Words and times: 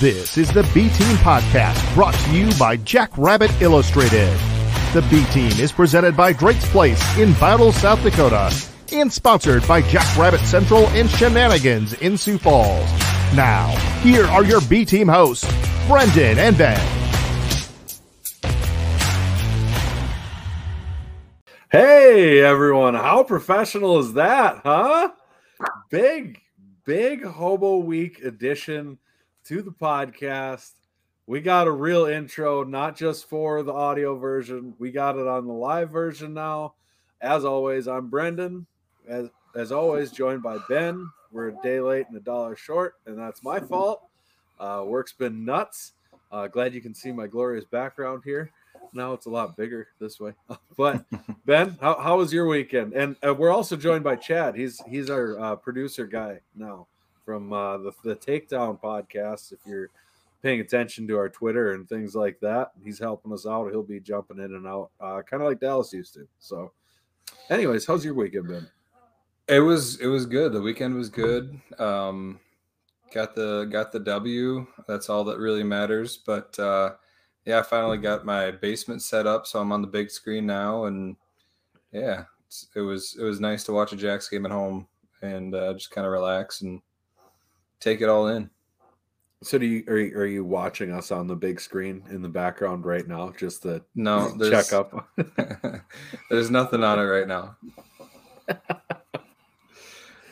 This 0.00 0.38
is 0.38 0.52
the 0.52 0.62
B 0.72 0.82
Team 0.90 1.16
Podcast 1.16 1.92
brought 1.92 2.14
to 2.14 2.30
you 2.30 2.56
by 2.56 2.76
Jackrabbit 2.76 3.50
Illustrated. 3.60 4.32
The 4.92 5.04
B 5.10 5.24
Team 5.32 5.50
is 5.60 5.72
presented 5.72 6.16
by 6.16 6.32
Drake's 6.32 6.70
Place 6.70 7.02
in 7.18 7.32
Battle, 7.32 7.72
South 7.72 8.00
Dakota, 8.04 8.54
and 8.92 9.12
sponsored 9.12 9.66
by 9.66 9.82
Jackrabbit 9.82 10.38
Central 10.42 10.86
and 10.90 11.10
Shenanigans 11.10 11.94
in 11.94 12.16
Sioux 12.16 12.38
Falls. 12.38 12.88
Now, 13.34 13.70
here 14.02 14.24
are 14.26 14.44
your 14.44 14.60
B 14.60 14.84
Team 14.84 15.08
hosts, 15.08 15.52
Brendan 15.88 16.38
and 16.38 16.56
Ben. 16.56 16.78
Hey 21.72 22.40
everyone, 22.40 22.94
how 22.94 23.24
professional 23.24 23.98
is 23.98 24.12
that, 24.12 24.60
huh? 24.62 25.10
Big, 25.90 26.40
big 26.84 27.24
Hobo 27.24 27.78
Week 27.78 28.22
edition 28.22 28.98
to 29.48 29.62
the 29.62 29.72
podcast. 29.72 30.72
We 31.26 31.40
got 31.40 31.68
a 31.68 31.72
real 31.72 32.04
intro, 32.04 32.64
not 32.64 32.94
just 32.94 33.30
for 33.30 33.62
the 33.62 33.72
audio 33.72 34.14
version. 34.14 34.74
We 34.78 34.90
got 34.90 35.16
it 35.16 35.26
on 35.26 35.46
the 35.46 35.54
live 35.54 35.88
version 35.88 36.34
now. 36.34 36.74
As 37.22 37.46
always, 37.46 37.88
I'm 37.88 38.10
Brendan. 38.10 38.66
As 39.08 39.30
as 39.56 39.72
always, 39.72 40.12
joined 40.12 40.42
by 40.42 40.58
Ben. 40.68 41.08
We're 41.32 41.48
a 41.48 41.62
day 41.62 41.80
late 41.80 42.08
and 42.08 42.16
a 42.18 42.20
dollar 42.20 42.56
short, 42.56 42.96
and 43.06 43.18
that's 43.18 43.42
my 43.42 43.58
fault. 43.58 44.02
Uh, 44.60 44.84
work's 44.86 45.14
been 45.14 45.46
nuts. 45.46 45.92
Uh, 46.30 46.46
glad 46.48 46.74
you 46.74 46.82
can 46.82 46.94
see 46.94 47.10
my 47.10 47.26
glorious 47.26 47.64
background 47.64 48.24
here. 48.26 48.50
Now 48.92 49.14
it's 49.14 49.24
a 49.24 49.30
lot 49.30 49.56
bigger 49.56 49.88
this 49.98 50.20
way. 50.20 50.32
but 50.76 51.06
Ben, 51.46 51.78
how, 51.80 51.98
how 51.98 52.18
was 52.18 52.34
your 52.34 52.46
weekend? 52.46 52.92
And 52.92 53.16
uh, 53.26 53.32
we're 53.32 53.52
also 53.52 53.76
joined 53.76 54.04
by 54.04 54.16
Chad. 54.16 54.56
He's 54.56 54.78
he's 54.86 55.08
our 55.08 55.40
uh, 55.40 55.56
producer 55.56 56.06
guy 56.06 56.40
now 56.54 56.86
from 57.28 57.52
uh, 57.52 57.76
the, 57.76 57.92
the 58.04 58.16
Takedown 58.16 58.80
podcast. 58.80 59.52
If 59.52 59.58
you're 59.66 59.90
paying 60.42 60.60
attention 60.60 61.06
to 61.08 61.18
our 61.18 61.28
Twitter 61.28 61.74
and 61.74 61.86
things 61.86 62.14
like 62.14 62.40
that, 62.40 62.70
he's 62.82 62.98
helping 62.98 63.34
us 63.34 63.46
out. 63.46 63.68
He'll 63.68 63.82
be 63.82 64.00
jumping 64.00 64.38
in 64.38 64.54
and 64.54 64.66
out, 64.66 64.92
uh, 64.98 65.20
kind 65.20 65.42
of 65.42 65.48
like 65.50 65.60
Dallas 65.60 65.92
used 65.92 66.14
to. 66.14 66.26
So, 66.38 66.72
anyways, 67.50 67.84
how's 67.84 68.02
your 68.02 68.14
weekend 68.14 68.48
been? 68.48 68.66
It 69.46 69.60
was 69.60 70.00
it 70.00 70.06
was 70.06 70.24
good. 70.24 70.54
The 70.54 70.62
weekend 70.62 70.94
was 70.94 71.10
good. 71.10 71.60
Um, 71.78 72.40
got 73.12 73.34
the 73.34 73.68
got 73.70 73.92
the 73.92 74.00
W. 74.00 74.66
That's 74.86 75.10
all 75.10 75.24
that 75.24 75.36
really 75.36 75.64
matters. 75.64 76.16
But 76.16 76.58
uh, 76.58 76.92
yeah, 77.44 77.58
I 77.58 77.62
finally 77.62 77.98
got 77.98 78.24
my 78.24 78.52
basement 78.52 79.02
set 79.02 79.26
up, 79.26 79.46
so 79.46 79.60
I'm 79.60 79.72
on 79.72 79.82
the 79.82 79.86
big 79.86 80.10
screen 80.10 80.46
now, 80.46 80.84
and 80.84 81.14
yeah, 81.92 82.24
it 82.74 82.80
was 82.80 83.18
it 83.20 83.22
was 83.22 83.38
nice 83.38 83.64
to 83.64 83.74
watch 83.74 83.92
a 83.92 83.96
Jacks 83.96 84.30
game 84.30 84.46
at 84.46 84.52
home 84.52 84.88
and 85.20 85.54
uh, 85.54 85.74
just 85.74 85.90
kind 85.90 86.06
of 86.06 86.12
relax 86.12 86.62
and 86.62 86.80
take 87.80 88.00
it 88.00 88.08
all 88.08 88.28
in. 88.28 88.50
So 89.42 89.56
do 89.56 89.66
you 89.66 89.84
are, 89.86 89.96
you 89.96 90.16
are 90.16 90.26
you 90.26 90.44
watching 90.44 90.92
us 90.92 91.12
on 91.12 91.28
the 91.28 91.36
big 91.36 91.60
screen 91.60 92.02
in 92.10 92.22
the 92.22 92.28
background 92.28 92.84
right 92.84 93.06
now? 93.06 93.32
Just 93.38 93.62
the 93.62 93.82
no 93.94 94.36
check 94.50 94.72
up. 94.72 95.08
there's 96.30 96.50
nothing 96.50 96.82
on 96.82 96.98
it 96.98 97.04
right 97.04 97.28
now. 97.28 97.56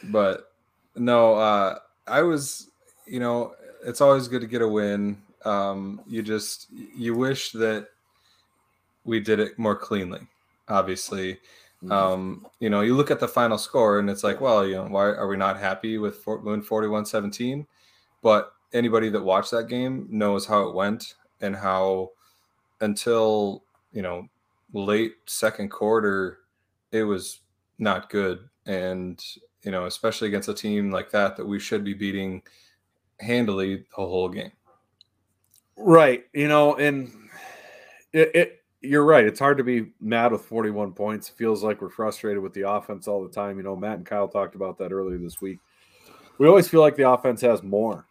but 0.04 0.52
no, 0.96 1.34
uh, 1.34 1.78
I 2.06 2.22
was, 2.22 2.70
you 3.06 3.20
know, 3.20 3.54
it's 3.84 4.00
always 4.00 4.26
good 4.26 4.40
to 4.40 4.48
get 4.48 4.62
a 4.62 4.68
win. 4.68 5.22
Um, 5.44 6.00
you 6.08 6.22
just 6.22 6.66
you 6.70 7.14
wish 7.14 7.52
that 7.52 7.88
we 9.04 9.20
did 9.20 9.38
it 9.38 9.56
more 9.56 9.76
cleanly. 9.76 10.26
Obviously, 10.68 11.38
Mm-hmm. 11.82 11.92
Um, 11.92 12.46
you 12.58 12.70
know, 12.70 12.80
you 12.80 12.96
look 12.96 13.10
at 13.10 13.20
the 13.20 13.28
final 13.28 13.58
score 13.58 13.98
and 13.98 14.08
it's 14.08 14.24
like, 14.24 14.40
well, 14.40 14.66
you 14.66 14.76
know, 14.76 14.84
why 14.84 15.04
are 15.04 15.28
we 15.28 15.36
not 15.36 15.58
happy 15.58 15.98
with 15.98 16.16
Fort 16.16 16.44
Moon 16.44 16.62
41 16.62 17.04
17? 17.06 17.66
But 18.22 18.52
anybody 18.72 19.08
that 19.10 19.22
watched 19.22 19.50
that 19.50 19.68
game 19.68 20.06
knows 20.10 20.46
how 20.46 20.68
it 20.68 20.74
went 20.74 21.14
and 21.40 21.54
how 21.54 22.10
until, 22.80 23.62
you 23.92 24.02
know, 24.02 24.28
late 24.72 25.14
second 25.26 25.70
quarter, 25.70 26.38
it 26.92 27.04
was 27.04 27.40
not 27.78 28.10
good. 28.10 28.48
And, 28.64 29.22
you 29.62 29.70
know, 29.70 29.86
especially 29.86 30.28
against 30.28 30.48
a 30.48 30.54
team 30.54 30.90
like 30.90 31.10
that, 31.10 31.36
that 31.36 31.46
we 31.46 31.58
should 31.58 31.84
be 31.84 31.94
beating 31.94 32.42
handily 33.20 33.76
the 33.76 34.06
whole 34.06 34.28
game. 34.28 34.52
Right. 35.76 36.24
You 36.32 36.48
know, 36.48 36.76
and 36.76 37.10
it, 38.12 38.30
it 38.34 38.62
you're 38.86 39.04
right. 39.04 39.24
It's 39.24 39.38
hard 39.38 39.58
to 39.58 39.64
be 39.64 39.92
mad 40.00 40.32
with 40.32 40.42
41 40.42 40.92
points. 40.92 41.28
It 41.28 41.36
feels 41.36 41.62
like 41.62 41.80
we're 41.80 41.88
frustrated 41.88 42.42
with 42.42 42.54
the 42.54 42.68
offense 42.68 43.08
all 43.08 43.22
the 43.22 43.32
time. 43.32 43.56
You 43.56 43.62
know, 43.62 43.76
Matt 43.76 43.98
and 43.98 44.06
Kyle 44.06 44.28
talked 44.28 44.54
about 44.54 44.78
that 44.78 44.92
earlier 44.92 45.18
this 45.18 45.40
week. 45.40 45.58
We 46.38 46.46
always 46.46 46.68
feel 46.68 46.80
like 46.80 46.96
the 46.96 47.10
offense 47.10 47.40
has 47.40 47.62
more 47.62 48.06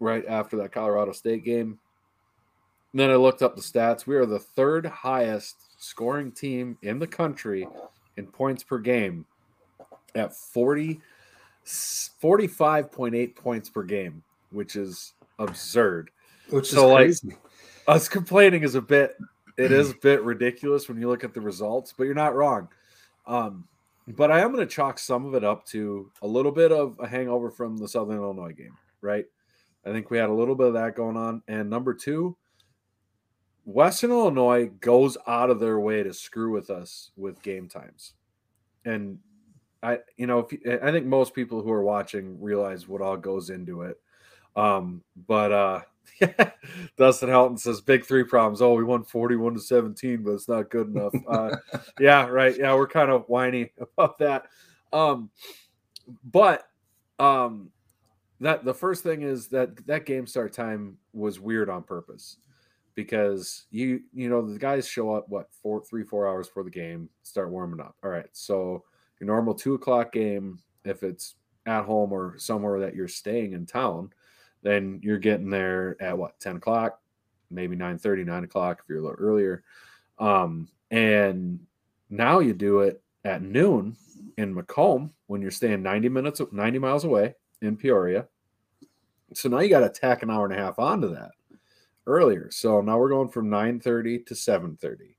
right 0.00 0.24
after 0.26 0.56
that 0.58 0.72
Colorado 0.72 1.12
State 1.12 1.44
game. 1.44 1.78
And 2.92 3.00
then 3.00 3.10
I 3.10 3.16
looked 3.16 3.42
up 3.42 3.56
the 3.56 3.62
stats. 3.62 4.06
We 4.06 4.16
are 4.16 4.26
the 4.26 4.38
third 4.38 4.86
highest 4.86 5.56
scoring 5.82 6.32
team 6.32 6.78
in 6.82 6.98
the 6.98 7.06
country 7.06 7.66
in 8.16 8.26
points 8.26 8.62
per 8.62 8.78
game 8.78 9.26
at 10.14 10.34
40 10.34 11.00
45.8 11.68 13.36
points 13.36 13.68
per 13.68 13.82
game, 13.82 14.22
which 14.50 14.74
is 14.74 15.12
absurd. 15.38 16.10
Which 16.48 16.70
so 16.70 16.96
is 16.96 17.20
crazy. 17.20 17.28
like 17.28 17.38
us 17.88 18.08
complaining 18.08 18.62
is 18.62 18.74
a 18.74 18.80
bit 18.80 19.16
it 19.58 19.72
is 19.72 19.90
a 19.90 19.96
bit 19.96 20.22
ridiculous 20.22 20.88
when 20.88 21.00
you 21.00 21.08
look 21.08 21.24
at 21.24 21.34
the 21.34 21.40
results, 21.40 21.92
but 21.96 22.04
you're 22.04 22.14
not 22.14 22.34
wrong. 22.34 22.68
Um, 23.26 23.66
but 24.06 24.30
I 24.30 24.40
am 24.40 24.52
going 24.52 24.66
to 24.66 24.74
chalk 24.74 24.98
some 24.98 25.26
of 25.26 25.34
it 25.34 25.44
up 25.44 25.66
to 25.66 26.10
a 26.22 26.26
little 26.26 26.52
bit 26.52 26.72
of 26.72 26.96
a 27.00 27.06
hangover 27.06 27.50
from 27.50 27.76
the 27.76 27.88
Southern 27.88 28.16
Illinois 28.16 28.52
game, 28.52 28.76
right? 29.02 29.26
I 29.84 29.92
think 29.92 30.10
we 30.10 30.18
had 30.18 30.30
a 30.30 30.34
little 30.34 30.54
bit 30.54 30.68
of 30.68 30.74
that 30.74 30.96
going 30.96 31.16
on. 31.16 31.42
And 31.48 31.68
number 31.68 31.92
two, 31.92 32.36
Western 33.64 34.10
Illinois 34.10 34.70
goes 34.80 35.18
out 35.26 35.50
of 35.50 35.60
their 35.60 35.78
way 35.78 36.02
to 36.02 36.14
screw 36.14 36.52
with 36.52 36.70
us 36.70 37.10
with 37.16 37.42
game 37.42 37.68
times. 37.68 38.14
And 38.84 39.18
I, 39.82 39.98
you 40.16 40.26
know, 40.26 40.48
if 40.50 40.82
I 40.82 40.90
think 40.90 41.06
most 41.06 41.34
people 41.34 41.62
who 41.62 41.70
are 41.70 41.82
watching 41.82 42.40
realize 42.40 42.88
what 42.88 43.02
all 43.02 43.16
goes 43.16 43.50
into 43.50 43.82
it. 43.82 44.00
Um, 44.56 45.02
but 45.26 45.52
uh, 45.52 45.80
Dustin 46.96 47.28
Helton 47.28 47.58
says 47.58 47.80
big 47.80 48.04
three 48.04 48.24
problems. 48.24 48.60
Oh, 48.60 48.74
we 48.74 48.84
won 48.84 49.04
41 49.04 49.54
to 49.54 49.60
17, 49.60 50.22
but 50.22 50.32
it's 50.32 50.48
not 50.48 50.70
good 50.70 50.88
enough. 50.88 51.12
Uh, 51.28 51.56
yeah, 52.00 52.26
right. 52.26 52.56
Yeah, 52.56 52.74
we're 52.74 52.86
kind 52.86 53.10
of 53.10 53.28
whiny 53.28 53.70
about 53.78 54.18
that. 54.18 54.46
Um, 54.92 55.30
but 56.24 56.64
um, 57.18 57.70
that 58.40 58.64
the 58.64 58.74
first 58.74 59.02
thing 59.02 59.22
is 59.22 59.48
that 59.48 59.86
that 59.86 60.06
game 60.06 60.26
start 60.26 60.52
time 60.52 60.96
was 61.12 61.38
weird 61.40 61.68
on 61.68 61.82
purpose 61.82 62.38
because 62.94 63.66
you 63.70 64.00
you 64.12 64.28
know 64.28 64.42
the 64.42 64.58
guys 64.58 64.88
show 64.88 65.14
up 65.14 65.28
what 65.28 65.48
four 65.62 65.82
three 65.84 66.02
four 66.02 66.26
hours 66.26 66.48
before 66.48 66.64
the 66.64 66.70
game 66.70 67.08
start 67.22 67.50
warming 67.50 67.80
up. 67.80 67.96
All 68.02 68.10
right, 68.10 68.28
so 68.32 68.84
your 69.20 69.26
normal 69.26 69.54
two 69.54 69.74
o'clock 69.74 70.12
game 70.12 70.58
if 70.84 71.02
it's 71.02 71.34
at 71.66 71.84
home 71.84 72.12
or 72.12 72.38
somewhere 72.38 72.80
that 72.80 72.94
you're 72.94 73.08
staying 73.08 73.52
in 73.52 73.66
town 73.66 74.10
then 74.62 75.00
you're 75.02 75.18
getting 75.18 75.50
there 75.50 75.96
at 76.00 76.16
what 76.16 76.38
10 76.40 76.56
o'clock? 76.56 77.00
Maybe 77.50 77.76
9 77.76 77.98
30 77.98 78.24
9 78.24 78.44
o'clock 78.44 78.80
if 78.82 78.88
you're 78.88 78.98
a 78.98 79.02
little 79.02 79.16
earlier. 79.18 79.62
Um, 80.18 80.68
and 80.90 81.60
now 82.10 82.40
you 82.40 82.54
do 82.54 82.80
it 82.80 83.02
at 83.24 83.42
noon 83.42 83.96
in 84.36 84.54
macomb 84.54 85.12
when 85.26 85.42
you're 85.42 85.50
staying 85.50 85.82
90 85.82 86.08
minutes 86.08 86.40
90 86.52 86.78
miles 86.78 87.04
away 87.04 87.34
in 87.62 87.76
peoria. 87.76 88.26
So 89.34 89.48
now 89.48 89.60
you 89.60 89.68
got 89.68 89.80
to 89.80 90.00
tack 90.00 90.22
an 90.22 90.30
hour 90.30 90.44
and 90.44 90.54
a 90.54 90.58
half 90.58 90.78
onto 90.78 91.14
that 91.14 91.32
earlier. 92.06 92.50
So 92.50 92.80
now 92.80 92.98
we're 92.98 93.10
going 93.10 93.28
from 93.28 93.50
9 93.50 93.80
30 93.80 94.20
to 94.20 94.34
7 94.34 94.76
30 94.76 95.18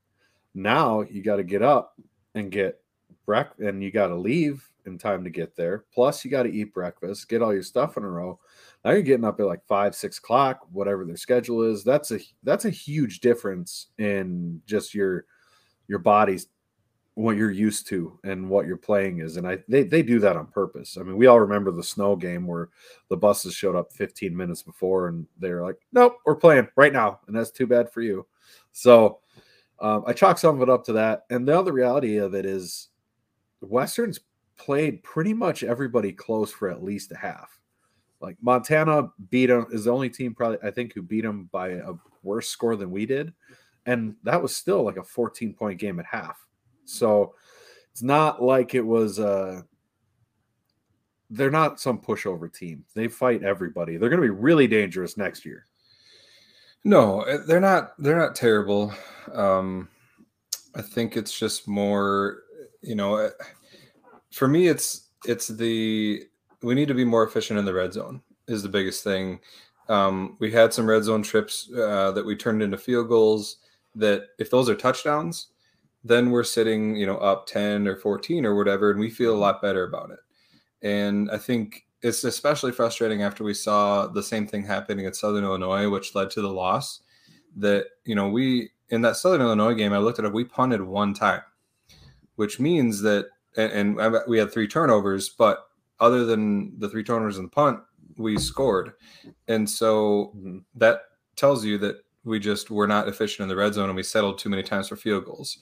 now 0.53 1.01
you 1.01 1.21
got 1.21 1.37
to 1.37 1.43
get 1.43 1.61
up 1.61 1.99
and 2.35 2.51
get 2.51 2.81
breakfast 3.25 3.61
and 3.61 3.83
you 3.83 3.91
got 3.91 4.07
to 4.07 4.15
leave 4.15 4.67
in 4.85 4.97
time 4.97 5.23
to 5.23 5.29
get 5.29 5.55
there. 5.55 5.85
Plus 5.93 6.25
you 6.25 6.31
got 6.31 6.43
to 6.43 6.51
eat 6.51 6.73
breakfast 6.73 7.29
get 7.29 7.41
all 7.41 7.53
your 7.53 7.63
stuff 7.63 7.97
in 7.97 8.03
a 8.03 8.09
row 8.09 8.39
you're 8.85 9.01
getting 9.01 9.25
up 9.25 9.39
at 9.39 9.45
like 9.45 9.65
five, 9.67 9.95
six 9.95 10.17
o'clock, 10.17 10.61
whatever 10.71 11.05
their 11.05 11.17
schedule 11.17 11.63
is. 11.63 11.83
That's 11.83 12.11
a 12.11 12.19
that's 12.43 12.65
a 12.65 12.69
huge 12.69 13.19
difference 13.19 13.87
in 13.97 14.61
just 14.65 14.93
your 14.93 15.25
your 15.87 15.99
body's 15.99 16.47
what 17.15 17.35
you're 17.35 17.51
used 17.51 17.85
to 17.87 18.17
and 18.23 18.49
what 18.49 18.65
you're 18.65 18.77
playing 18.77 19.19
is. 19.19 19.35
And 19.35 19.45
I 19.45 19.57
they, 19.67 19.83
they 19.83 20.01
do 20.01 20.19
that 20.19 20.37
on 20.37 20.47
purpose. 20.47 20.97
I 20.97 21.03
mean, 21.03 21.17
we 21.17 21.27
all 21.27 21.41
remember 21.41 21.71
the 21.71 21.83
snow 21.83 22.15
game 22.15 22.47
where 22.47 22.69
the 23.09 23.17
buses 23.17 23.53
showed 23.53 23.75
up 23.75 23.91
15 23.91 24.35
minutes 24.35 24.63
before 24.63 25.09
and 25.09 25.27
they're 25.37 25.61
like, 25.61 25.75
nope, 25.91 26.17
we're 26.25 26.35
playing 26.35 26.69
right 26.77 26.93
now. 26.93 27.19
And 27.27 27.35
that's 27.35 27.51
too 27.51 27.67
bad 27.67 27.91
for 27.91 28.01
you. 28.01 28.25
So 28.71 29.19
um, 29.81 30.05
I 30.07 30.13
chalk 30.13 30.37
some 30.37 30.55
of 30.55 30.61
it 30.61 30.71
up 30.71 30.85
to 30.85 30.93
that. 30.93 31.25
And 31.29 31.45
the 31.45 31.59
other 31.59 31.73
reality 31.73 32.17
of 32.17 32.33
it 32.33 32.45
is 32.45 32.87
Westerns 33.59 34.21
played 34.55 35.03
pretty 35.03 35.33
much 35.33 35.63
everybody 35.63 36.13
close 36.13 36.51
for 36.51 36.69
at 36.69 36.83
least 36.83 37.11
a 37.11 37.17
half. 37.17 37.58
Like 38.21 38.37
Montana 38.41 39.09
beat 39.29 39.47
them 39.47 39.67
is 39.71 39.85
the 39.85 39.91
only 39.91 40.09
team 40.09 40.35
probably 40.35 40.57
I 40.63 40.71
think 40.71 40.93
who 40.93 41.01
beat 41.01 41.23
them 41.23 41.49
by 41.51 41.69
a 41.69 41.93
worse 42.23 42.49
score 42.49 42.75
than 42.75 42.91
we 42.91 43.05
did, 43.05 43.33
and 43.85 44.15
that 44.23 44.41
was 44.41 44.55
still 44.55 44.83
like 44.83 44.97
a 44.97 45.03
14 45.03 45.53
point 45.53 45.79
game 45.79 45.99
at 45.99 46.05
half. 46.05 46.45
So 46.85 47.35
it's 47.91 48.03
not 48.03 48.41
like 48.41 48.75
it 48.75 48.85
was 48.85 49.19
uh 49.19 49.61
they're 51.29 51.51
not 51.51 51.79
some 51.79 51.99
pushover 51.99 52.51
team. 52.51 52.83
They 52.95 53.07
fight 53.07 53.43
everybody. 53.43 53.97
They're 53.97 54.09
going 54.09 54.21
to 54.21 54.27
be 54.27 54.33
really 54.33 54.67
dangerous 54.67 55.15
next 55.15 55.45
year. 55.45 55.65
No, 56.83 57.21
eh, 57.21 57.37
they're 57.45 57.59
not. 57.59 57.93
They're 57.99 58.17
not 58.17 58.35
terrible. 58.35 58.93
Um, 59.33 59.89
I 60.75 60.81
think 60.81 61.17
it's 61.17 61.37
just 61.37 61.67
more, 61.67 62.43
you 62.81 62.95
know, 62.95 63.17
eh, 63.17 63.29
for 64.31 64.47
me, 64.47 64.67
it's 64.67 65.09
it's 65.25 65.47
the 65.47 66.23
we 66.61 66.75
need 66.75 66.87
to 66.87 66.93
be 66.93 67.05
more 67.05 67.23
efficient 67.23 67.59
in 67.59 67.65
the 67.65 67.73
red 67.73 67.93
zone 67.93 68.21
is 68.47 68.63
the 68.63 68.69
biggest 68.69 69.03
thing. 69.03 69.39
Um, 69.87 70.37
we 70.39 70.51
had 70.51 70.73
some 70.73 70.87
red 70.87 71.03
zone 71.03 71.23
trips 71.23 71.69
uh, 71.73 72.11
that 72.11 72.25
we 72.25 72.35
turned 72.35 72.61
into 72.61 72.77
field 72.77 73.07
goals. 73.07 73.57
That 73.95 74.27
if 74.37 74.51
those 74.51 74.69
are 74.69 74.75
touchdowns, 74.75 75.47
then 76.03 76.31
we're 76.31 76.43
sitting, 76.43 76.95
you 76.95 77.05
know, 77.05 77.17
up 77.17 77.47
ten 77.47 77.87
or 77.87 77.95
fourteen 77.95 78.45
or 78.45 78.55
whatever, 78.55 78.91
and 78.91 78.99
we 78.99 79.09
feel 79.09 79.35
a 79.35 79.37
lot 79.37 79.61
better 79.61 79.83
about 79.83 80.11
it. 80.11 80.19
And 80.81 81.29
I 81.31 81.37
think 81.37 81.85
it's 82.01 82.23
especially 82.23 82.71
frustrating 82.71 83.23
after 83.23 83.43
we 83.43 83.53
saw 83.53 84.07
the 84.07 84.23
same 84.23 84.47
thing 84.47 84.63
happening 84.63 85.05
at 85.05 85.15
Southern 85.15 85.43
Illinois, 85.43 85.89
which 85.89 86.15
led 86.15 86.29
to 86.31 86.41
the 86.41 86.51
loss. 86.51 87.01
That 87.55 87.87
you 88.05 88.15
know 88.15 88.29
we 88.29 88.69
in 88.89 89.01
that 89.01 89.17
Southern 89.17 89.41
Illinois 89.41 89.73
game, 89.73 89.93
I 89.93 89.97
looked 89.97 90.19
at 90.19 90.25
it. 90.25 90.33
We 90.33 90.45
punted 90.45 90.81
one 90.81 91.13
time, 91.13 91.41
which 92.35 92.59
means 92.59 93.01
that 93.01 93.27
and, 93.57 93.99
and 93.99 94.17
we 94.27 94.37
had 94.37 94.51
three 94.51 94.67
turnovers, 94.67 95.29
but 95.29 95.68
other 95.99 96.25
than 96.25 96.79
the 96.79 96.89
three 96.89 97.03
turnovers 97.03 97.37
and 97.37 97.47
the 97.47 97.51
punt, 97.51 97.79
we 98.17 98.37
scored, 98.37 98.93
and 99.47 99.69
so 99.69 100.33
mm-hmm. 100.35 100.59
that 100.75 101.01
tells 101.35 101.63
you 101.63 101.77
that 101.77 102.03
we 102.23 102.39
just 102.39 102.69
were 102.69 102.87
not 102.87 103.07
efficient 103.07 103.43
in 103.43 103.49
the 103.49 103.55
red 103.55 103.73
zone 103.73 103.89
and 103.89 103.95
we 103.95 104.03
settled 104.03 104.37
too 104.37 104.49
many 104.49 104.61
times 104.63 104.89
for 104.89 104.95
field 104.95 105.25
goals, 105.25 105.59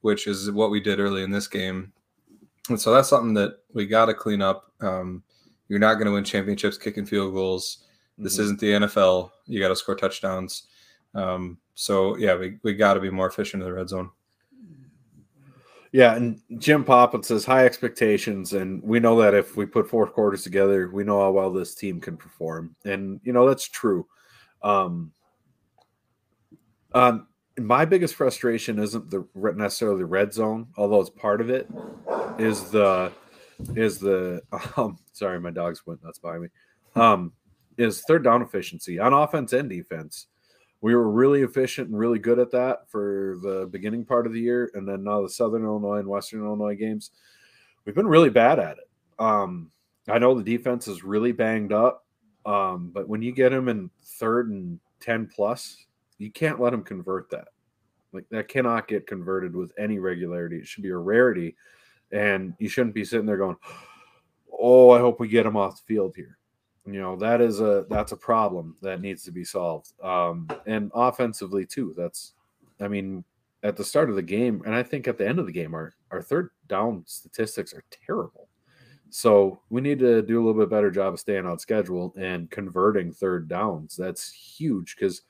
which 0.00 0.26
is 0.26 0.50
what 0.50 0.70
we 0.70 0.80
did 0.80 0.98
early 0.98 1.22
in 1.22 1.30
this 1.30 1.46
game. 1.46 1.92
And 2.68 2.80
so 2.80 2.92
that's 2.92 3.08
something 3.08 3.34
that 3.34 3.58
we 3.72 3.86
got 3.86 4.06
to 4.06 4.14
clean 4.14 4.42
up. 4.42 4.72
Um, 4.80 5.22
you're 5.68 5.78
not 5.78 5.94
going 5.94 6.06
to 6.06 6.12
win 6.12 6.24
championships 6.24 6.76
kicking 6.76 7.06
field 7.06 7.32
goals. 7.32 7.84
This 8.18 8.34
mm-hmm. 8.34 8.42
isn't 8.42 8.60
the 8.60 8.72
NFL. 8.72 9.30
You 9.46 9.60
got 9.60 9.68
to 9.68 9.76
score 9.76 9.94
touchdowns. 9.94 10.64
Um, 11.14 11.58
so 11.74 12.16
yeah, 12.16 12.36
we, 12.36 12.58
we 12.62 12.74
got 12.74 12.94
to 12.94 13.00
be 13.00 13.10
more 13.10 13.28
efficient 13.28 13.62
in 13.62 13.68
the 13.68 13.74
red 13.74 13.88
zone. 13.88 14.10
Yeah, 15.92 16.14
and 16.14 16.40
Jim 16.58 16.84
Poppin 16.84 17.22
says 17.24 17.44
high 17.44 17.66
expectations, 17.66 18.52
and 18.52 18.80
we 18.82 19.00
know 19.00 19.20
that 19.20 19.34
if 19.34 19.56
we 19.56 19.66
put 19.66 19.88
four 19.88 20.06
quarters 20.06 20.44
together, 20.44 20.88
we 20.88 21.02
know 21.02 21.20
how 21.20 21.32
well 21.32 21.52
this 21.52 21.74
team 21.74 22.00
can 22.00 22.16
perform, 22.16 22.76
and 22.84 23.20
you 23.24 23.32
know 23.32 23.48
that's 23.48 23.68
true. 23.68 24.06
Um, 24.62 25.10
um, 26.92 27.26
my 27.58 27.84
biggest 27.84 28.14
frustration 28.14 28.78
isn't 28.78 29.10
the 29.10 29.26
necessarily 29.56 29.98
the 29.98 30.06
red 30.06 30.32
zone, 30.32 30.68
although 30.76 31.00
it's 31.00 31.10
part 31.10 31.40
of 31.40 31.50
it. 31.50 31.68
Is 32.38 32.70
the 32.70 33.10
is 33.74 33.98
the 33.98 34.42
um, 34.76 34.96
sorry, 35.12 35.40
my 35.40 35.50
dogs 35.50 35.86
went 35.86 36.04
nuts 36.04 36.18
by 36.18 36.38
me. 36.38 36.48
Um, 36.94 37.32
is 37.78 38.02
third 38.02 38.22
down 38.22 38.42
efficiency 38.42 38.98
on 38.98 39.12
offense 39.12 39.52
and 39.52 39.68
defense. 39.68 40.26
We 40.80 40.94
were 40.94 41.10
really 41.10 41.42
efficient 41.42 41.88
and 41.88 41.98
really 41.98 42.18
good 42.18 42.38
at 42.38 42.50
that 42.52 42.88
for 42.88 43.38
the 43.42 43.68
beginning 43.70 44.04
part 44.04 44.26
of 44.26 44.32
the 44.32 44.40
year, 44.40 44.70
and 44.74 44.88
then 44.88 45.04
now 45.04 45.22
the 45.22 45.28
Southern 45.28 45.64
Illinois 45.64 45.98
and 45.98 46.08
Western 46.08 46.44
Illinois 46.44 46.74
games, 46.74 47.10
we've 47.84 47.94
been 47.94 48.06
really 48.06 48.30
bad 48.30 48.58
at 48.58 48.78
it. 48.78 48.88
Um, 49.18 49.70
I 50.08 50.18
know 50.18 50.34
the 50.34 50.56
defense 50.56 50.88
is 50.88 51.04
really 51.04 51.32
banged 51.32 51.72
up, 51.72 52.06
um, 52.46 52.90
but 52.94 53.08
when 53.08 53.20
you 53.20 53.32
get 53.32 53.50
them 53.50 53.68
in 53.68 53.90
third 54.02 54.48
and 54.48 54.80
ten 55.00 55.26
plus, 55.26 55.84
you 56.18 56.30
can't 56.30 56.60
let 56.60 56.70
them 56.70 56.82
convert 56.82 57.30
that. 57.30 57.48
Like 58.12 58.28
that 58.30 58.48
cannot 58.48 58.88
get 58.88 59.06
converted 59.06 59.54
with 59.54 59.72
any 59.78 59.98
regularity. 59.98 60.56
It 60.56 60.66
should 60.66 60.82
be 60.82 60.90
a 60.90 60.96
rarity 60.96 61.56
and 62.12 62.54
you 62.58 62.68
shouldn't 62.68 62.94
be 62.94 63.04
sitting 63.04 63.26
there 63.26 63.36
going, 63.36 63.56
"Oh, 64.52 64.90
I 64.90 64.98
hope 64.98 65.20
we 65.20 65.28
get 65.28 65.44
them 65.44 65.56
off 65.56 65.76
the 65.76 65.94
field 65.94 66.14
here." 66.16 66.38
You 66.92 67.00
know 67.00 67.16
that 67.16 67.40
is 67.40 67.60
a 67.60 67.86
that's 67.88 68.12
a 68.12 68.16
problem 68.16 68.76
that 68.82 69.00
needs 69.00 69.24
to 69.24 69.32
be 69.32 69.44
solved. 69.44 69.92
Um, 70.02 70.48
and 70.66 70.90
offensively 70.94 71.66
too. 71.66 71.94
That's, 71.96 72.34
I 72.80 72.88
mean, 72.88 73.24
at 73.62 73.76
the 73.76 73.84
start 73.84 74.10
of 74.10 74.16
the 74.16 74.22
game, 74.22 74.62
and 74.64 74.74
I 74.74 74.82
think 74.82 75.06
at 75.06 75.18
the 75.18 75.28
end 75.28 75.38
of 75.38 75.46
the 75.46 75.52
game, 75.52 75.74
our 75.74 75.92
our 76.10 76.22
third 76.22 76.50
down 76.68 77.04
statistics 77.06 77.72
are 77.74 77.84
terrible. 78.06 78.48
So 79.10 79.60
we 79.70 79.80
need 79.80 79.98
to 79.98 80.22
do 80.22 80.38
a 80.38 80.42
little 80.44 80.60
bit 80.60 80.70
better 80.70 80.90
job 80.90 81.14
of 81.14 81.20
staying 81.20 81.46
on 81.46 81.58
schedule 81.58 82.14
and 82.16 82.50
converting 82.50 83.12
third 83.12 83.48
downs. 83.48 83.96
That's 83.96 84.32
huge 84.32 84.94
because 84.96 85.22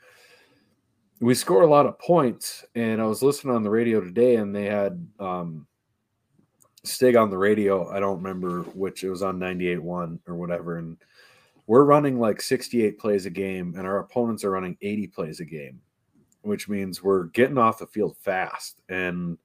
we 1.20 1.34
score 1.34 1.62
a 1.62 1.70
lot 1.70 1.86
of 1.86 1.98
points. 1.98 2.64
And 2.74 3.00
I 3.00 3.06
was 3.06 3.22
listening 3.22 3.54
on 3.54 3.62
the 3.62 3.70
radio 3.70 4.00
today, 4.00 4.36
and 4.36 4.54
they 4.54 4.66
had 4.66 5.06
um, 5.18 5.66
Stig 6.84 7.16
on 7.16 7.30
the 7.30 7.38
radio. 7.38 7.88
I 7.90 8.00
don't 8.00 8.22
remember 8.22 8.62
which 8.74 9.02
it 9.02 9.10
was 9.10 9.22
on 9.22 9.38
98.1 9.38 10.18
or 10.26 10.34
whatever. 10.34 10.76
And 10.76 10.98
we're 11.70 11.84
running 11.84 12.18
like 12.18 12.42
68 12.42 12.98
plays 12.98 13.26
a 13.26 13.30
game, 13.30 13.76
and 13.78 13.86
our 13.86 14.00
opponents 14.00 14.42
are 14.42 14.50
running 14.50 14.76
80 14.82 15.06
plays 15.06 15.38
a 15.38 15.44
game, 15.44 15.80
which 16.42 16.68
means 16.68 17.00
we're 17.00 17.26
getting 17.26 17.58
off 17.58 17.78
the 17.78 17.86
field 17.86 18.16
fast. 18.16 18.82
And 18.88 19.38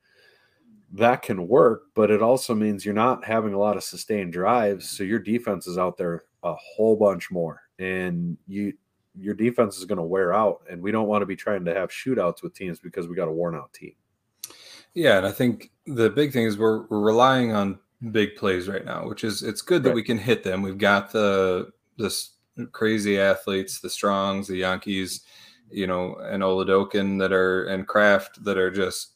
that 0.94 1.22
can 1.22 1.48
work, 1.48 1.84
but 1.94 2.10
it 2.10 2.24
also 2.24 2.56
means 2.56 2.84
you're 2.84 2.96
not 2.96 3.24
having 3.24 3.54
a 3.54 3.60
lot 3.60 3.78
of 3.78 3.84
sustained 3.84 4.34
drives. 4.34 4.90
So 4.90 5.04
your 5.04 5.20
defense 5.20 5.68
is 5.68 5.78
out 5.78 5.98
there 5.98 6.24
a 6.42 6.56
whole 6.56 6.96
bunch 6.96 7.30
more. 7.30 7.62
And 7.78 8.40
you 8.48 8.74
your 9.16 9.36
defense 9.36 9.78
is 9.78 9.86
going 9.86 10.00
to 10.00 10.04
wear 10.04 10.34
out. 10.34 10.64
And 10.68 10.82
we 10.82 10.92
don't 10.92 11.08
want 11.08 11.22
to 11.22 11.28
be 11.28 11.36
trying 11.36 11.64
to 11.66 11.76
have 11.76 11.92
shootouts 11.92 12.42
with 12.42 12.56
teams 12.56 12.80
because 12.80 13.08
we 13.08 13.16
got 13.16 13.28
a 13.28 13.32
worn 13.32 13.54
out 13.54 13.72
team. 13.72 13.94
Yeah, 14.96 15.18
and 15.18 15.28
I 15.28 15.32
think 15.32 15.70
the 15.86 16.10
big 16.10 16.34
thing 16.34 16.46
is 16.46 16.58
we're 16.58 16.88
we're 16.88 17.02
relying 17.02 17.54
on 17.54 17.78
big 18.10 18.36
plays 18.36 18.68
right 18.68 18.84
now, 18.84 19.08
which 19.08 19.24
is 19.24 19.44
it's 19.44 19.62
good 19.62 19.84
that 19.84 19.90
right. 19.90 19.96
we 19.96 20.02
can 20.02 20.18
hit 20.18 20.44
them. 20.44 20.64
We've 20.64 20.80
got 20.80 21.12
the 21.12 21.72
this 21.98 22.32
crazy 22.72 23.20
athletes, 23.20 23.80
the 23.80 23.90
Strongs, 23.90 24.48
the 24.48 24.62
Jankes, 24.62 25.22
you 25.70 25.88
know, 25.88 26.16
and 26.16 26.44
Oladokun 26.44 27.20
that 27.20 27.34
are 27.34 27.66
and 27.66 27.88
Kraft 27.88 28.44
that 28.44 28.58
are 28.58 28.72
just, 28.72 29.14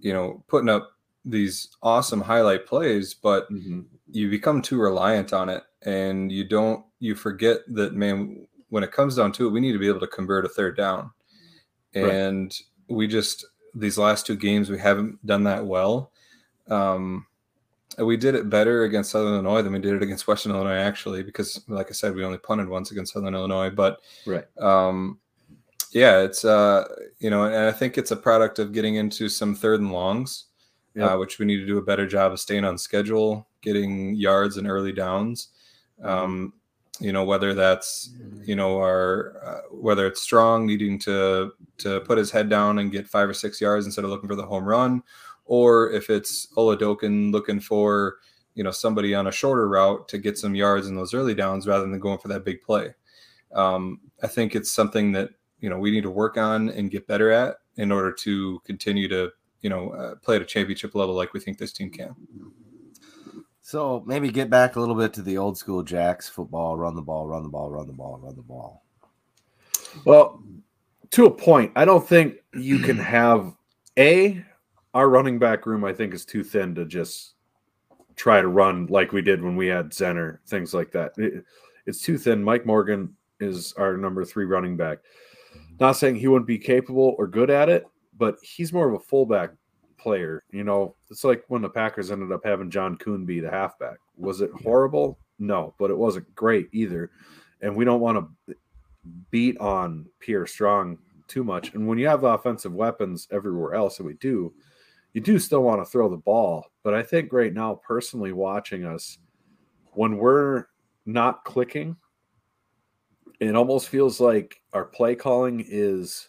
you 0.00 0.12
know, 0.12 0.42
putting 0.48 0.68
up 0.68 0.92
these 1.24 1.68
awesome 1.82 2.20
highlight 2.20 2.66
plays, 2.66 3.14
but 3.14 3.50
mm-hmm. 3.52 3.82
you 4.10 4.30
become 4.30 4.62
too 4.62 4.80
reliant 4.80 5.32
on 5.32 5.48
it 5.48 5.62
and 5.82 6.30
you 6.32 6.44
don't 6.44 6.84
you 6.98 7.14
forget 7.14 7.58
that 7.68 7.94
man 7.94 8.46
when 8.68 8.84
it 8.84 8.92
comes 8.92 9.16
down 9.16 9.32
to 9.32 9.46
it, 9.46 9.50
we 9.50 9.60
need 9.60 9.72
to 9.72 9.78
be 9.78 9.88
able 9.88 10.00
to 10.00 10.06
convert 10.06 10.44
a 10.44 10.48
third 10.48 10.76
down. 10.76 11.10
And 11.94 12.54
right. 12.88 12.96
we 12.96 13.06
just 13.06 13.44
these 13.74 13.98
last 13.98 14.26
two 14.26 14.36
games 14.36 14.70
we 14.70 14.78
haven't 14.78 15.24
done 15.26 15.44
that 15.44 15.64
well. 15.66 16.12
Um, 16.68 17.26
we 18.04 18.16
did 18.16 18.34
it 18.34 18.48
better 18.48 18.84
against 18.84 19.10
Southern 19.10 19.32
Illinois 19.34 19.62
than 19.62 19.72
we 19.72 19.78
did 19.78 19.94
it 19.94 20.02
against 20.02 20.26
Western 20.26 20.52
Illinois, 20.52 20.76
actually, 20.76 21.22
because 21.22 21.62
like 21.68 21.88
I 21.88 21.92
said, 21.92 22.14
we 22.14 22.24
only 22.24 22.38
punted 22.38 22.68
once 22.68 22.90
against 22.90 23.12
Southern 23.12 23.34
Illinois. 23.34 23.70
But 23.70 24.00
right, 24.26 24.44
um, 24.58 25.18
yeah, 25.92 26.20
it's 26.20 26.44
uh, 26.44 26.84
you 27.18 27.30
know, 27.30 27.44
and 27.44 27.56
I 27.56 27.72
think 27.72 27.98
it's 27.98 28.10
a 28.10 28.16
product 28.16 28.58
of 28.58 28.72
getting 28.72 28.96
into 28.96 29.28
some 29.28 29.54
third 29.54 29.80
and 29.80 29.92
longs, 29.92 30.46
yep. 30.94 31.10
uh, 31.10 31.16
which 31.18 31.38
we 31.38 31.46
need 31.46 31.58
to 31.58 31.66
do 31.66 31.78
a 31.78 31.82
better 31.82 32.06
job 32.06 32.32
of 32.32 32.40
staying 32.40 32.64
on 32.64 32.78
schedule, 32.78 33.48
getting 33.60 34.14
yards 34.14 34.56
and 34.56 34.68
early 34.68 34.92
downs. 34.92 35.48
Um, 36.02 36.54
you 37.00 37.12
know 37.12 37.24
whether 37.24 37.54
that's 37.54 38.10
you 38.44 38.54
know 38.54 38.76
our 38.76 39.34
uh, 39.42 39.60
whether 39.74 40.06
it's 40.06 40.20
strong 40.20 40.66
needing 40.66 40.98
to 40.98 41.52
to 41.78 42.00
put 42.00 42.18
his 42.18 42.30
head 42.30 42.48
down 42.48 42.78
and 42.78 42.92
get 42.92 43.08
five 43.08 43.28
or 43.28 43.34
six 43.34 43.60
yards 43.60 43.86
instead 43.86 44.04
of 44.04 44.10
looking 44.10 44.28
for 44.28 44.36
the 44.36 44.44
home 44.44 44.64
run 44.64 45.02
or 45.50 45.90
if 45.90 46.10
it's 46.10 46.46
Oladokun 46.56 47.32
looking 47.32 47.58
for 47.58 48.18
you 48.54 48.62
know 48.62 48.70
somebody 48.70 49.14
on 49.14 49.26
a 49.26 49.32
shorter 49.32 49.68
route 49.68 50.08
to 50.08 50.16
get 50.16 50.38
some 50.38 50.54
yards 50.54 50.86
in 50.86 50.94
those 50.94 51.12
early 51.12 51.34
downs 51.34 51.66
rather 51.66 51.86
than 51.86 51.98
going 51.98 52.18
for 52.18 52.28
that 52.28 52.44
big 52.44 52.62
play 52.62 52.94
um, 53.52 54.00
i 54.22 54.26
think 54.26 54.54
it's 54.54 54.70
something 54.70 55.12
that 55.12 55.30
you 55.60 55.68
know 55.68 55.78
we 55.78 55.90
need 55.90 56.02
to 56.02 56.10
work 56.10 56.36
on 56.36 56.70
and 56.70 56.90
get 56.90 57.06
better 57.06 57.30
at 57.30 57.56
in 57.76 57.90
order 57.92 58.12
to 58.12 58.60
continue 58.64 59.08
to 59.08 59.30
you 59.60 59.68
know 59.70 59.90
uh, 59.90 60.14
play 60.16 60.36
at 60.36 60.42
a 60.42 60.46
championship 60.46 60.94
level 60.94 61.14
like 61.14 61.34
we 61.34 61.40
think 61.40 61.58
this 61.58 61.72
team 61.72 61.90
can 61.90 62.14
so 63.60 64.02
maybe 64.06 64.30
get 64.30 64.50
back 64.50 64.76
a 64.76 64.80
little 64.80 64.94
bit 64.96 65.12
to 65.14 65.22
the 65.22 65.38
old 65.38 65.56
school 65.56 65.84
Jacks 65.84 66.28
football, 66.28 66.76
run 66.76 66.96
the 66.96 67.02
ball, 67.02 67.28
run 67.28 67.44
the 67.44 67.48
ball, 67.48 67.70
run 67.70 67.86
the 67.86 67.92
ball, 67.92 68.18
run 68.20 68.34
the 68.34 68.42
ball. 68.42 68.82
Well, 70.04 70.42
to 71.12 71.26
a 71.26 71.30
point, 71.30 71.70
I 71.76 71.84
don't 71.84 72.04
think 72.04 72.38
you 72.52 72.80
can 72.80 72.98
have 72.98 73.54
a 73.96 74.44
our 74.94 75.08
running 75.08 75.38
back 75.38 75.66
room. 75.66 75.84
I 75.84 75.92
think 75.92 76.14
is 76.14 76.24
too 76.24 76.44
thin 76.44 76.74
to 76.74 76.84
just 76.84 77.34
try 78.16 78.40
to 78.40 78.48
run 78.48 78.86
like 78.86 79.12
we 79.12 79.22
did 79.22 79.42
when 79.42 79.56
we 79.56 79.66
had 79.66 79.90
Zenner, 79.90 80.38
things 80.46 80.74
like 80.74 80.92
that. 80.92 81.12
It, 81.16 81.44
it's 81.86 82.02
too 82.02 82.18
thin. 82.18 82.42
Mike 82.44 82.66
Morgan 82.66 83.16
is 83.40 83.72
our 83.74 83.96
number 83.96 84.24
three 84.24 84.44
running 84.44 84.76
back. 84.76 84.98
Not 85.78 85.92
saying 85.92 86.16
he 86.16 86.28
wouldn't 86.28 86.46
be 86.46 86.58
capable 86.58 87.14
or 87.18 87.26
good 87.26 87.50
at 87.50 87.68
it, 87.68 87.86
but 88.18 88.36
he's 88.42 88.72
more 88.72 88.88
of 88.88 88.94
a 88.94 89.04
fullback 89.04 89.50
player. 89.96 90.44
You 90.50 90.64
know, 90.64 90.94
it's 91.10 91.24
like 91.24 91.44
when 91.48 91.62
the 91.62 91.70
Packers 91.70 92.10
ended 92.10 92.32
up 92.32 92.44
having 92.44 92.70
John 92.70 92.96
Kuhn 92.96 93.24
be 93.24 93.40
the 93.40 93.50
halfback. 93.50 93.96
Was 94.16 94.42
it 94.42 94.50
horrible? 94.62 95.18
No, 95.38 95.74
but 95.78 95.90
it 95.90 95.96
wasn't 95.96 96.34
great 96.34 96.68
either. 96.72 97.10
And 97.62 97.74
we 97.74 97.84
don't 97.84 98.00
want 98.00 98.18
to 98.46 98.54
beat 99.30 99.58
on 99.58 100.06
Pierre 100.20 100.46
Strong 100.46 100.98
too 101.28 101.44
much. 101.44 101.72
And 101.74 101.86
when 101.86 101.98
you 101.98 102.06
have 102.08 102.24
offensive 102.24 102.74
weapons 102.74 103.26
everywhere 103.30 103.74
else, 103.74 103.98
and 103.98 104.06
we 104.06 104.14
do, 104.14 104.52
you 105.12 105.20
do 105.20 105.38
still 105.38 105.62
want 105.62 105.80
to 105.80 105.90
throw 105.90 106.08
the 106.08 106.16
ball. 106.16 106.66
But 106.82 106.94
I 106.94 107.02
think 107.02 107.32
right 107.32 107.52
now, 107.52 107.80
personally 107.86 108.32
watching 108.32 108.84
us, 108.84 109.18
when 109.92 110.16
we're 110.16 110.66
not 111.06 111.44
clicking, 111.44 111.96
it 113.40 113.56
almost 113.56 113.88
feels 113.88 114.20
like 114.20 114.60
our 114.72 114.84
play 114.84 115.14
calling 115.14 115.64
is 115.66 116.28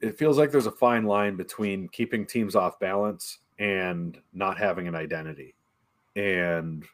it 0.00 0.18
feels 0.18 0.36
like 0.36 0.50
there's 0.50 0.66
a 0.66 0.72
fine 0.72 1.04
line 1.04 1.36
between 1.36 1.88
keeping 1.88 2.26
teams 2.26 2.54
off 2.54 2.78
balance 2.78 3.38
and 3.58 4.20
not 4.34 4.58
having 4.58 4.86
an 4.86 4.94
identity. 4.94 5.54
And 6.16 6.84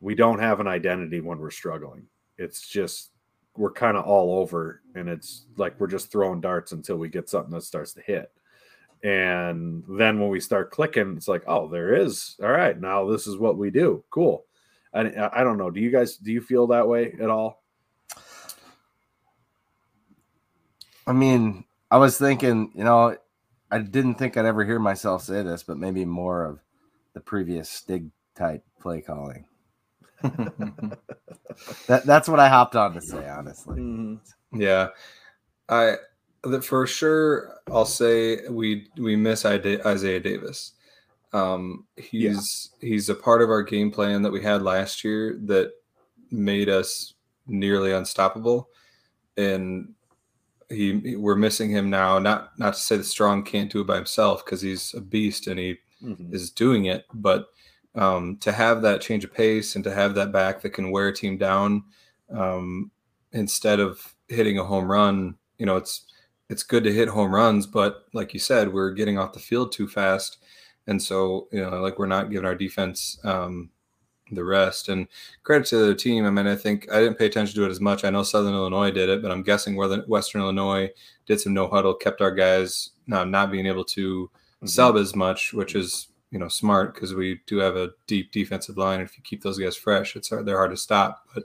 we 0.00 0.14
don't 0.14 0.38
have 0.38 0.60
an 0.60 0.66
identity 0.66 1.20
when 1.20 1.38
we're 1.38 1.50
struggling. 1.50 2.06
It's 2.36 2.68
just 2.68 3.12
we're 3.56 3.72
kind 3.72 3.96
of 3.96 4.04
all 4.04 4.38
over 4.40 4.82
and 4.94 5.08
it's 5.08 5.46
like 5.56 5.78
we're 5.78 5.86
just 5.86 6.10
throwing 6.10 6.40
darts 6.40 6.72
until 6.72 6.96
we 6.96 7.08
get 7.08 7.30
something 7.30 7.52
that 7.54 7.62
starts 7.62 7.92
to 7.94 8.02
hit. 8.02 8.30
And 9.04 9.84
then 9.86 10.18
when 10.18 10.30
we 10.30 10.40
start 10.40 10.70
clicking, 10.70 11.14
it's 11.18 11.28
like, 11.28 11.44
oh, 11.46 11.68
there 11.68 11.94
is. 11.94 12.36
All 12.42 12.50
right, 12.50 12.80
now 12.80 13.06
this 13.06 13.26
is 13.26 13.36
what 13.36 13.58
we 13.58 13.70
do. 13.70 14.02
Cool. 14.08 14.46
And 14.94 15.14
I 15.18 15.44
don't 15.44 15.58
know. 15.58 15.70
Do 15.70 15.80
you 15.80 15.90
guys 15.90 16.16
do 16.16 16.32
you 16.32 16.40
feel 16.40 16.66
that 16.68 16.88
way 16.88 17.14
at 17.20 17.28
all? 17.28 17.62
I 21.06 21.12
mean, 21.12 21.64
I 21.90 21.98
was 21.98 22.16
thinking, 22.16 22.72
you 22.74 22.84
know, 22.84 23.14
I 23.70 23.80
didn't 23.80 24.14
think 24.14 24.38
I'd 24.38 24.46
ever 24.46 24.64
hear 24.64 24.78
myself 24.78 25.22
say 25.22 25.42
this, 25.42 25.62
but 25.62 25.76
maybe 25.76 26.06
more 26.06 26.46
of 26.46 26.60
the 27.12 27.20
previous 27.20 27.68
Stig 27.68 28.10
type 28.34 28.64
play 28.80 29.02
calling. 29.02 29.44
that 30.22 32.02
that's 32.06 32.28
what 32.28 32.40
I 32.40 32.48
hopped 32.48 32.74
on 32.74 32.94
to 32.94 33.02
say, 33.02 33.28
honestly. 33.28 33.78
Mm-hmm. 33.78 34.60
Yeah, 34.60 34.88
I 35.68 35.96
that 36.44 36.64
for 36.64 36.86
sure. 36.86 37.60
I'll 37.70 37.84
say 37.84 38.46
we 38.48 38.88
we 38.96 39.16
miss 39.16 39.44
Isaiah 39.44 40.20
Davis. 40.20 40.72
Um, 41.32 41.86
he's 41.96 42.70
yeah. 42.80 42.88
he's 42.88 43.08
a 43.08 43.14
part 43.14 43.42
of 43.42 43.50
our 43.50 43.62
game 43.62 43.90
plan 43.90 44.22
that 44.22 44.32
we 44.32 44.42
had 44.42 44.62
last 44.62 45.04
year 45.04 45.38
that 45.46 45.72
made 46.30 46.68
us 46.68 47.14
nearly 47.46 47.92
unstoppable, 47.92 48.68
and 49.36 49.94
he 50.68 51.16
we're 51.16 51.34
missing 51.34 51.70
him 51.70 51.90
now. 51.90 52.18
Not 52.18 52.58
not 52.58 52.74
to 52.74 52.80
say 52.80 52.96
the 52.96 53.04
strong 53.04 53.42
can't 53.42 53.70
do 53.70 53.80
it 53.80 53.86
by 53.86 53.96
himself 53.96 54.44
because 54.44 54.62
he's 54.62 54.94
a 54.94 55.00
beast 55.00 55.46
and 55.46 55.58
he 55.58 55.78
mm-hmm. 56.02 56.32
is 56.34 56.50
doing 56.50 56.86
it, 56.86 57.04
but 57.12 57.48
um, 57.96 58.36
to 58.38 58.52
have 58.52 58.82
that 58.82 59.00
change 59.00 59.24
of 59.24 59.32
pace 59.32 59.74
and 59.74 59.84
to 59.84 59.94
have 59.94 60.14
that 60.14 60.32
back 60.32 60.62
that 60.62 60.70
can 60.70 60.90
wear 60.90 61.08
a 61.08 61.14
team 61.14 61.38
down 61.38 61.84
um, 62.32 62.90
instead 63.32 63.80
of 63.80 64.14
hitting 64.28 64.58
a 64.58 64.64
home 64.64 64.90
run, 64.90 65.36
you 65.58 65.66
know, 65.66 65.76
it's 65.76 66.06
it's 66.48 66.62
good 66.62 66.84
to 66.84 66.92
hit 66.92 67.08
home 67.08 67.34
runs, 67.34 67.66
but 67.66 68.04
like 68.12 68.34
you 68.34 68.40
said, 68.40 68.72
we're 68.72 68.90
getting 68.90 69.18
off 69.18 69.32
the 69.32 69.40
field 69.40 69.72
too 69.72 69.88
fast, 69.88 70.38
and 70.86 71.02
so 71.02 71.48
you 71.52 71.60
know, 71.60 71.80
like 71.80 71.98
we're 71.98 72.06
not 72.06 72.30
giving 72.30 72.46
our 72.46 72.54
defense 72.54 73.18
um, 73.24 73.70
the 74.30 74.44
rest. 74.44 74.88
And 74.88 75.08
credit 75.42 75.66
to 75.68 75.78
the 75.78 75.94
team. 75.94 76.24
I 76.24 76.30
mean, 76.30 76.46
I 76.46 76.56
think 76.56 76.90
I 76.92 77.00
didn't 77.00 77.18
pay 77.18 77.26
attention 77.26 77.56
to 77.56 77.66
it 77.66 77.70
as 77.70 77.80
much. 77.80 78.04
I 78.04 78.10
know 78.10 78.22
Southern 78.22 78.54
Illinois 78.54 78.90
did 78.90 79.08
it, 79.08 79.22
but 79.22 79.30
I'm 79.30 79.42
guessing 79.42 79.76
whether 79.76 80.02
Western 80.02 80.42
Illinois 80.42 80.90
did 81.26 81.40
some 81.40 81.54
no 81.54 81.68
huddle, 81.68 81.94
kept 81.94 82.20
our 82.20 82.30
guys 82.30 82.90
not, 83.06 83.28
not 83.28 83.50
being 83.50 83.66
able 83.66 83.84
to 83.84 84.30
mm-hmm. 84.30 84.66
sub 84.66 84.96
as 84.96 85.14
much, 85.14 85.52
which 85.52 85.74
is 85.74 86.08
you 86.30 86.38
know 86.38 86.48
smart 86.48 86.94
because 86.94 87.14
we 87.14 87.40
do 87.46 87.58
have 87.58 87.76
a 87.76 87.90
deep 88.06 88.32
defensive 88.32 88.76
line. 88.76 89.00
If 89.00 89.16
you 89.16 89.22
keep 89.22 89.42
those 89.42 89.58
guys 89.58 89.76
fresh, 89.76 90.16
it's 90.16 90.30
hard, 90.30 90.46
they're 90.46 90.58
hard 90.58 90.70
to 90.72 90.76
stop. 90.76 91.28
But 91.34 91.44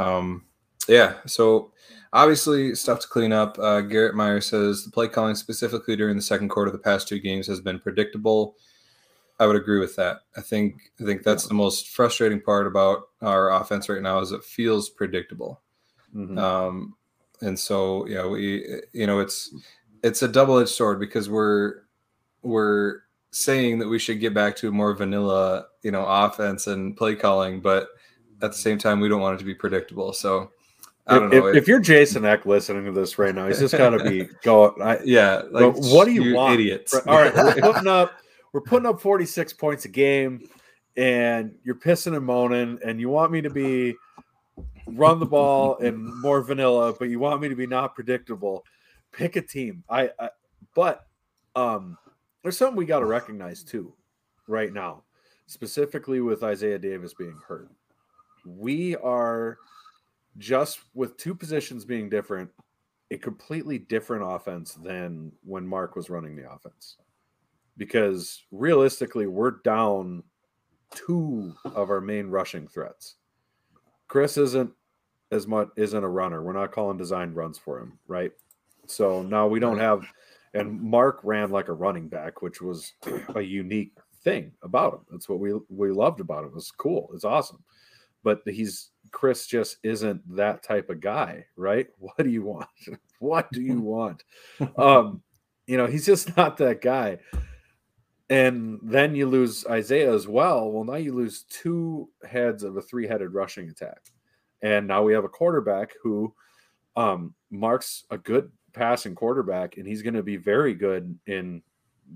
um, 0.00 0.44
yeah, 0.88 1.14
so 1.26 1.72
obviously 2.16 2.74
stuff 2.74 3.00
to 3.00 3.08
clean 3.08 3.30
up. 3.30 3.58
Uh, 3.58 3.82
Garrett 3.82 4.14
Meyer 4.14 4.40
says 4.40 4.84
the 4.84 4.90
play 4.90 5.06
calling 5.06 5.34
specifically 5.34 5.96
during 5.96 6.16
the 6.16 6.22
second 6.22 6.48
quarter 6.48 6.68
of 6.68 6.72
the 6.72 6.82
past 6.82 7.06
two 7.06 7.20
games 7.20 7.46
has 7.46 7.60
been 7.60 7.78
predictable. 7.78 8.56
I 9.38 9.46
would 9.46 9.56
agree 9.56 9.78
with 9.78 9.94
that. 9.96 10.22
I 10.34 10.40
think 10.40 10.90
I 10.98 11.04
think 11.04 11.22
that's 11.22 11.46
the 11.46 11.54
most 11.54 11.90
frustrating 11.90 12.40
part 12.40 12.66
about 12.66 13.02
our 13.20 13.52
offense 13.52 13.90
right 13.90 14.00
now 14.00 14.20
is 14.20 14.32
it 14.32 14.42
feels 14.42 14.88
predictable. 14.88 15.60
Mm-hmm. 16.14 16.38
Um, 16.38 16.96
and 17.42 17.58
so 17.58 18.06
yeah, 18.06 18.26
we 18.26 18.80
you 18.94 19.06
know 19.06 19.20
it's 19.20 19.54
it's 20.02 20.22
a 20.22 20.28
double 20.28 20.58
edged 20.58 20.70
sword 20.70 20.98
because 20.98 21.28
we're 21.28 21.82
we're 22.42 23.00
saying 23.30 23.78
that 23.80 23.88
we 23.88 23.98
should 23.98 24.20
get 24.20 24.32
back 24.32 24.56
to 24.56 24.68
a 24.68 24.72
more 24.72 24.94
vanilla 24.94 25.66
you 25.82 25.90
know 25.90 26.06
offense 26.06 26.66
and 26.66 26.96
play 26.96 27.14
calling, 27.14 27.60
but 27.60 27.88
at 28.40 28.52
the 28.52 28.58
same 28.58 28.78
time 28.78 29.00
we 29.00 29.08
don't 29.10 29.20
want 29.20 29.34
it 29.34 29.38
to 29.38 29.44
be 29.44 29.54
predictable. 29.54 30.14
So 30.14 30.50
if, 31.08 31.22
know. 31.22 31.48
If, 31.48 31.56
if, 31.56 31.68
you're 31.68 31.80
Jason 31.80 32.24
Eck 32.24 32.46
listening 32.46 32.84
to 32.86 32.92
this 32.92 33.18
right 33.18 33.34
now, 33.34 33.46
he's 33.46 33.60
just 33.60 33.76
got 33.76 33.90
to 33.90 34.02
be 34.02 34.28
going. 34.42 34.80
I, 34.82 34.98
yeah, 35.04 35.42
like 35.50 35.74
what 35.76 36.06
do 36.06 36.12
you, 36.12 36.22
you 36.22 36.34
want, 36.34 36.54
idiots? 36.54 36.94
All 36.94 37.16
right, 37.16 37.34
we're 37.34 37.54
putting 37.60 37.86
up 37.86 38.12
we're 38.52 38.62
putting 38.62 38.86
up 38.86 39.00
46 39.00 39.52
points 39.52 39.84
a 39.84 39.88
game 39.88 40.48
and 40.96 41.54
you're 41.62 41.74
pissing 41.74 42.16
and 42.16 42.24
moaning 42.24 42.78
and 42.82 42.98
you 42.98 43.10
want 43.10 43.30
me 43.30 43.42
to 43.42 43.50
be 43.50 43.94
run 44.86 45.20
the 45.20 45.26
ball 45.26 45.76
and 45.78 45.98
more 46.22 46.40
vanilla 46.40 46.94
but 46.98 47.10
you 47.10 47.18
want 47.18 47.42
me 47.42 47.50
to 47.50 47.54
be 47.54 47.66
not 47.66 47.94
predictable 47.94 48.64
pick 49.12 49.36
a 49.36 49.42
team 49.42 49.84
i, 49.90 50.10
I 50.18 50.30
but 50.74 51.06
um 51.54 51.98
there's 52.42 52.56
something 52.56 52.76
we 52.76 52.86
got 52.86 53.00
to 53.00 53.06
recognize 53.06 53.62
too 53.62 53.92
right 54.46 54.72
now 54.72 55.02
specifically 55.46 56.20
with 56.20 56.42
isaiah 56.42 56.78
davis 56.78 57.12
being 57.12 57.38
hurt 57.46 57.68
we 58.46 58.96
are 58.96 59.58
just 60.38 60.80
with 60.94 61.16
two 61.16 61.34
positions 61.34 61.84
being 61.84 62.08
different 62.08 62.50
a 63.12 63.16
completely 63.16 63.78
different 63.78 64.24
offense 64.26 64.74
than 64.74 65.30
when 65.44 65.64
mark 65.66 65.94
was 65.94 66.10
running 66.10 66.34
the 66.34 66.50
offense 66.50 66.96
because 67.76 68.44
realistically, 68.50 69.26
we're 69.26 69.52
down 69.62 70.22
two 70.94 71.54
of 71.64 71.90
our 71.90 72.00
main 72.00 72.28
rushing 72.28 72.68
threats. 72.68 73.16
Chris 74.08 74.36
isn't 74.36 74.70
as 75.32 75.46
much 75.46 75.68
isn't 75.76 76.04
a 76.04 76.08
runner. 76.08 76.42
We're 76.42 76.52
not 76.52 76.72
calling 76.72 76.96
design 76.96 77.34
runs 77.34 77.58
for 77.58 77.80
him, 77.80 77.98
right? 78.06 78.32
So 78.86 79.22
now 79.22 79.46
we 79.46 79.60
don't 79.60 79.78
have 79.78 80.04
and 80.54 80.80
Mark 80.80 81.20
ran 81.22 81.50
like 81.50 81.68
a 81.68 81.74
running 81.74 82.08
back, 82.08 82.40
which 82.40 82.62
was 82.62 82.94
a 83.34 83.42
unique 83.42 83.92
thing 84.22 84.52
about 84.62 84.94
him. 84.94 85.00
That's 85.10 85.28
what 85.28 85.40
we 85.40 85.52
we 85.68 85.90
loved 85.90 86.20
about 86.20 86.44
him. 86.44 86.50
It 86.50 86.54
was 86.54 86.70
cool. 86.70 87.10
It's 87.14 87.24
awesome. 87.24 87.62
But 88.22 88.40
he's 88.46 88.90
Chris 89.10 89.46
just 89.46 89.78
isn't 89.82 90.22
that 90.36 90.62
type 90.62 90.90
of 90.90 91.00
guy, 91.00 91.44
right? 91.56 91.88
What 91.98 92.16
do 92.18 92.28
you 92.28 92.42
want? 92.42 92.68
what 93.18 93.50
do 93.52 93.60
you 93.60 93.80
want? 93.80 94.24
um, 94.76 95.22
you 95.66 95.76
know, 95.76 95.86
he's 95.86 96.06
just 96.06 96.36
not 96.36 96.56
that 96.58 96.80
guy 96.80 97.18
and 98.28 98.80
then 98.82 99.14
you 99.14 99.26
lose 99.26 99.64
Isaiah 99.66 100.12
as 100.12 100.26
well. 100.26 100.70
Well, 100.70 100.84
now 100.84 100.96
you 100.96 101.14
lose 101.14 101.44
two 101.44 102.08
heads 102.28 102.62
of 102.62 102.76
a 102.76 102.82
three-headed 102.82 103.32
rushing 103.32 103.68
attack, 103.68 104.00
and 104.62 104.86
now 104.86 105.02
we 105.02 105.12
have 105.12 105.24
a 105.24 105.28
quarterback 105.28 105.92
who 106.02 106.34
um, 106.96 107.34
marks 107.50 108.04
a 108.10 108.18
good 108.18 108.50
passing 108.72 109.14
quarterback, 109.14 109.76
and 109.76 109.86
he's 109.86 110.02
going 110.02 110.14
to 110.14 110.22
be 110.22 110.36
very 110.36 110.74
good 110.74 111.16
in 111.26 111.62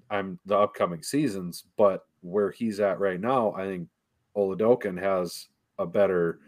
I'm 0.08 0.38
the 0.46 0.56
upcoming 0.56 1.02
seasons. 1.02 1.64
But 1.76 2.04
where 2.22 2.50
he's 2.50 2.80
at 2.80 2.98
right 2.98 3.20
now, 3.20 3.52
I 3.52 3.66
think 3.66 3.88
Oladokun 4.36 5.00
has 5.00 5.46
a 5.78 5.86
better. 5.86 6.40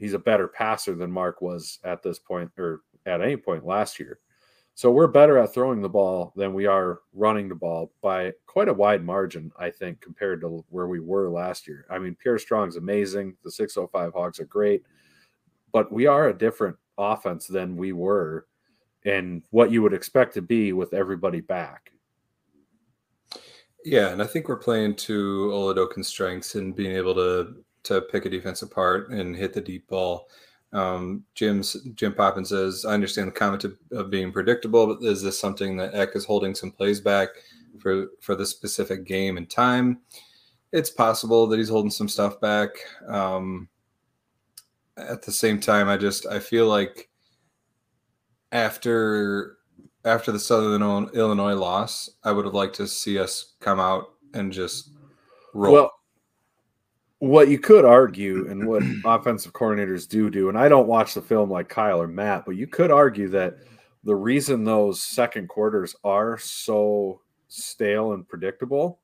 He's 0.00 0.14
a 0.14 0.18
better 0.18 0.48
passer 0.48 0.94
than 0.94 1.12
Mark 1.12 1.42
was 1.42 1.78
at 1.84 2.02
this 2.02 2.18
point 2.18 2.50
or 2.58 2.80
at 3.06 3.20
any 3.20 3.36
point 3.36 3.66
last 3.66 4.00
year. 4.00 4.18
So 4.74 4.90
we're 4.90 5.08
better 5.08 5.36
at 5.36 5.52
throwing 5.52 5.82
the 5.82 5.90
ball 5.90 6.32
than 6.36 6.54
we 6.54 6.64
are 6.64 7.00
running 7.12 7.50
the 7.50 7.54
ball 7.54 7.92
by 8.00 8.32
quite 8.46 8.68
a 8.68 8.74
wide 8.74 9.04
margin, 9.04 9.52
I 9.58 9.68
think, 9.70 10.00
compared 10.00 10.40
to 10.40 10.64
where 10.70 10.86
we 10.86 11.00
were 11.00 11.28
last 11.28 11.68
year. 11.68 11.84
I 11.90 11.98
mean, 11.98 12.14
Pierre 12.14 12.38
Strong's 12.38 12.76
amazing. 12.76 13.36
The 13.44 13.50
605 13.50 14.14
Hogs 14.14 14.40
are 14.40 14.46
great, 14.46 14.84
but 15.70 15.92
we 15.92 16.06
are 16.06 16.28
a 16.28 16.38
different 16.38 16.76
offense 16.96 17.46
than 17.46 17.76
we 17.76 17.92
were 17.92 18.46
and 19.04 19.42
what 19.50 19.70
you 19.70 19.82
would 19.82 19.92
expect 19.92 20.32
to 20.34 20.42
be 20.42 20.72
with 20.72 20.94
everybody 20.94 21.40
back. 21.40 21.92
Yeah, 23.84 24.08
and 24.08 24.22
I 24.22 24.26
think 24.26 24.48
we're 24.48 24.56
playing 24.56 24.96
to 24.96 25.50
Oladokun's 25.52 26.08
strengths 26.08 26.54
and 26.54 26.74
being 26.74 26.96
able 26.96 27.14
to 27.16 27.56
to 27.84 28.02
pick 28.02 28.26
a 28.26 28.30
defense 28.30 28.62
apart 28.62 29.10
and 29.10 29.36
hit 29.36 29.52
the 29.52 29.60
deep 29.60 29.88
ball. 29.88 30.28
Um, 30.72 31.24
Jim's 31.34 31.76
Jim 31.94 32.14
Poppin 32.14 32.44
says, 32.44 32.84
"I 32.84 32.94
understand 32.94 33.28
the 33.28 33.32
comment 33.32 33.64
of, 33.64 33.76
of, 33.90 34.10
being 34.10 34.32
predictable, 34.32 34.86
but 34.86 35.04
is 35.04 35.22
this 35.22 35.38
something 35.38 35.76
that 35.76 35.94
Eck 35.94 36.10
is 36.14 36.24
holding 36.24 36.54
some 36.54 36.70
plays 36.70 37.00
back 37.00 37.28
for 37.80 38.08
for 38.20 38.36
the 38.36 38.46
specific 38.46 39.04
game 39.04 39.36
and 39.36 39.50
time? 39.50 40.00
It's 40.72 40.90
possible 40.90 41.48
that 41.48 41.58
he's 41.58 41.68
holding 41.68 41.90
some 41.90 42.08
stuff 42.08 42.40
back. 42.40 42.70
Um, 43.08 43.68
at 44.96 45.22
the 45.22 45.32
same 45.32 45.58
time, 45.58 45.88
I 45.88 45.96
just 45.96 46.24
I 46.26 46.38
feel 46.38 46.68
like 46.68 47.08
after 48.52 49.58
after 50.04 50.30
the 50.30 50.38
Southern 50.38 50.82
Illinois 50.82 51.54
loss, 51.54 52.10
I 52.22 52.30
would 52.30 52.44
have 52.44 52.54
liked 52.54 52.76
to 52.76 52.86
see 52.86 53.18
us 53.18 53.54
come 53.58 53.80
out 53.80 54.14
and 54.34 54.52
just 54.52 54.90
roll." 55.52 55.72
Well, 55.72 55.99
what 57.20 57.48
you 57.48 57.58
could 57.58 57.84
argue 57.84 58.48
and 58.50 58.66
what 58.66 58.82
offensive 59.04 59.52
coordinators 59.52 60.08
do 60.08 60.28
do, 60.30 60.48
and 60.48 60.58
I 60.58 60.68
don't 60.68 60.88
watch 60.88 61.14
the 61.14 61.22
film 61.22 61.50
like 61.50 61.68
Kyle 61.68 62.00
or 62.02 62.08
Matt, 62.08 62.44
but 62.44 62.56
you 62.56 62.66
could 62.66 62.90
argue 62.90 63.28
that 63.28 63.56
the 64.04 64.16
reason 64.16 64.64
those 64.64 65.00
second 65.00 65.48
quarters 65.48 65.94
are 66.04 66.38
so 66.38 67.20
stale 67.48 68.12
and 68.12 68.26
predictable 68.28 69.00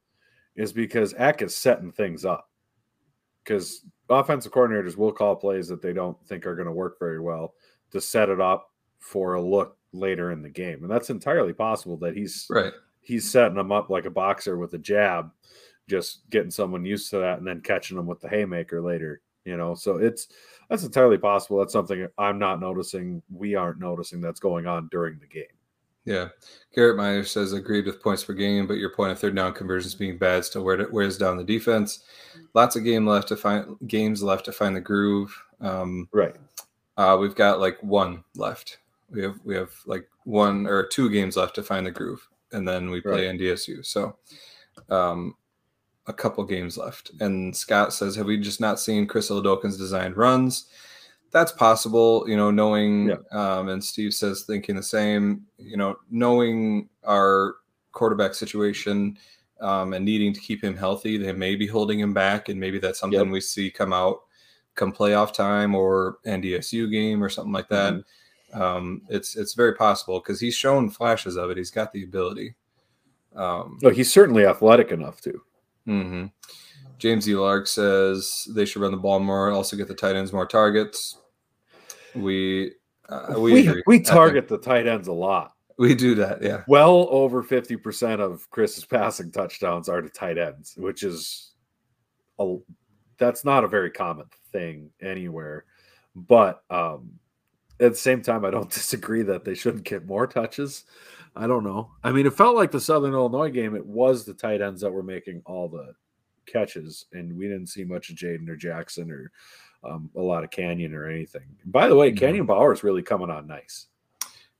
is 0.56 0.72
because 0.72 1.14
Eck 1.18 1.42
is 1.42 1.54
setting 1.54 1.92
things 1.92 2.24
up. 2.24 2.48
because 3.44 3.84
offensive 4.08 4.50
coordinators 4.52 4.96
will 4.96 5.12
call 5.12 5.36
plays 5.36 5.68
that 5.68 5.82
they 5.82 5.92
don't 5.92 6.16
think 6.26 6.46
are 6.46 6.56
going 6.56 6.66
to 6.66 6.72
work 6.72 6.98
very 6.98 7.20
well 7.20 7.54
to 7.90 8.00
set 8.00 8.28
it 8.28 8.40
up 8.40 8.72
for 8.98 9.34
a 9.34 9.42
look 9.42 9.76
later 9.92 10.32
in 10.32 10.42
the 10.42 10.48
game, 10.48 10.82
and 10.82 10.90
that's 10.90 11.10
entirely 11.10 11.52
possible 11.52 11.96
that 11.98 12.16
he's 12.16 12.46
Right. 12.50 12.72
he's 13.00 13.30
setting 13.30 13.56
them 13.56 13.70
up 13.72 13.88
like 13.90 14.04
a 14.06 14.10
boxer 14.10 14.56
with 14.58 14.72
a 14.74 14.78
jab, 14.78 15.30
just 15.88 16.28
getting 16.30 16.50
someone 16.50 16.84
used 16.84 17.10
to 17.10 17.18
that 17.18 17.38
and 17.38 17.46
then 17.46 17.60
catching 17.60 17.96
them 17.96 18.06
with 18.06 18.20
the 18.20 18.28
haymaker 18.28 18.80
later. 18.80 19.20
You 19.44 19.56
know, 19.56 19.74
so 19.76 19.96
it's 19.98 20.28
that's 20.68 20.82
entirely 20.82 21.18
possible. 21.18 21.58
That's 21.58 21.72
something 21.72 22.08
I'm 22.18 22.38
not 22.38 22.60
noticing. 22.60 23.22
We 23.32 23.54
aren't 23.54 23.78
noticing 23.78 24.20
that's 24.20 24.40
going 24.40 24.66
on 24.66 24.88
during 24.90 25.18
the 25.20 25.26
game. 25.26 25.44
Yeah. 26.04 26.28
Garrett 26.74 26.96
Meyer 26.96 27.24
says 27.24 27.52
agreed 27.52 27.86
with 27.86 28.02
points 28.02 28.24
per 28.24 28.32
game, 28.32 28.66
but 28.66 28.78
your 28.78 28.90
point 28.94 29.12
of 29.12 29.18
third 29.18 29.34
down 29.36 29.52
conversions 29.52 29.94
being 29.94 30.18
bad 30.18 30.44
still 30.44 30.64
wear- 30.64 30.88
wears 30.90 31.18
down 31.18 31.36
the 31.36 31.44
defense. 31.44 32.04
Lots 32.54 32.76
of 32.76 32.84
game 32.84 33.06
left 33.06 33.28
to 33.28 33.36
find 33.36 33.76
games 33.86 34.22
left 34.22 34.44
to 34.46 34.52
find 34.52 34.74
the 34.74 34.80
groove. 34.80 35.36
Um, 35.60 36.08
Right. 36.12 36.36
uh, 36.96 37.16
we've 37.20 37.34
got 37.34 37.60
like 37.60 37.80
one 37.82 38.22
left. 38.36 38.78
We 39.10 39.22
have 39.22 39.38
we 39.44 39.54
have 39.54 39.70
like 39.86 40.08
one 40.24 40.66
or 40.66 40.86
two 40.86 41.08
games 41.10 41.36
left 41.36 41.54
to 41.56 41.62
find 41.62 41.86
the 41.86 41.92
groove, 41.92 42.28
and 42.52 42.66
then 42.66 42.90
we 42.90 43.00
play 43.00 43.26
NDSU. 43.26 43.84
So, 43.84 44.16
um, 44.90 45.36
a 46.06 46.12
couple 46.12 46.42
games 46.44 46.76
left. 46.78 47.10
And 47.20 47.56
Scott 47.56 47.92
says, 47.92 48.16
"Have 48.16 48.26
we 48.26 48.36
just 48.38 48.60
not 48.60 48.78
seen 48.80 49.06
Chris 49.06 49.30
Oladokun's 49.30 49.76
designed 49.78 50.16
runs?" 50.16 50.66
That's 51.32 51.52
possible, 51.52 52.24
you 52.28 52.36
know. 52.36 52.50
Knowing, 52.50 53.08
Yeah. 53.08 53.16
um, 53.32 53.68
and 53.68 53.82
Steve 53.82 54.14
says 54.14 54.42
thinking 54.42 54.76
the 54.76 54.82
same. 54.82 55.46
You 55.58 55.76
know, 55.76 55.96
knowing 56.10 56.88
our 57.04 57.56
quarterback 57.92 58.34
situation 58.34 59.18
um, 59.60 59.92
and 59.94 60.04
needing 60.04 60.32
to 60.32 60.40
keep 60.40 60.62
him 60.62 60.76
healthy, 60.76 61.16
they 61.16 61.32
may 61.32 61.56
be 61.56 61.66
holding 61.66 61.98
him 61.98 62.12
back, 62.14 62.48
and 62.48 62.60
maybe 62.60 62.78
that's 62.78 62.98
something 63.00 63.18
Yep. 63.20 63.28
we 63.32 63.40
see 63.40 63.70
come 63.70 63.92
out 63.92 64.20
come 64.74 64.92
playoff 64.92 65.32
time 65.32 65.74
or 65.74 66.18
NDSU 66.26 66.90
game 66.90 67.24
or 67.24 67.30
something 67.30 67.52
like 67.52 67.68
that. 67.70 67.94
Um, 68.52 69.00
it's 69.08 69.34
it's 69.34 69.54
very 69.54 69.74
possible 69.74 70.20
because 70.20 70.38
he's 70.38 70.54
shown 70.54 70.90
flashes 70.90 71.36
of 71.36 71.50
it. 71.50 71.56
He's 71.56 71.70
got 71.70 71.92
the 71.92 72.04
ability. 72.04 72.54
Um, 73.34 73.78
Look, 73.82 73.94
he's 73.94 74.12
certainly 74.12 74.46
athletic 74.46 74.92
enough 74.92 75.20
to. 75.22 75.42
Mhm. 75.86 76.30
James 76.98 77.28
E. 77.28 77.34
Lark 77.34 77.66
says 77.66 78.46
they 78.54 78.64
should 78.64 78.82
run 78.82 78.90
the 78.90 78.96
ball 78.96 79.20
more, 79.20 79.50
also 79.50 79.76
get 79.76 79.88
the 79.88 79.94
tight 79.94 80.16
ends 80.16 80.32
more 80.32 80.46
targets. 80.46 81.18
We 82.14 82.72
uh, 83.08 83.34
we 83.38 83.52
We, 83.52 83.68
agree. 83.68 83.82
we 83.86 84.00
target 84.00 84.48
the 84.48 84.58
tight 84.58 84.86
ends 84.86 85.08
a 85.08 85.12
lot. 85.12 85.52
we 85.78 85.94
do 85.94 86.14
that. 86.14 86.42
Yeah, 86.42 86.62
Well 86.66 87.06
over 87.10 87.42
50% 87.42 88.20
of 88.20 88.48
Chris's 88.50 88.84
passing 88.86 89.30
touchdowns 89.30 89.88
are 89.88 90.00
to 90.00 90.08
tight 90.08 90.38
ends, 90.38 90.74
which 90.76 91.02
is 91.02 91.52
a 92.38 92.56
that's 93.18 93.44
not 93.44 93.64
a 93.64 93.68
very 93.68 93.90
common 93.90 94.26
thing 94.52 94.90
anywhere. 95.02 95.64
But 96.14 96.62
um 96.70 97.18
at 97.78 97.92
the 97.92 97.98
same 97.98 98.22
time, 98.22 98.44
I 98.44 98.50
don't 98.50 98.70
disagree 98.80 99.22
that 99.22 99.44
they 99.44 99.54
shouldn't 99.54 99.84
get 99.84 100.06
more 100.06 100.26
touches. 100.26 100.84
I 101.36 101.46
don't 101.46 101.64
know. 101.64 101.92
I 102.02 102.12
mean, 102.12 102.26
it 102.26 102.32
felt 102.32 102.56
like 102.56 102.70
the 102.70 102.80
Southern 102.80 103.12
Illinois 103.12 103.50
game, 103.50 103.76
it 103.76 103.84
was 103.84 104.24
the 104.24 104.32
tight 104.34 104.62
ends 104.62 104.80
that 104.80 104.90
were 104.90 105.02
making 105.02 105.42
all 105.44 105.68
the 105.68 105.92
catches, 106.46 107.06
and 107.12 107.36
we 107.36 107.46
didn't 107.46 107.66
see 107.68 107.84
much 107.84 108.08
of 108.10 108.16
Jaden 108.16 108.48
or 108.48 108.56
Jackson 108.56 109.10
or 109.10 109.30
um, 109.84 110.10
a 110.16 110.20
lot 110.20 110.44
of 110.44 110.50
Canyon 110.50 110.94
or 110.94 111.06
anything. 111.08 111.46
By 111.66 111.88
the 111.88 111.94
way, 111.94 112.10
Mhm. 112.10 112.16
Canyon 112.18 112.46
Bauer 112.46 112.72
is 112.72 112.82
really 112.82 113.02
coming 113.02 113.30
on 113.30 113.46
nice. 113.46 113.86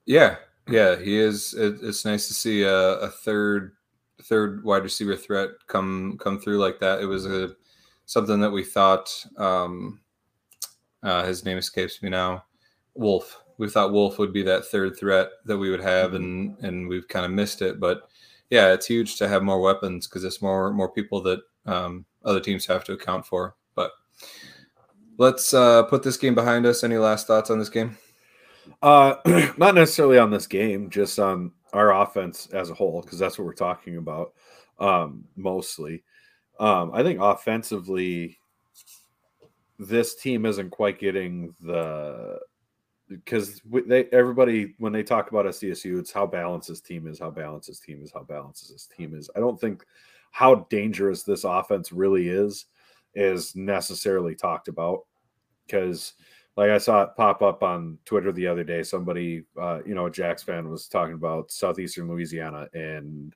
yeah, 0.04 0.36
yeah. 0.68 0.96
He 0.96 1.16
is. 1.18 1.54
It, 1.54 1.78
it's 1.82 2.04
nice 2.04 2.28
to 2.28 2.34
see 2.34 2.62
a, 2.62 2.98
a 2.98 3.08
third 3.08 3.72
third 4.22 4.62
wide 4.64 4.82
receiver 4.82 5.16
threat 5.16 5.50
come 5.66 6.16
come 6.18 6.38
through 6.40 6.58
like 6.58 6.78
that. 6.80 7.00
It 7.00 7.06
was 7.06 7.26
a 7.26 7.56
something 8.04 8.38
that 8.40 8.50
we 8.50 8.62
thought. 8.64 9.10
Um, 9.36 10.00
uh, 11.02 11.24
his 11.24 11.44
name 11.44 11.58
escapes 11.58 12.02
me 12.02 12.08
now. 12.10 12.44
Wolf. 12.94 13.42
We 13.58 13.68
thought 13.68 13.92
Wolf 13.92 14.18
would 14.18 14.32
be 14.32 14.42
that 14.42 14.66
third 14.66 14.98
threat 14.98 15.28
that 15.44 15.58
we 15.58 15.70
would 15.70 15.80
have, 15.80 16.14
and 16.14 16.56
and 16.60 16.88
we've 16.88 17.08
kind 17.08 17.24
of 17.24 17.32
missed 17.32 17.62
it. 17.62 17.80
But 17.80 18.08
yeah, 18.50 18.72
it's 18.72 18.86
huge 18.86 19.16
to 19.16 19.28
have 19.28 19.42
more 19.42 19.60
weapons 19.60 20.06
because 20.06 20.24
it's 20.24 20.42
more 20.42 20.72
more 20.72 20.90
people 20.90 21.20
that 21.22 21.40
um, 21.66 22.04
other 22.24 22.40
teams 22.40 22.66
have 22.66 22.84
to 22.84 22.92
account 22.92 23.26
for. 23.26 23.56
But 23.74 23.92
let's 25.18 25.52
uh, 25.54 25.84
put 25.84 26.02
this 26.02 26.16
game 26.16 26.34
behind 26.34 26.66
us. 26.66 26.84
Any 26.84 26.98
last 26.98 27.26
thoughts 27.26 27.50
on 27.50 27.58
this 27.58 27.68
game? 27.68 27.96
Uh, 28.82 29.16
not 29.56 29.74
necessarily 29.74 30.18
on 30.18 30.30
this 30.30 30.46
game, 30.46 30.90
just 30.90 31.18
on 31.18 31.52
our 31.72 32.02
offense 32.02 32.48
as 32.52 32.70
a 32.70 32.74
whole, 32.74 33.02
because 33.02 33.18
that's 33.18 33.38
what 33.38 33.44
we're 33.44 33.54
talking 33.54 33.96
about 33.96 34.32
um, 34.78 35.24
mostly. 35.36 36.02
Um, 36.58 36.90
I 36.94 37.02
think 37.02 37.20
offensively, 37.20 38.38
this 39.78 40.14
team 40.14 40.46
isn't 40.46 40.70
quite 40.70 40.98
getting 40.98 41.54
the 41.60 42.38
because 43.08 43.60
they 43.86 44.04
everybody 44.06 44.74
when 44.78 44.92
they 44.92 45.02
talk 45.02 45.30
about 45.30 45.46
SDSU, 45.46 45.98
it's 45.98 46.12
how 46.12 46.26
balanced 46.26 46.68
this 46.68 46.80
team 46.80 47.06
is, 47.06 47.18
how 47.18 47.30
balanced 47.30 47.68
this 47.68 47.80
team 47.80 48.02
is, 48.02 48.12
how 48.12 48.22
balanced 48.22 48.70
this 48.70 48.88
team 48.96 49.14
is. 49.14 49.30
I 49.36 49.40
don't 49.40 49.60
think 49.60 49.84
how 50.32 50.66
dangerous 50.70 51.22
this 51.22 51.44
offense 51.44 51.92
really 51.92 52.28
is 52.28 52.66
is 53.14 53.56
necessarily 53.56 54.34
talked 54.34 54.68
about 54.68 55.04
because 55.66 56.14
like 56.56 56.70
I 56.70 56.78
saw 56.78 57.02
it 57.02 57.16
pop 57.16 57.42
up 57.42 57.62
on 57.62 57.98
Twitter 58.04 58.32
the 58.32 58.46
other 58.46 58.64
day. 58.64 58.82
Somebody, 58.82 59.44
uh, 59.60 59.80
you 59.86 59.94
know, 59.94 60.06
a 60.06 60.10
Jacks 60.10 60.42
fan 60.42 60.68
was 60.68 60.88
talking 60.88 61.14
about 61.14 61.50
southeastern 61.50 62.08
Louisiana 62.08 62.68
and 62.72 63.34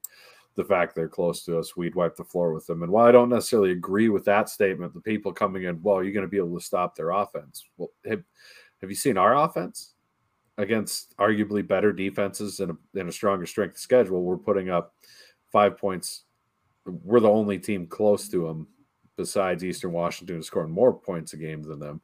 the 0.56 0.64
fact 0.64 0.94
they're 0.94 1.08
close 1.08 1.44
to 1.44 1.58
us. 1.58 1.76
We'd 1.76 1.94
wipe 1.94 2.16
the 2.16 2.24
floor 2.24 2.52
with 2.52 2.66
them. 2.66 2.82
And 2.82 2.90
while 2.90 3.06
I 3.06 3.12
don't 3.12 3.28
necessarily 3.28 3.72
agree 3.72 4.08
with 4.08 4.24
that 4.24 4.48
statement, 4.48 4.94
the 4.94 5.00
people 5.00 5.32
coming 5.32 5.64
in, 5.64 5.82
well, 5.82 6.02
you're 6.02 6.12
going 6.12 6.24
to 6.24 6.30
be 6.30 6.38
able 6.38 6.58
to 6.58 6.64
stop 6.64 6.96
their 6.96 7.10
offense. 7.10 7.64
Well, 7.76 7.90
have 8.80 8.90
you 8.90 8.96
seen 8.96 9.18
our 9.18 9.36
offense 9.36 9.94
against 10.58 11.16
arguably 11.18 11.66
better 11.66 11.92
defenses 11.92 12.60
and 12.60 12.72
a, 12.72 12.98
and 12.98 13.08
a 13.08 13.12
stronger 13.12 13.46
strength 13.46 13.78
schedule? 13.78 14.22
We're 14.22 14.36
putting 14.36 14.70
up 14.70 14.94
five 15.52 15.76
points. 15.76 16.24
We're 16.86 17.20
the 17.20 17.30
only 17.30 17.58
team 17.58 17.86
close 17.86 18.28
to 18.28 18.46
them 18.46 18.66
besides 19.16 19.64
Eastern 19.64 19.92
Washington 19.92 20.42
scoring 20.42 20.72
more 20.72 20.92
points 20.92 21.34
a 21.34 21.36
game 21.36 21.62
than 21.62 21.78
them 21.78 22.00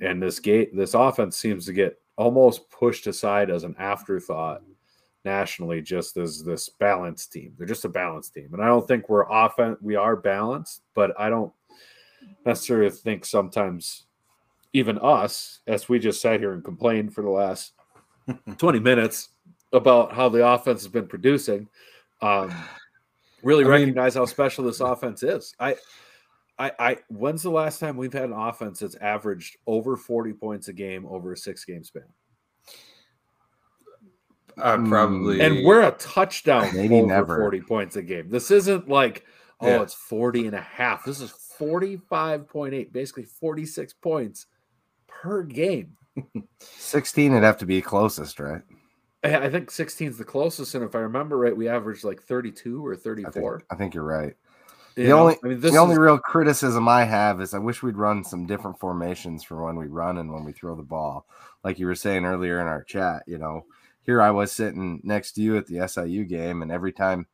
and 0.00 0.22
this 0.22 0.38
gate 0.38 0.74
this 0.76 0.94
offense 0.94 1.36
seems 1.36 1.66
to 1.66 1.72
get 1.72 2.00
almost 2.16 2.68
pushed 2.70 3.06
aside 3.06 3.50
as 3.50 3.64
an 3.64 3.74
afterthought 3.78 4.62
nationally 5.24 5.80
just 5.80 6.16
as 6.16 6.42
this 6.42 6.68
balanced 6.68 7.32
team 7.32 7.52
they're 7.56 7.66
just 7.66 7.84
a 7.84 7.88
balanced 7.88 8.34
team 8.34 8.48
and 8.52 8.62
i 8.62 8.66
don't 8.66 8.86
think 8.86 9.08
we're 9.08 9.28
often 9.30 9.76
we 9.80 9.96
are 9.96 10.16
balanced 10.16 10.82
but 10.94 11.18
i 11.18 11.28
don't 11.28 11.52
necessarily 12.44 12.90
think 12.90 13.24
sometimes 13.24 14.06
even 14.72 14.98
us 14.98 15.60
as 15.66 15.88
we 15.88 15.98
just 15.98 16.20
sat 16.20 16.40
here 16.40 16.52
and 16.52 16.62
complained 16.64 17.14
for 17.14 17.22
the 17.22 17.30
last 17.30 17.72
20 18.58 18.78
minutes 18.80 19.30
about 19.72 20.12
how 20.12 20.28
the 20.28 20.46
offense 20.46 20.82
has 20.82 20.88
been 20.92 21.06
producing 21.06 21.68
um 22.22 22.52
really 23.42 23.64
I 23.64 23.68
mean- 23.68 23.80
recognize 23.80 24.14
how 24.14 24.24
special 24.26 24.64
this 24.64 24.80
offense 24.80 25.22
is 25.22 25.54
i 25.60 25.76
I, 26.60 26.72
I 26.80 26.96
when's 27.08 27.44
the 27.44 27.50
last 27.50 27.78
time 27.78 27.96
we've 27.96 28.12
had 28.12 28.24
an 28.24 28.32
offense 28.32 28.80
that's 28.80 28.96
averaged 28.96 29.58
over 29.68 29.96
40 29.96 30.32
points 30.32 30.66
a 30.66 30.72
game 30.72 31.06
over 31.06 31.32
a 31.32 31.36
six 31.36 31.64
game 31.64 31.84
span? 31.84 32.02
Uh, 34.56 34.76
Hmm. 34.76 34.88
probably. 34.88 35.40
And 35.40 35.64
we're 35.64 35.82
a 35.86 35.92
touchdown 35.92 36.74
Maybe 36.74 36.96
over 36.96 37.06
never. 37.06 37.38
40 37.38 37.60
points 37.60 37.94
a 37.94 38.02
game. 38.02 38.28
This 38.28 38.50
isn't 38.50 38.88
like, 38.88 39.24
oh, 39.60 39.68
Yeah. 39.68 39.82
it's 39.82 39.94
40 39.94 40.46
and 40.46 40.56
a 40.56 40.60
half. 40.60 41.04
This 41.04 41.20
is 41.20 41.30
45.8, 41.60 42.92
basically 42.92 43.22
46 43.24 43.92
points 43.94 44.46
per 45.22 45.42
game. 45.42 45.96
16 46.60 47.32
would 47.32 47.42
have 47.42 47.58
to 47.58 47.66
be 47.66 47.80
closest, 47.82 48.40
right? 48.40 48.62
I 49.24 49.36
I 49.46 49.50
think 49.50 49.70
16 49.70 50.08
is 50.08 50.18
the 50.18 50.24
closest. 50.24 50.74
And 50.74 50.84
if 50.84 50.94
I 50.94 51.00
remember 51.00 51.38
right, 51.38 51.56
we 51.56 51.68
averaged 51.68 52.04
like 52.04 52.22
32 52.22 52.84
or 52.86 52.96
I 53.24 53.30
think, 53.30 53.46
34. 53.46 53.62
I 53.70 53.74
think 53.76 53.94
you're 53.94 54.04
right. 54.04 54.34
You 54.96 55.04
The 55.04 55.08
know? 55.08 55.18
only 55.20 55.36
I 55.44 55.48
mean, 55.48 55.60
the 55.60 55.76
only 55.76 55.98
real 55.98 56.18
criticism 56.18 56.88
I 56.88 57.04
have 57.04 57.40
is 57.40 57.54
I 57.54 57.58
wish 57.58 57.82
we'd 57.82 57.96
run 57.96 58.24
some 58.24 58.46
different 58.46 58.78
formations 58.78 59.44
for 59.44 59.64
when 59.64 59.76
we 59.76 59.86
run 59.86 60.18
and 60.18 60.32
when 60.32 60.44
we 60.44 60.52
throw 60.52 60.74
the 60.74 60.82
ball. 60.82 61.26
Like 61.64 61.78
you 61.78 61.86
were 61.86 61.94
saying 61.94 62.24
earlier 62.24 62.60
in 62.60 62.66
our 62.66 62.82
chat, 62.84 63.22
you 63.26 63.38
know, 63.38 63.64
here 64.02 64.20
I 64.22 64.30
was 64.30 64.52
sitting 64.52 65.00
next 65.04 65.32
to 65.32 65.42
you 65.42 65.56
at 65.56 65.66
the 65.66 65.86
SIU 65.86 66.24
game, 66.24 66.62
and 66.62 66.72
every 66.72 66.92
time, 66.92 67.26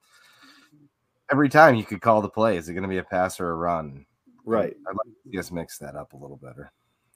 every 1.30 1.48
time 1.48 1.74
you 1.76 1.84
could 1.84 2.00
call 2.00 2.20
the 2.20 2.28
play, 2.28 2.56
is 2.56 2.68
it 2.68 2.72
going 2.74 2.82
to 2.82 2.88
be 2.88 2.98
a 2.98 3.04
pass 3.04 3.40
or 3.40 3.50
a 3.50 3.54
run? 3.54 4.06
right. 4.44 4.74
I'd 4.88 4.96
like 4.96 5.32
to 5.32 5.38
us 5.38 5.50
mix 5.52 5.78
that 5.78 5.94
up 5.96 6.12
a 6.12 6.16
little 6.16 6.36
better. 6.36 6.72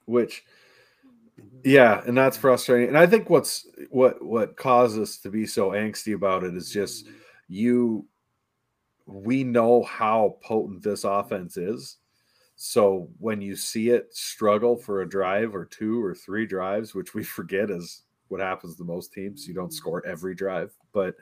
Which 0.08 0.44
mm-hmm. 1.38 1.58
yeah 1.64 2.02
and 2.06 2.16
that's 2.16 2.36
frustrating. 2.36 2.88
And 2.88 2.98
i 2.98 3.06
think 3.06 3.30
what's 3.30 3.66
what 3.90 4.24
what 4.24 4.56
caused 4.56 4.98
us 4.98 5.18
to 5.18 5.30
be 5.30 5.46
so 5.46 5.70
angsty 5.70 6.14
about 6.14 6.44
it 6.44 6.54
is 6.54 6.70
just 6.70 7.06
mm-hmm. 7.06 7.14
you 7.48 8.06
we 9.06 9.42
know 9.42 9.82
how 9.84 10.36
potent 10.42 10.82
this 10.82 11.04
offense 11.04 11.56
is. 11.56 11.96
So 12.56 13.08
when 13.18 13.40
you 13.40 13.56
see 13.56 13.88
it 13.88 14.14
struggle 14.14 14.76
for 14.76 15.00
a 15.00 15.08
drive 15.08 15.54
or 15.54 15.64
two 15.64 16.02
or 16.04 16.14
three 16.14 16.46
drives 16.46 16.94
which 16.94 17.14
we 17.14 17.22
forget 17.36 17.70
is 17.70 18.02
what 18.28 18.40
happens 18.40 18.76
to 18.76 18.84
most 18.84 19.12
teams 19.12 19.46
you 19.46 19.54
don't 19.54 19.66
mm-hmm. 19.66 19.72
score 19.72 20.06
every 20.06 20.34
drive 20.34 20.74
but 20.92 21.14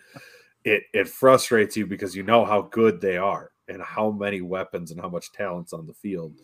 it 0.64 0.82
it 0.92 1.08
frustrates 1.08 1.76
you 1.76 1.86
because 1.86 2.16
you 2.16 2.24
know 2.24 2.44
how 2.44 2.62
good 2.62 3.00
they 3.00 3.16
are 3.16 3.52
and 3.68 3.80
how 3.82 4.10
many 4.10 4.40
weapons 4.40 4.90
and 4.90 5.00
how 5.00 5.08
much 5.08 5.32
talent's 5.32 5.72
on 5.72 5.86
the 5.86 5.94
field 5.94 6.34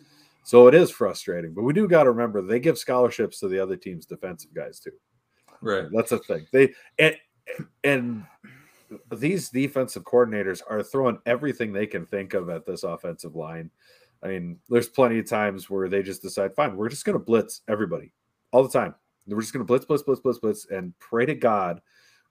So 0.43 0.67
it 0.67 0.75
is 0.75 0.91
frustrating, 0.91 1.53
but 1.53 1.63
we 1.63 1.73
do 1.73 1.87
got 1.87 2.03
to 2.03 2.11
remember 2.11 2.41
they 2.41 2.59
give 2.59 2.77
scholarships 2.77 3.39
to 3.39 3.47
the 3.47 3.59
other 3.59 3.77
team's 3.77 4.05
defensive 4.05 4.53
guys 4.53 4.79
too. 4.79 4.91
Right. 5.61 5.87
That's 5.91 6.11
a 6.11 6.19
thing. 6.19 6.45
They 6.51 6.73
and 6.99 7.15
and 7.83 8.25
these 9.15 9.49
defensive 9.49 10.03
coordinators 10.03 10.61
are 10.69 10.83
throwing 10.83 11.19
everything 11.25 11.71
they 11.71 11.87
can 11.87 12.05
think 12.05 12.33
of 12.33 12.49
at 12.49 12.65
this 12.65 12.83
offensive 12.83 13.35
line. 13.35 13.71
I 14.21 14.27
mean, 14.27 14.59
there's 14.69 14.89
plenty 14.89 15.19
of 15.19 15.27
times 15.27 15.69
where 15.69 15.89
they 15.89 16.03
just 16.03 16.21
decide, 16.21 16.53
fine, 16.53 16.75
we're 16.75 16.89
just 16.89 17.05
going 17.05 17.17
to 17.17 17.23
blitz 17.23 17.61
everybody 17.67 18.13
all 18.51 18.63
the 18.63 18.69
time. 18.69 18.95
We're 19.27 19.41
just 19.41 19.53
going 19.53 19.65
to 19.65 19.67
blitz, 19.67 19.85
blitz, 19.85 20.03
blitz, 20.03 20.21
blitz, 20.21 20.39
blitz, 20.39 20.67
and 20.69 20.97
pray 20.99 21.25
to 21.25 21.35
God 21.35 21.81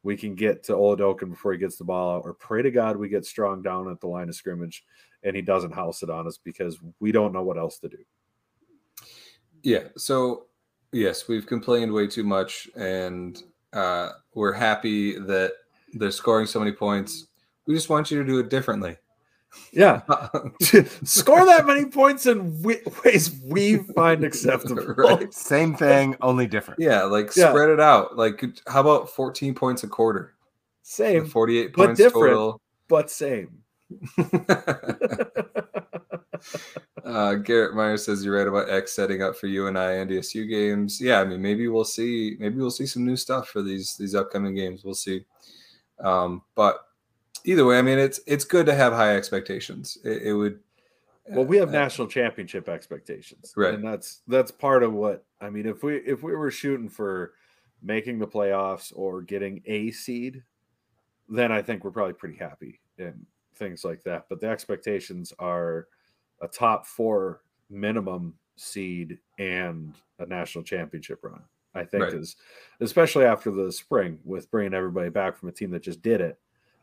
we 0.02 0.16
can 0.16 0.34
get 0.34 0.64
to 0.64 0.72
Oladokun 0.72 1.30
before 1.30 1.52
he 1.52 1.58
gets 1.58 1.76
the 1.76 1.84
ball 1.84 2.16
out, 2.16 2.22
or 2.24 2.34
pray 2.34 2.62
to 2.62 2.70
God 2.70 2.96
we 2.96 3.08
get 3.08 3.24
strong 3.24 3.62
down 3.62 3.90
at 3.90 4.00
the 4.00 4.08
line 4.08 4.28
of 4.28 4.34
scrimmage 4.34 4.84
and 5.24 5.36
he 5.36 5.42
doesn't 5.42 5.74
house 5.74 6.02
it 6.02 6.10
on 6.10 6.26
us 6.26 6.38
because 6.42 6.78
we 7.00 7.12
don't 7.12 7.32
know 7.32 7.42
what 7.42 7.58
else 7.58 7.78
to 7.78 7.88
do. 7.88 7.98
Yeah. 9.62 9.88
So 9.96 10.46
yes, 10.92 11.28
we've 11.28 11.46
complained 11.46 11.92
way 11.92 12.06
too 12.06 12.24
much, 12.24 12.68
and 12.76 13.42
uh, 13.72 14.10
we're 14.34 14.52
happy 14.52 15.18
that 15.18 15.52
they're 15.94 16.10
scoring 16.10 16.46
so 16.46 16.58
many 16.58 16.72
points. 16.72 17.26
We 17.66 17.74
just 17.74 17.88
want 17.88 18.10
you 18.10 18.18
to 18.18 18.24
do 18.26 18.38
it 18.38 18.48
differently. 18.48 18.96
Yeah, 19.70 20.00
score 21.04 21.44
that 21.44 21.66
many 21.66 21.84
points 21.84 22.26
in 22.26 22.62
ways 22.62 23.38
we 23.44 23.78
find 23.94 24.24
acceptable. 24.24 24.82
Right. 24.94 25.32
Same 25.32 25.74
thing, 25.74 26.16
only 26.22 26.46
different. 26.46 26.80
Yeah, 26.80 27.02
like 27.04 27.34
yeah. 27.36 27.50
spread 27.50 27.68
it 27.68 27.80
out. 27.80 28.16
Like, 28.16 28.42
how 28.66 28.80
about 28.80 29.10
14 29.10 29.54
points 29.54 29.82
a 29.82 29.88
quarter? 29.88 30.34
Same, 30.82 31.26
48 31.26 31.74
points 31.74 31.98
different, 31.98 32.30
total, 32.30 32.60
but 32.88 33.10
same. 33.10 33.61
uh, 37.04 37.34
Garrett 37.34 37.74
Meyer 37.74 37.96
says 37.96 38.24
you're 38.24 38.36
right 38.36 38.46
about 38.46 38.70
Eck's 38.70 38.92
setting 38.92 39.22
up 39.22 39.36
for 39.36 39.46
UNI 39.46 39.74
NDSU 39.74 40.48
games. 40.48 41.00
Yeah, 41.00 41.20
I 41.20 41.24
mean 41.24 41.42
maybe 41.42 41.68
we'll 41.68 41.84
see 41.84 42.36
maybe 42.38 42.56
we'll 42.56 42.70
see 42.70 42.86
some 42.86 43.04
new 43.04 43.16
stuff 43.16 43.48
for 43.48 43.62
these 43.62 43.96
these 43.96 44.14
upcoming 44.14 44.54
games. 44.54 44.84
We'll 44.84 44.94
see. 44.94 45.24
Um, 46.00 46.42
but 46.54 46.80
either 47.44 47.64
way, 47.64 47.78
I 47.78 47.82
mean 47.82 47.98
it's 47.98 48.20
it's 48.26 48.44
good 48.44 48.66
to 48.66 48.74
have 48.74 48.92
high 48.92 49.16
expectations. 49.16 49.98
It, 50.04 50.22
it 50.22 50.34
would. 50.34 50.60
Well, 51.28 51.44
we 51.44 51.56
have 51.58 51.68
uh, 51.68 51.72
national 51.72 52.08
championship 52.08 52.68
expectations, 52.68 53.52
right? 53.56 53.74
And 53.74 53.84
that's 53.84 54.22
that's 54.26 54.50
part 54.50 54.82
of 54.82 54.92
what 54.92 55.24
I 55.40 55.50
mean. 55.50 55.66
If 55.66 55.82
we 55.82 55.96
if 55.96 56.22
we 56.22 56.34
were 56.34 56.50
shooting 56.50 56.88
for 56.88 57.34
making 57.82 58.18
the 58.18 58.26
playoffs 58.26 58.92
or 58.94 59.22
getting 59.22 59.62
a 59.66 59.90
seed, 59.90 60.42
then 61.28 61.52
I 61.52 61.62
think 61.62 61.84
we're 61.84 61.90
probably 61.90 62.14
pretty 62.14 62.36
happy 62.36 62.80
and 62.98 63.26
things 63.54 63.84
like 63.84 64.02
that. 64.04 64.26
But 64.28 64.40
the 64.40 64.48
expectations 64.48 65.32
are 65.38 65.88
a 66.40 66.48
top 66.48 66.86
four 66.86 67.42
minimum 67.70 68.34
seed 68.56 69.18
and 69.38 69.94
a 70.18 70.26
national 70.26 70.64
championship 70.64 71.20
run. 71.22 71.42
I 71.74 71.84
think 71.84 72.04
right. 72.04 72.14
is 72.14 72.36
especially 72.80 73.24
after 73.24 73.50
the 73.50 73.72
spring 73.72 74.18
with 74.24 74.50
bringing 74.50 74.74
everybody 74.74 75.08
back 75.08 75.36
from 75.36 75.48
a 75.48 75.52
team 75.52 75.70
that 75.70 75.82
just 75.82 76.02
did 76.02 76.20
it. 76.20 76.38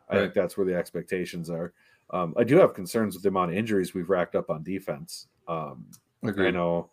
I 0.09 0.15
right. 0.15 0.21
think 0.21 0.33
that's 0.33 0.57
where 0.57 0.65
the 0.65 0.75
expectations 0.75 1.49
are. 1.49 1.73
Um, 2.11 2.33
I 2.37 2.43
do 2.43 2.57
have 2.57 2.73
concerns 2.73 3.13
with 3.13 3.21
the 3.21 3.29
amount 3.29 3.51
of 3.51 3.57
injuries 3.57 3.93
we've 3.93 4.09
racked 4.09 4.35
up 4.35 4.49
on 4.49 4.63
defense. 4.63 5.27
Um, 5.47 5.85
I 6.23 6.49
know 6.51 6.89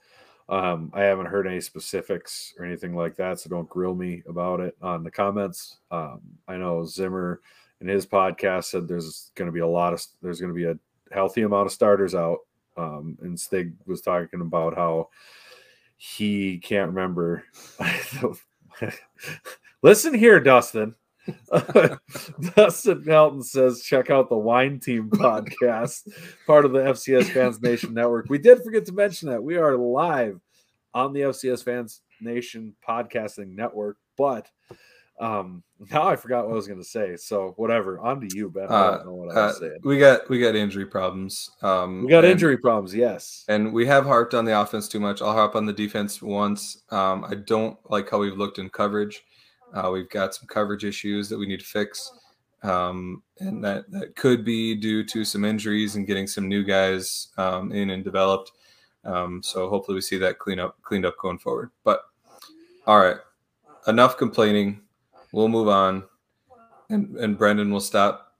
um, 0.48 0.90
I 0.94 1.02
haven't 1.02 1.26
heard 1.26 1.46
any 1.46 1.60
specifics 1.60 2.54
or 2.58 2.64
anything 2.64 2.94
like 2.94 3.16
that, 3.16 3.40
so 3.40 3.48
don't 3.48 3.68
grill 3.68 3.94
me 3.94 4.22
about 4.28 4.60
it 4.60 4.76
on 4.82 5.02
the 5.02 5.10
comments. 5.10 5.78
Um, 5.90 6.20
I 6.46 6.56
know 6.56 6.84
Zimmer 6.84 7.40
in 7.80 7.88
his 7.88 8.06
podcast 8.06 8.64
said 8.64 8.88
there's 8.88 9.30
going 9.34 9.46
to 9.46 9.52
be 9.52 9.60
a 9.60 9.66
lot 9.66 9.92
of 9.92 10.04
there's 10.22 10.40
going 10.40 10.52
to 10.52 10.56
be 10.56 10.64
a 10.64 10.78
healthy 11.12 11.42
amount 11.42 11.66
of 11.66 11.72
starters 11.72 12.14
out. 12.14 12.38
Um, 12.76 13.16
and 13.22 13.38
Stig 13.38 13.74
was 13.86 14.02
talking 14.02 14.40
about 14.40 14.76
how 14.76 15.08
he 15.96 16.58
can't 16.58 16.88
remember. 16.88 17.44
Listen 19.82 20.14
here, 20.14 20.40
Dustin. 20.40 20.94
Dustin 22.54 23.02
Melton 23.04 23.42
says, 23.42 23.82
check 23.82 24.10
out 24.10 24.28
the 24.28 24.36
Wine 24.36 24.78
Team 24.78 25.10
podcast, 25.14 26.08
part 26.46 26.64
of 26.64 26.72
the 26.72 26.80
FCS 26.80 27.32
Fans 27.32 27.60
Nation 27.60 27.94
Network. 27.94 28.26
We 28.28 28.38
did 28.38 28.62
forget 28.62 28.86
to 28.86 28.92
mention 28.92 29.30
that 29.30 29.42
we 29.42 29.56
are 29.56 29.76
live 29.76 30.40
on 30.94 31.12
the 31.12 31.20
FCS 31.20 31.64
Fans 31.64 32.02
Nation 32.20 32.74
podcasting 32.86 33.54
network, 33.54 33.96
but 34.16 34.48
um, 35.18 35.62
now 35.90 36.06
I 36.06 36.16
forgot 36.16 36.46
what 36.46 36.52
I 36.52 36.56
was 36.56 36.66
going 36.66 36.80
to 36.80 36.88
say. 36.88 37.16
So 37.16 37.54
whatever. 37.56 37.98
On 38.00 38.20
to 38.20 38.36
you, 38.36 38.50
Ben. 38.50 38.66
I 38.68 38.68
don't 38.68 39.00
uh, 39.00 39.04
know 39.04 39.14
what 39.14 39.36
I 39.36 39.46
was 39.46 39.56
uh, 39.56 39.60
saying. 39.60 39.78
We 39.84 39.98
got 39.98 40.28
we 40.28 40.40
got 40.40 40.54
injury 40.54 40.86
problems. 40.86 41.50
Um, 41.62 42.04
we 42.04 42.10
got 42.10 42.24
and, 42.24 42.32
injury 42.32 42.58
problems. 42.58 42.94
Yes, 42.94 43.44
and 43.48 43.72
we 43.72 43.86
have 43.86 44.04
harped 44.04 44.34
on 44.34 44.44
the 44.44 44.58
offense 44.58 44.88
too 44.88 45.00
much. 45.00 45.22
I'll 45.22 45.32
harp 45.32 45.54
on 45.54 45.66
the 45.66 45.72
defense 45.72 46.22
once. 46.22 46.82
Um, 46.90 47.24
I 47.24 47.34
don't 47.34 47.78
like 47.90 48.10
how 48.10 48.18
we've 48.18 48.36
looked 48.36 48.58
in 48.58 48.70
coverage. 48.70 49.22
Uh, 49.74 49.90
we've 49.92 50.08
got 50.10 50.34
some 50.34 50.46
coverage 50.46 50.84
issues 50.84 51.28
that 51.28 51.38
we 51.38 51.46
need 51.46 51.60
to 51.60 51.66
fix, 51.66 52.10
um, 52.62 53.22
and 53.40 53.62
that 53.64 53.90
that 53.90 54.16
could 54.16 54.44
be 54.44 54.74
due 54.74 55.04
to 55.04 55.24
some 55.24 55.44
injuries 55.44 55.96
and 55.96 56.06
getting 56.06 56.26
some 56.26 56.48
new 56.48 56.64
guys 56.64 57.28
um, 57.36 57.72
in 57.72 57.90
and 57.90 58.04
developed. 58.04 58.52
Um, 59.04 59.40
so 59.42 59.68
hopefully 59.68 59.94
we 59.96 60.00
see 60.00 60.16
that 60.18 60.38
clean 60.38 60.58
up 60.58 60.80
cleaned 60.82 61.06
up 61.06 61.16
going 61.18 61.38
forward. 61.38 61.70
But 61.84 62.00
all 62.86 63.00
right, 63.00 63.18
enough 63.86 64.16
complaining 64.16 64.80
we'll 65.36 65.48
move 65.48 65.68
on, 65.68 66.02
and 66.88 67.16
and 67.16 67.38
Brendan 67.38 67.70
will 67.70 67.80
stop 67.80 68.34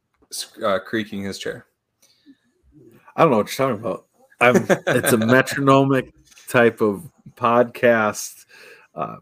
uh, 0.65 0.79
creaking 0.81 1.23
his 1.23 1.39
chair. 1.39 1.67
I 3.15 3.23
don't 3.23 3.31
know 3.31 3.37
what 3.39 3.57
you're 3.57 3.69
talking 3.69 3.85
about. 3.85 4.07
I'm. 4.41 4.67
it's 4.97 5.13
a 5.13 5.19
metronomic 5.19 6.13
type 6.49 6.81
of 6.81 7.09
podcast. 7.35 8.47
Uh, 8.95 9.17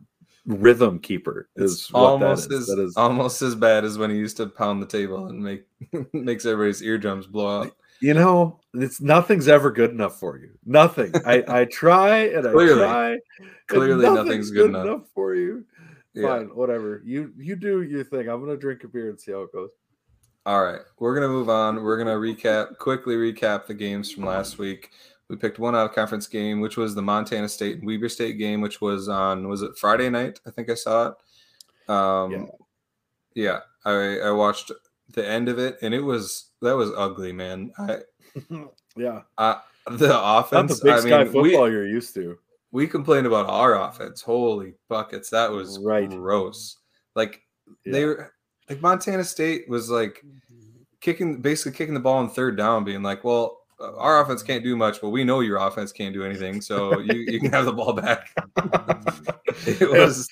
rhythm 0.47 0.99
keeper 0.99 1.49
is 1.57 1.91
almost 1.95 2.53
as 2.53 2.67
that 2.67 2.79
is. 2.79 2.97
almost 2.97 3.43
as 3.43 3.55
bad 3.55 3.83
as 3.83 3.97
when 3.99 4.11
he 4.11 4.17
used 4.17 4.37
to 4.37 4.47
pound 4.47 4.81
the 4.81 4.87
table 4.87 5.27
and 5.27 5.43
make 5.43 5.65
makes 6.13 6.47
everybody's 6.47 6.83
eardrums 6.83 7.27
blow 7.27 7.63
out. 7.63 7.77
You 8.01 8.13
know, 8.15 8.61
it's 8.75 9.01
nothing's 9.01 9.49
ever 9.49 9.71
good 9.71 9.91
enough 9.91 10.21
for 10.21 10.37
you. 10.39 10.51
Nothing. 10.65 11.13
I 11.27 11.43
I 11.49 11.65
try 11.65 12.19
and 12.27 12.45
clearly, 12.53 12.85
I 12.85 12.87
try. 12.87 13.19
Clearly, 13.67 14.03
nothing's, 14.03 14.27
nothing's 14.27 14.51
good, 14.51 14.59
good 14.59 14.71
enough. 14.71 14.87
enough 14.87 15.03
for 15.15 15.35
you 15.35 15.65
yeah. 16.15 16.29
fine, 16.29 16.47
whatever. 16.55 17.03
You 17.05 17.33
you 17.37 17.57
do 17.57 17.83
your 17.83 18.05
thing. 18.05 18.29
I'm 18.29 18.41
gonna 18.41 18.57
drink 18.57 18.85
a 18.85 18.89
beer 18.89 19.11
and 19.11 19.21
see 19.21 19.33
how 19.33 19.43
it 19.43 19.53
goes. 19.53 19.71
All 20.47 20.63
right, 20.63 20.81
we're 20.99 21.15
gonna 21.15 21.29
move 21.29 21.49
on. 21.49 21.83
We're 21.83 21.99
gonna 21.99 22.17
recap 22.17 22.79
quickly 22.79 23.17
recap 23.17 23.67
the 23.67 23.75
games 23.75 24.11
from 24.11 24.25
last 24.25 24.59
week. 24.59 24.91
We 25.29 25.37
picked 25.37 25.59
one 25.59 25.75
out 25.75 25.89
of 25.89 25.95
conference 25.95 26.27
game, 26.27 26.61
which 26.61 26.77
was 26.77 26.95
the 26.95 27.03
Montana 27.03 27.49
State 27.49 27.79
and 27.79 27.87
Weber 27.87 28.09
State 28.09 28.39
game, 28.39 28.61
which 28.61 28.81
was 28.81 29.09
on 29.09 29.49
was 29.49 29.63
it 29.63 29.77
Friday 29.79 30.11
night? 30.11 30.41
I 30.47 30.51
think 30.51 30.71
I 30.71 30.75
saw 30.75 31.09
it. 31.09 31.91
Um, 31.91 32.33
yeah, 32.33 32.47
yeah. 33.35 33.61
I 33.85 34.29
I 34.29 34.31
watched 34.31 34.71
the 35.15 35.27
end 35.27 35.49
of 35.49 35.59
it, 35.59 35.79
and 35.83 35.95
it 35.95 36.03
was 36.03 36.51
that 36.63 36.77
was 36.77 36.91
ugly, 36.97 37.33
man. 37.33 37.73
I 37.79 37.99
yeah. 38.97 39.23
I, 39.39 39.61
the 39.91 40.19
offense. 40.19 40.71
Not 40.71 40.79
the 40.79 40.85
big 40.85 40.93
I 40.93 41.01
sky 41.01 41.25
mean, 41.25 41.33
football 41.33 41.65
we, 41.65 41.71
you're 41.71 41.87
used 41.87 42.15
to 42.15 42.39
we 42.75 42.89
complained 42.89 43.25
about 43.25 43.47
our 43.49 43.81
offense. 43.81 44.21
Holy 44.21 44.75
buckets, 44.89 45.31
that 45.31 45.51
was 45.51 45.79
right. 45.79 46.11
gross. 46.11 46.79
Like 47.15 47.41
yeah. 47.87 47.93
they 47.93 48.05
were 48.05 48.33
like 48.69 48.83
Montana 48.83 49.23
State 49.23 49.69
was 49.69 49.89
like 49.89 50.23
kicking 51.01 51.41
basically 51.41 51.79
kicking 51.79 51.95
the 51.95 52.01
ball 52.01 52.19
on 52.19 52.29
third 52.29 52.57
down, 52.57 52.83
being 52.83 53.03
like, 53.03 53.23
Well, 53.23 53.61
uh, 53.81 53.97
our 53.97 54.21
offense 54.21 54.43
can't 54.43 54.65
do 54.65 54.77
much, 54.77 55.01
but 55.01 55.11
we 55.11 55.23
know 55.23 55.39
your 55.39 55.59
offense 55.59 55.93
can't 55.93 56.13
do 56.13 56.25
anything, 56.25 56.61
so 56.61 56.99
you, 56.99 57.15
you 57.15 57.39
can 57.39 57.53
have 57.53 57.65
the 57.65 57.73
ball 57.73 57.93
back. 57.93 58.29
it 59.67 59.89
was 59.89 60.29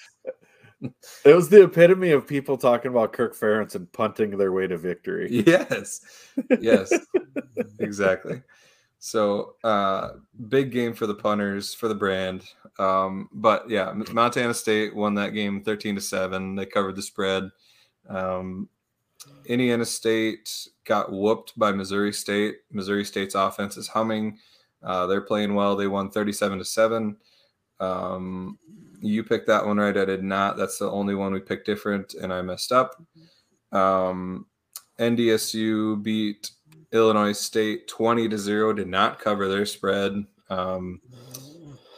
it 1.24 1.34
was 1.34 1.48
the 1.48 1.62
epitome 1.62 2.10
of 2.10 2.26
people 2.26 2.56
talking 2.56 2.90
about 2.90 3.12
Kirk 3.12 3.36
Ferentz 3.36 3.76
and 3.76 3.90
punting 3.92 4.36
their 4.36 4.50
way 4.50 4.66
to 4.66 4.76
victory. 4.76 5.28
Yes. 5.46 6.00
Yes. 6.60 6.92
exactly. 7.78 8.42
So 9.04 9.56
uh, 9.64 10.10
big 10.48 10.70
game 10.70 10.94
for 10.94 11.08
the 11.08 11.14
punters 11.14 11.74
for 11.74 11.88
the 11.88 11.94
brand. 11.94 12.44
Um, 12.78 13.28
but 13.32 13.68
yeah, 13.68 13.92
Montana 14.12 14.54
State 14.54 14.94
won 14.94 15.14
that 15.14 15.30
game 15.30 15.60
13 15.60 15.96
to 15.96 16.00
7. 16.00 16.54
They 16.54 16.66
covered 16.66 16.94
the 16.94 17.02
spread. 17.02 17.50
Um, 18.08 18.68
Indiana 19.46 19.84
State 19.84 20.68
got 20.84 21.10
whooped 21.10 21.58
by 21.58 21.72
Missouri 21.72 22.12
State. 22.12 22.58
Missouri 22.70 23.04
State's 23.04 23.34
offense 23.34 23.76
is 23.76 23.88
humming. 23.88 24.38
Uh, 24.84 25.08
they're 25.08 25.20
playing 25.20 25.56
well. 25.56 25.74
They 25.74 25.88
won 25.88 26.08
37 26.08 26.58
to 26.58 26.64
7. 26.64 27.16
Um, 27.80 28.56
you 29.00 29.24
picked 29.24 29.48
that 29.48 29.66
one 29.66 29.78
right. 29.78 29.96
I 29.96 30.04
did 30.04 30.22
not. 30.22 30.56
That's 30.56 30.78
the 30.78 30.88
only 30.88 31.16
one 31.16 31.32
we 31.32 31.40
picked 31.40 31.66
different, 31.66 32.14
and 32.14 32.32
I 32.32 32.40
messed 32.40 32.70
up. 32.70 33.02
Um, 33.72 34.46
NDSU 35.00 36.00
beat 36.04 36.52
Illinois 36.92 37.32
State 37.32 37.88
20 37.88 38.28
to 38.28 38.38
0 38.38 38.72
did 38.74 38.88
not 38.88 39.18
cover 39.18 39.48
their 39.48 39.66
spread. 39.66 40.24
Um, 40.50 41.00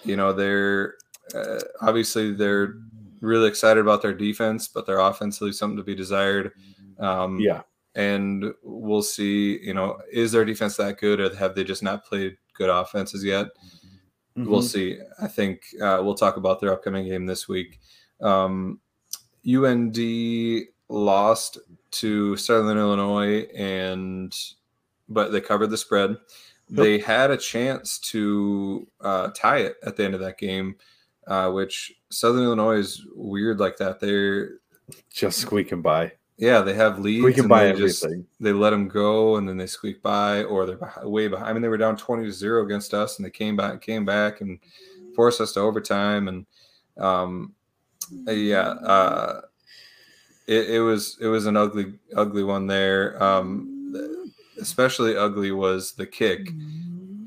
you 0.05 0.17
know, 0.17 0.33
they're 0.33 0.95
uh, 1.35 1.61
obviously 1.81 2.33
they're 2.33 2.77
really 3.21 3.49
excited 3.49 3.81
about 3.81 4.03
their 4.03 4.13
defense, 4.15 4.69
but 4.69 4.87
their 4.87 4.99
offense 5.01 5.41
leaves 5.41 5.59
something 5.59 5.77
to 5.79 5.83
be 5.83 5.95
desired. 5.95 6.53
Um, 6.99 7.41
yeah. 7.41 7.63
And 7.97 8.53
we'll 8.63 9.03
see, 9.03 9.59
you 9.63 9.73
know, 9.73 9.99
is 10.13 10.33
their 10.33 10.45
defense 10.45 10.77
that 10.77 10.99
good 10.99 11.21
or 11.21 11.35
have 11.37 11.55
they 11.55 11.65
just 11.65 11.83
not 11.83 12.05
played 12.05 12.37
good 12.55 12.71
offenses 12.71 13.25
yet? 13.25 13.49
we'll 14.37 14.61
Mhm. 14.61 14.65
see. 14.65 14.99
I 15.23 15.29
think 15.29 15.63
uh, 15.81 16.01
we'll 16.03 16.17
talk 16.17 16.37
about 16.37 16.61
their 16.61 16.73
upcoming 16.73 17.07
game 17.07 17.25
this 17.25 17.47
week. 17.47 17.79
Um, 18.21 18.81
UND 19.47 20.67
lost 20.89 21.59
to 21.93 22.37
Southern 22.37 22.77
Illinois, 22.77 23.43
and 23.55 24.35
but 25.09 25.33
they 25.33 25.40
covered 25.40 25.69
the 25.71 25.77
spread. 25.77 26.17
They 26.71 26.99
had 26.99 27.31
a 27.31 27.37
chance 27.37 27.99
to 28.11 28.87
uh, 29.01 29.29
tie 29.37 29.59
it 29.59 29.77
at 29.85 29.97
the 29.97 30.05
end 30.05 30.14
of 30.14 30.21
that 30.21 30.38
game, 30.38 30.77
uh, 31.27 31.51
which 31.51 31.93
Southern 32.11 32.43
Illinois 32.45 32.79
is 32.79 33.05
weird 33.14 33.61
like 33.61 33.77
that. 33.77 34.01
They're 34.01 34.61
just 35.12 35.38
squeaking 35.38 35.83
by. 35.83 36.12
yeah, 36.38 36.62
they 36.62 36.73
have 36.75 36.99
leads. 36.99 37.23
Squeaking 37.23 37.40
and 37.45 37.49
by 37.51 37.64
they 37.67 37.73
just- 37.75 38.03
everything. 38.05 38.27
they 38.40 38.53
let 38.53 38.71
them 38.71 38.88
go 38.88 39.37
and 39.37 39.47
then 39.49 39.59
they 39.59 39.67
squeak 39.67 40.03
by 40.03 40.43
or 40.45 40.64
they're 40.64 40.93
way 41.05 41.29
behind. 41.29 41.51
I 41.51 41.53
mean, 41.53 41.61
they 41.62 41.69
were 41.69 41.77
down 41.77 41.97
20 41.99 42.25
to 42.25 42.33
0 42.33 42.64
against 42.64 42.95
us 42.95 43.19
and 43.19 43.27
they 43.27 43.31
came 43.31 43.57
back 43.57 43.81
came 43.83 44.05
back 44.07 44.40
and 44.40 44.59
forced 45.14 45.40
us 45.43 45.53
to 45.53 45.61
overtime. 45.61 46.29
And 46.29 46.47
um, 46.99 47.53
yeah, 48.27 48.69
uh, 48.69 49.40
it, 50.47 50.71
it 50.71 50.81
was 50.81 51.19
it 51.21 51.27
was 51.27 51.45
an 51.47 51.57
ugly 51.59 51.93
ugly 52.17 52.43
one 52.43 52.67
there. 52.67 53.23
Um, 53.23 54.24
especially 54.61 55.17
ugly 55.17 55.51
was 55.51 55.93
the 55.93 56.07
kick. 56.07 56.51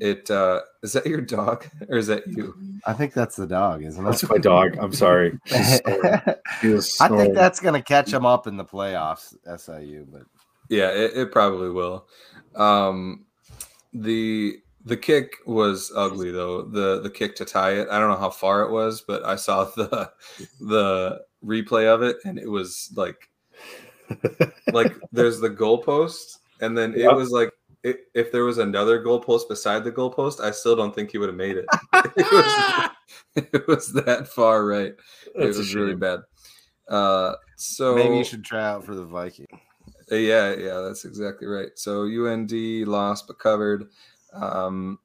It 0.00 0.30
uh, 0.30 0.60
is 0.82 0.92
that 0.92 1.06
your 1.06 1.20
dog 1.20 1.66
or 1.88 1.96
is 1.96 2.06
that 2.06 2.26
you? 2.26 2.54
I 2.86 2.92
think 2.92 3.12
that's 3.12 3.36
the 3.36 3.46
dog, 3.46 3.84
isn't 3.84 4.04
That's 4.04 4.28
my 4.28 4.38
dog. 4.38 4.76
I'm 4.78 4.92
sorry. 4.92 5.38
She's 5.44 5.80
snoring. 5.80 6.20
She 6.60 6.68
was 6.68 7.00
I 7.00 7.08
think 7.08 7.34
that's 7.34 7.60
going 7.60 7.74
to 7.74 7.82
catch 7.82 8.12
him 8.12 8.24
up 8.24 8.46
in 8.46 8.56
the 8.56 8.64
playoffs, 8.64 9.34
SIU. 9.44 10.06
But 10.10 10.22
Yeah, 10.68 10.90
it, 10.90 11.16
it 11.16 11.32
probably 11.32 11.70
will. 11.70 12.06
Um, 12.54 13.24
the 13.92 14.58
the 14.84 14.96
kick 14.96 15.36
was 15.46 15.92
ugly 15.94 16.30
though. 16.30 16.62
The 16.62 17.00
the 17.00 17.10
kick 17.10 17.36
to 17.36 17.44
tie 17.44 17.72
it. 17.72 17.88
I 17.90 17.98
don't 17.98 18.10
know 18.10 18.16
how 18.16 18.30
far 18.30 18.62
it 18.62 18.70
was, 18.70 19.00
but 19.00 19.24
I 19.24 19.36
saw 19.36 19.64
the 19.64 20.10
the 20.60 21.20
replay 21.44 21.92
of 21.92 22.02
it, 22.02 22.16
and 22.24 22.38
it 22.38 22.48
was 22.48 22.90
like 22.96 23.28
like 24.72 24.94
there's 25.12 25.40
the 25.40 25.50
goalpost, 25.50 26.38
and 26.60 26.76
then 26.76 26.94
it 26.94 27.14
was 27.14 27.30
like 27.30 27.48
i 27.48 27.94
if 28.14 28.32
there 28.32 28.44
was 28.44 28.58
another 28.58 29.02
goalpost 29.02 29.48
beside 29.48 29.84
the 29.84 29.92
goalpost, 29.92 30.40
I 30.40 30.50
still 30.50 30.74
don't 30.74 30.94
think 30.94 31.12
he 31.12 31.18
would 31.18 31.28
have 31.28 31.36
made 31.36 31.56
it. 31.56 31.66
it 31.94 32.32
was 32.32 32.90
it 33.36 33.66
was 33.68 33.92
that 33.92 34.28
far 34.28 34.66
right. 34.66 34.94
That's 35.36 35.56
it 35.56 35.58
was 35.58 35.74
really 35.74 35.94
bad. 35.94 36.20
Uh, 36.88 37.34
so 37.56 37.94
maybe 37.94 38.16
you 38.16 38.24
should 38.24 38.44
try 38.44 38.64
out 38.64 38.84
for 38.84 38.94
the 38.94 39.04
Viking. 39.04 39.46
uh, 40.10 40.16
Yeah, 40.16 40.54
yeah, 40.54 40.80
that's 40.80 41.04
exactly 41.04 41.46
right. 41.46 41.70
So 41.76 42.02
UND 42.02 42.52
lost 42.88 43.26
but 43.26 43.38
covered. 43.38 43.88
Um, 44.32 44.98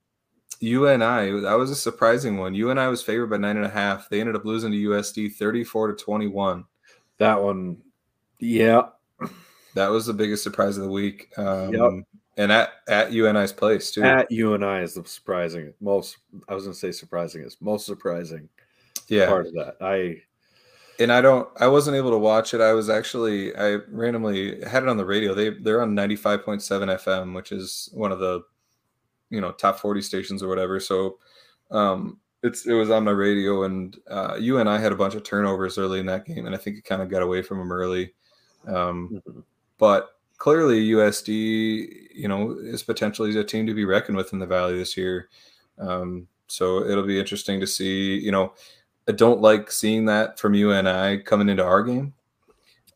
UNI, 0.60 1.42
that 1.42 1.58
was 1.58 1.72
a 1.72 1.76
surprising 1.76 2.38
one. 2.38 2.56
UNI 2.56 2.88
was 2.88 3.04
favored 3.04 3.30
by 3.30 3.38
nine 3.38 3.58
and 3.58 3.66
a 3.66 3.70
half. 3.70 4.10
They 4.10 4.22
ended 4.22 4.36
up 4.36 4.46
losing 4.46 4.72
to 4.72 4.78
USD 4.78 5.34
34 5.34 5.94
to 5.94 6.04
21. 6.04 6.64
That 7.18 7.42
one. 7.42 7.78
Yeah. 8.40 8.84
That 9.76 9.90
was 9.90 10.06
the 10.06 10.14
biggest 10.14 10.44
surprise 10.44 10.78
of 10.78 10.84
the 10.84 10.90
week. 10.90 11.32
Um, 11.38 11.74
Yep. 11.74 11.92
And 12.36 12.52
at, 12.52 12.72
at 12.88 13.14
UNI's 13.14 13.54
place, 13.54 13.92
too. 13.92 14.02
At 14.02 14.32
UNI 14.32 14.82
is 14.82 14.96
the 14.96 15.06
surprising 15.06 15.72
most. 15.80 16.18
I 16.50 16.56
was 16.56 16.64
going 16.64 16.74
to 16.74 16.80
say 16.80 16.92
surprising 16.92 17.44
is 17.44 17.58
most 17.62 17.86
surprising 17.86 18.50
yeah. 19.08 19.28
part 19.28 19.46
of 19.46 19.54
that. 19.54 19.76
I 19.82 20.24
and 21.00 21.12
I 21.12 21.22
don't 21.22 21.48
I 21.60 21.68
wasn't 21.68 21.98
able 21.98 22.12
to 22.12 22.18
watch 22.18 22.54
it. 22.54 22.62
I 22.62 22.74
was 22.74 22.90
actually 22.90 23.56
I 23.56 23.76
randomly 23.90 24.62
had 24.64 24.84
it 24.84 24.90
on 24.90 24.98
the 24.98 25.06
radio. 25.06 25.34
They 25.34 25.50
they're 25.50 25.82
on 25.82 25.96
95.7 25.96 26.62
FM, 27.04 27.36
which 27.36 27.52
is 27.52 27.90
one 27.94 28.12
of 28.12 28.20
the 28.20 28.42
you 29.30 29.42
know 29.42 29.52
top 29.52 29.80
40 29.80 30.02
stations 30.02 30.44
or 30.44 30.48
whatever. 30.48 30.80
So 30.80 31.18
um 31.72 32.20
it's 32.44 32.66
it 32.66 32.74
was 32.74 32.90
on 32.90 33.06
my 33.06 33.12
radio 33.12 33.64
and 33.64 33.98
uh 34.10 34.38
UNI 34.40 34.80
had 34.80 34.92
a 34.92 34.98
bunch 34.98 35.16
of 35.16 35.24
turnovers 35.24 35.78
early 35.78 36.00
in 36.00 36.06
that 36.08 36.26
game 36.26 36.46
and 36.46 36.56
I 36.56 36.58
think 36.58 36.78
it 36.78 36.86
kind 36.86 37.02
of 37.02 37.10
got 37.10 37.22
away 37.22 37.42
from 37.42 37.60
them 37.60 37.72
early. 37.72 38.14
Um 38.68 39.22
but 39.84 40.16
clearly 40.38 40.92
USD, 40.92 42.16
you 42.16 42.30
know, 42.30 42.52
is 42.58 42.84
potentially 42.84 43.38
a 43.38 43.44
team 43.44 43.68
to 43.68 43.74
be 43.74 43.84
reckoned 43.84 44.16
with 44.16 44.32
in 44.32 44.40
the 44.40 44.46
Valley 44.46 44.78
this 44.78 44.96
year. 44.96 45.28
Um, 45.78 46.26
so 46.48 46.86
it'll 46.86 47.06
be 47.06 47.20
interesting 47.20 47.60
to 47.60 47.68
see. 47.68 48.18
You 48.18 48.32
know, 48.32 48.54
I 49.10 49.12
don't 49.12 49.42
like 49.42 49.70
seeing 49.70 50.06
that 50.06 50.40
from 50.40 50.54
UNI 50.54 51.18
coming 51.24 51.50
into 51.50 51.66
our 51.66 51.84
game. 51.84 52.14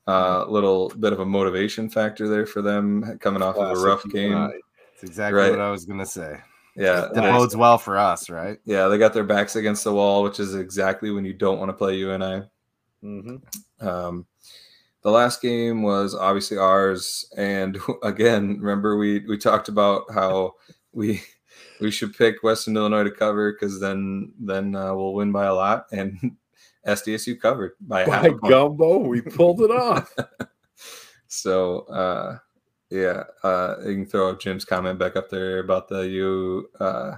A 0.08 0.12
uh, 0.12 0.46
little 0.48 0.88
bit 0.88 1.12
of 1.12 1.20
a 1.20 1.26
motivation 1.26 1.90
factor 1.90 2.30
there 2.30 2.46
for 2.46 2.62
them 2.62 3.18
coming 3.20 3.42
off 3.42 3.58
of 3.58 3.78
a 3.78 3.82
rough 3.82 4.08
game. 4.08 4.50
It's 4.94 5.04
exactly 5.04 5.42
Right. 5.42 5.52
what 5.52 5.60
I 5.60 5.70
was 5.70 5.84
going 5.84 6.00
to 6.00 6.06
say. 6.06 6.40
Yeah, 6.78 7.10
That 7.14 7.38
bodes 7.38 7.58
well 7.58 7.78
for 7.78 7.98
us, 7.98 8.30
right? 8.30 8.60
yeah, 8.64 8.88
they 8.88 8.98
got 8.98 9.14
their 9.14 9.26
backs 9.26 9.58
against 9.58 9.84
the 9.84 9.92
wall, 9.92 10.24
which 10.24 10.40
is 10.40 10.56
exactly 10.56 11.12
when 11.12 11.26
you 11.26 11.34
don't 11.34 11.60
want 11.60 11.68
to 11.68 11.74
play 11.74 11.98
UNI. 11.98 12.44
Mhm. 13.04 13.42
Um, 13.82 14.26
the 15.04 15.12
last 15.12 15.42
game 15.42 15.84
was 15.84 16.16
obviously 16.16 16.58
ours, 16.58 17.32
and 17.38 17.78
again, 18.04 18.60
remember 18.60 18.98
we 18.98 19.20
we 19.28 19.38
talked 19.38 19.70
about 19.70 20.04
how 20.14 20.54
we 20.92 21.22
we 21.80 21.92
should 21.92 22.16
pick 22.16 22.44
Western 22.44 22.76
Illinois 22.78 23.04
to 23.04 23.12
cover 23.12 23.54
because 23.54 23.80
then 23.80 24.34
then 24.40 24.76
uh, 24.76 24.94
we'll 24.94 25.14
win 25.14 25.32
by 25.32 25.46
a 25.46 25.54
lot, 25.54 25.86
and 25.92 26.38
SDSU 26.88 27.40
covered 27.40 27.74
by, 27.82 28.06
by 28.06 28.30
gumbo, 28.30 29.00
we 29.00 29.22
pulled 29.22 29.62
it 29.62 29.72
off. 29.72 30.14
So 31.30 31.80
uh, 31.88 32.38
yeah, 32.90 33.24
uh, 33.44 33.76
you 33.86 33.96
can 33.96 34.06
throw 34.06 34.36
Jim's 34.36 34.66
comment 34.66 34.98
back 34.98 35.16
up 35.16 35.30
there 35.30 35.60
about 35.60 35.90
the 35.90 36.08
U. 36.08 36.70
Uh, 36.80 37.12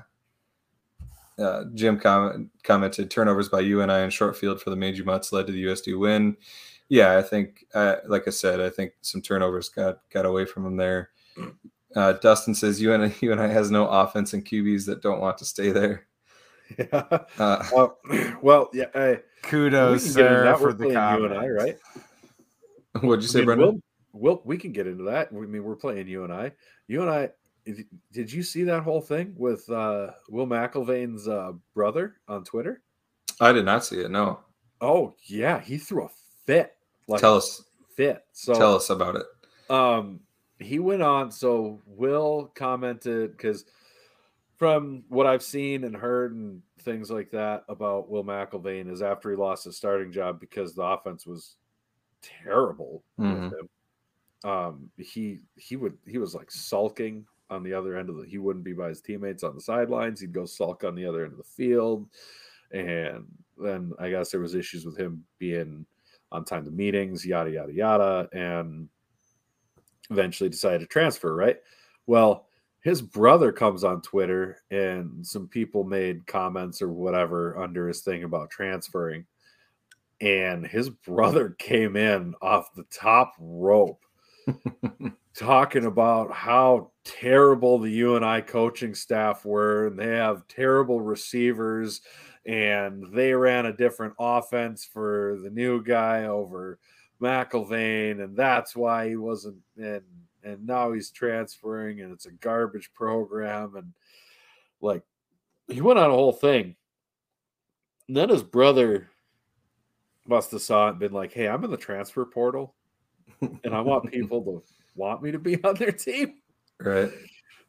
uh, 1.37 1.63
Jim 1.73 1.99
comment, 1.99 2.49
commented 2.63 3.09
turnovers 3.09 3.49
by 3.49 3.61
UNI 3.61 4.03
in 4.03 4.09
short 4.09 4.35
field 4.35 4.61
for 4.61 4.71
the 4.71 4.75
Mangy 4.75 5.03
Mutts 5.03 5.31
led 5.31 5.47
to 5.47 5.53
the 5.53 5.63
USD 5.65 5.97
win. 5.97 6.35
Yeah, 6.89 7.17
I 7.17 7.21
think, 7.21 7.65
uh, 7.73 7.97
like 8.07 8.27
I 8.27 8.31
said, 8.31 8.59
I 8.59 8.69
think 8.69 8.93
some 9.01 9.21
turnovers 9.21 9.69
got 9.69 9.99
got 10.11 10.25
away 10.25 10.45
from 10.45 10.65
him 10.65 10.75
there. 10.75 11.11
Uh, 11.95 12.13
Dustin 12.13 12.55
says 12.55 12.81
you 12.81 12.93
and 12.93 13.13
UNI 13.21 13.49
has 13.49 13.71
no 13.71 13.87
offense 13.87 14.33
and 14.33 14.45
QBs 14.45 14.85
that 14.87 15.01
don't 15.01 15.21
want 15.21 15.37
to 15.37 15.45
stay 15.45 15.71
there. 15.71 16.07
yeah. 16.77 16.87
Uh, 17.37 17.63
Uh, 17.75 17.87
well, 18.41 18.69
yeah. 18.73 18.85
Hey, 18.93 19.19
Kudos, 19.43 20.03
can 20.03 20.13
get 20.15 20.31
into 20.31 20.43
sir, 20.43 20.57
for 20.57 20.73
the 20.73 20.85
playing 20.85 21.21
UNI, 21.21 21.47
right? 21.49 21.77
what'd 23.01 23.23
you 23.23 23.29
I 23.29 23.31
say, 23.31 23.39
mean, 23.39 23.45
Brendan? 23.45 23.81
We'll, 24.13 24.33
we'll, 24.33 24.41
we 24.45 24.57
can 24.57 24.71
get 24.71 24.87
into 24.87 25.03
that. 25.05 25.29
I 25.31 25.35
mean, 25.35 25.63
we're 25.63 25.75
playing 25.75 26.07
UNI. 26.07 26.51
You 26.87 27.01
and 27.01 27.09
I. 27.09 27.29
Did 28.11 28.31
you 28.31 28.41
see 28.41 28.63
that 28.63 28.81
whole 28.81 29.01
thing 29.01 29.35
with 29.37 29.69
uh, 29.69 30.11
Will 30.27 30.47
McElvain's 30.47 31.27
uh, 31.27 31.51
brother 31.75 32.15
on 32.27 32.43
Twitter? 32.43 32.81
I 33.39 33.51
did 33.51 33.65
not 33.65 33.85
see 33.85 33.97
it. 33.97 34.09
No, 34.09 34.39
Oh 34.81 35.13
yeah, 35.27 35.59
he 35.59 35.77
threw 35.77 36.05
a 36.05 36.09
fit. 36.45 36.73
Like 37.09 37.21
tell 37.21 37.35
us, 37.35 37.63
fit. 37.95 38.23
So 38.31 38.53
tell 38.53 38.75
us 38.75 38.89
about 38.89 39.15
it. 39.17 39.25
um 39.69 40.21
he 40.59 40.79
went 40.79 41.01
on 41.01 41.31
so 41.31 41.81
will 41.85 42.51
commented 42.55 43.31
because 43.31 43.65
from 44.57 45.03
what 45.07 45.25
i've 45.25 45.41
seen 45.43 45.85
and 45.85 45.95
heard 45.95 46.35
and 46.35 46.61
things 46.81 47.09
like 47.09 47.31
that 47.31 47.63
about 47.69 48.09
will 48.09 48.23
mcelvain 48.25 48.91
is 48.91 49.01
after 49.01 49.29
he 49.29 49.37
lost 49.37 49.63
his 49.63 49.77
starting 49.77 50.11
job 50.11 50.37
because 50.39 50.75
the 50.75 50.81
offense 50.81 51.25
was 51.25 51.55
terrible 52.21 53.03
Mhm. 53.17 53.43
with 53.43 53.53
him 53.59 53.69
um 54.43 54.91
he 54.97 55.39
he 55.55 55.75
would 55.77 55.97
he 56.05 56.17
was 56.17 56.35
like 56.35 56.51
sulking 56.51 57.25
on 57.49 57.63
the 57.63 57.73
other 57.73 57.95
end 57.97 58.09
of 58.09 58.17
the 58.17 58.25
he 58.25 58.37
wouldn't 58.37 58.65
be 58.65 58.73
by 58.73 58.89
his 58.89 59.01
teammates 59.01 59.43
on 59.43 59.55
the 59.55 59.61
sidelines 59.61 60.19
he'd 60.19 60.33
go 60.33 60.45
sulk 60.45 60.83
on 60.83 60.95
the 60.95 61.05
other 61.05 61.23
end 61.23 61.31
of 61.31 61.37
the 61.37 61.43
field 61.43 62.09
and 62.71 63.25
then 63.57 63.93
i 63.99 64.09
guess 64.09 64.29
there 64.31 64.41
was 64.41 64.55
issues 64.55 64.85
with 64.85 64.97
him 64.97 65.25
being 65.37 65.85
on 66.31 66.45
time 66.45 66.65
to 66.65 66.71
meetings 66.71 67.25
yada 67.25 67.51
yada 67.51 67.73
yada 67.73 68.29
and 68.33 68.87
eventually 70.09 70.49
decided 70.49 70.79
to 70.81 70.87
transfer, 70.87 71.35
right? 71.35 71.57
Well, 72.07 72.47
his 72.81 73.01
brother 73.01 73.51
comes 73.51 73.83
on 73.83 74.01
Twitter 74.01 74.63
and 74.71 75.25
some 75.25 75.47
people 75.47 75.83
made 75.83 76.25
comments 76.25 76.81
or 76.81 76.89
whatever 76.89 77.57
under 77.57 77.87
his 77.87 78.01
thing 78.01 78.23
about 78.23 78.49
transferring. 78.49 79.25
And 80.21 80.65
his 80.65 80.89
brother 81.07 81.51
came 81.59 81.95
in 81.95 82.35
off 82.41 82.73
the 82.75 82.85
top 82.91 83.33
rope 83.39 84.03
talking 85.35 85.85
about 85.85 86.31
how 86.31 86.91
terrible 87.03 87.79
the 87.79 87.91
UNI 87.91 88.41
coaching 88.41 88.95
staff 88.95 89.45
were 89.45 89.87
and 89.87 89.99
they 89.99 90.07
have 90.07 90.47
terrible 90.47 91.01
receivers 91.01 92.01
and 92.45 93.05
they 93.13 93.33
ran 93.33 93.65
a 93.65 93.73
different 93.73 94.13
offense 94.19 94.85
for 94.85 95.39
the 95.43 95.49
new 95.49 95.83
guy 95.83 96.25
over 96.25 96.79
McElvain, 97.21 98.23
and 98.23 98.35
that's 98.35 98.75
why 98.75 99.09
he 99.09 99.15
wasn't 99.15 99.57
in. 99.77 100.01
And 100.43 100.65
now 100.65 100.93
he's 100.93 101.11
transferring, 101.11 101.99
and 102.01 102.13
it's 102.13 102.25
a 102.25 102.31
garbage 102.31 102.91
program. 102.93 103.75
And 103.75 103.93
like, 104.79 105.03
he 105.67 105.81
went 105.81 105.99
on 105.99 106.09
a 106.09 106.13
whole 106.13 106.31
thing. 106.31 106.75
And 108.07 108.15
then 108.15 108.29
his 108.29 108.41
brother 108.41 109.09
must 110.25 110.51
have 110.51 110.61
saw 110.61 110.87
it 110.87 110.91
and 110.91 110.99
been 110.99 111.11
like, 111.11 111.33
"Hey, 111.33 111.47
I'm 111.47 111.63
in 111.63 111.71
the 111.71 111.77
transfer 111.77 112.25
portal, 112.25 112.73
and 113.41 113.73
I 113.73 113.81
want 113.81 114.11
people 114.11 114.41
to 114.43 114.63
want 114.95 115.21
me 115.21 115.31
to 115.31 115.39
be 115.39 115.61
on 115.63 115.75
their 115.75 115.91
team." 115.91 116.35
Right. 116.79 117.11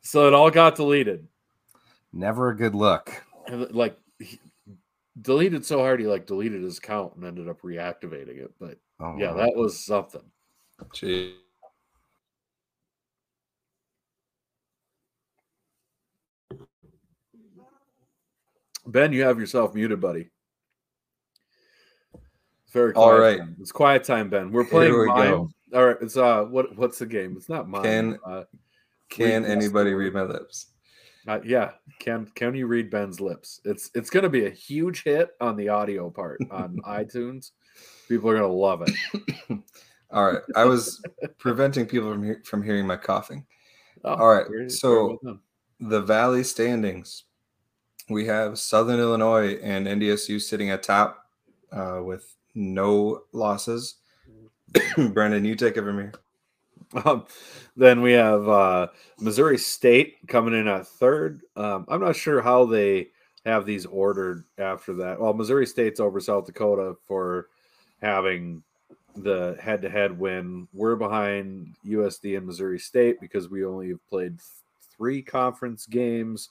So 0.03 0.29
it 0.29 0.35
all 0.35 0.51
got 0.51 0.77
deleted. 0.77 1.27
Never 2.13 2.51
a 2.51 2.57
good 2.57 2.75
look. 2.75 3.11
And 3.47 3.71
like 3.73 3.99
he 4.19 4.41
deleted 5.21 5.65
so 5.65 5.79
hard 5.79 6.01
he 6.01 6.07
like 6.07 6.27
deleted 6.27 6.63
his 6.63 6.79
account 6.79 7.17
and 7.17 7.25
ended 7.25 7.49
up 7.49 7.63
reactivating 7.63 8.39
it. 8.43 8.53
But 8.61 8.79
Oh, 9.01 9.17
yeah, 9.19 9.31
wow. 9.33 9.39
that 9.39 9.57
was 9.57 9.85
something. 9.85 10.23
Gee. 10.95 11.37
Ben, 18.87 19.13
you 19.13 19.23
have 19.25 19.39
yourself 19.39 19.75
muted, 19.75 20.01
buddy. 20.01 20.31
Very 22.73 22.93
All 22.95 23.09
quiet. 23.09 23.19
right. 23.21 23.39
time. 23.39 23.57
It's 23.61 23.73
quiet 23.73 24.05
time, 24.05 24.31
Ben. 24.31 24.53
We're 24.53 24.65
playing. 24.65 24.93
We. 24.97 25.09
All 25.09 25.87
right, 25.87 25.97
it's 26.01 26.17
uh, 26.17 26.43
what 26.45 26.77
what's 26.77 26.99
the 26.99 27.07
game? 27.07 27.35
It's 27.37 27.49
not 27.49 27.69
mine. 27.69 27.83
Can- 27.83 28.19
uh, 28.27 28.45
Can 29.09 29.45
anybody 29.45 29.93
read 29.93 30.13
my 30.15 30.23
lips? 30.23 30.67
Uh, 31.31 31.41
yeah, 31.45 31.71
can 31.99 32.27
can 32.35 32.55
you 32.55 32.67
read 32.67 32.91
Ben's 32.91 33.21
lips? 33.21 33.61
It's 33.65 33.91
it's 33.95 34.11
going 34.11 34.25
to 34.25 34.29
be 34.31 34.47
a 34.47 34.51
huge 34.51 35.05
hit 35.05 35.31
on 35.41 35.57
the 35.57 35.69
audio 35.69 36.11
part 36.11 36.41
on 36.51 36.79
iTunes. 36.87 37.53
People 38.09 38.31
are 38.31 38.39
going 38.39 38.51
to 38.51 38.57
love 38.57 38.83
it. 38.83 39.59
All 40.11 40.33
right. 40.33 40.43
I 40.57 40.65
was 40.65 41.01
preventing 41.39 41.87
people 41.87 42.13
from 42.13 42.25
he- 42.25 42.43
from 42.45 42.63
hearing 42.63 42.87
my 42.87 42.97
coughing. 42.97 43.47
Oh, 44.05 44.15
All 44.15 44.35
right, 44.35 44.47
very- 44.49 44.59
very 44.61 44.71
so- 44.71 45.19
well. 45.23 45.39
The 45.81 46.01
Valley 46.03 46.43
standings. 46.45 47.25
We 48.11 48.27
have 48.27 48.59
Southern 48.59 48.99
Illinois 48.99 49.55
and 49.63 49.87
NDSU 49.87 50.41
sitting 50.43 50.71
at 50.71 50.83
top 50.83 51.25
uh, 51.73 52.01
with 52.05 52.35
no 52.55 53.23
losses. 53.33 53.97
Brendan, 55.13 55.45
you 55.45 55.55
take 55.55 55.77
it 55.77 55.83
from 55.83 55.97
here. 55.99 56.13
Um, 57.05 57.25
then 57.77 58.03
we 58.03 58.13
have 58.13 58.49
uh, 58.49 58.89
Missouri 59.21 59.59
State 59.59 60.17
coming 60.27 60.55
in 60.55 60.67
at 60.67 60.87
third. 60.87 61.43
Um, 61.57 61.87
I'm 61.89 62.01
not 62.01 62.17
sure 62.17 62.41
how 62.41 62.65
they 62.67 63.09
have 63.47 63.65
these 63.65 63.87
ordered 63.87 64.45
after 64.59 64.93
that. 64.95 65.21
Well, 65.21 65.33
Missouri 65.33 65.67
State's 65.67 66.01
over 66.01 66.21
South 66.21 66.47
Dakota 66.47 66.97
for 67.07 67.49
having 68.03 68.63
the 69.17 69.57
head-to-head 69.61 70.19
win. 70.19 70.69
We're 70.73 70.97
behind 70.97 71.75
USD 71.87 72.37
and 72.37 72.47
Missouri 72.47 72.79
State 72.79 73.21
because 73.21 73.49
we 73.49 73.65
only 73.65 73.89
have 73.91 74.09
played 74.09 74.39
three 74.97 75.23
conference 75.23 75.87
games. 75.87 76.49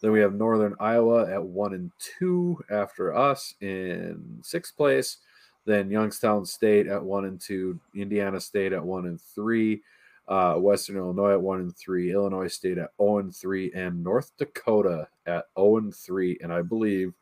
Then 0.00 0.10
we 0.10 0.20
have 0.20 0.34
Northern 0.34 0.74
Iowa 0.80 1.30
at 1.32 1.42
one 1.42 1.74
and 1.74 1.92
two 1.98 2.60
after 2.70 3.14
us 3.14 3.54
in 3.60 4.40
sixth 4.42 4.76
place. 4.76 5.18
Then 5.64 5.90
Youngstown 5.90 6.44
State 6.44 6.86
at 6.86 7.02
one 7.02 7.24
and 7.24 7.40
two, 7.40 7.78
Indiana 7.94 8.40
State 8.40 8.72
at 8.72 8.84
one 8.84 9.06
and 9.06 9.20
three, 9.20 9.82
uh, 10.28 10.54
Western 10.54 10.96
Illinois 10.96 11.32
at 11.32 11.40
one 11.40 11.60
and 11.60 11.76
three, 11.76 12.12
Illinois 12.12 12.48
State 12.48 12.78
at 12.78 12.90
0 13.00 13.18
and 13.18 13.34
three, 13.34 13.72
and 13.72 14.02
North 14.02 14.32
Dakota 14.38 15.08
at 15.26 15.44
0 15.58 15.78
and 15.78 15.94
three. 15.94 16.38
And 16.42 16.52
I 16.52 16.62
believe 16.62 17.12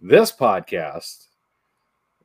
this 0.00 0.32
podcast, 0.32 1.28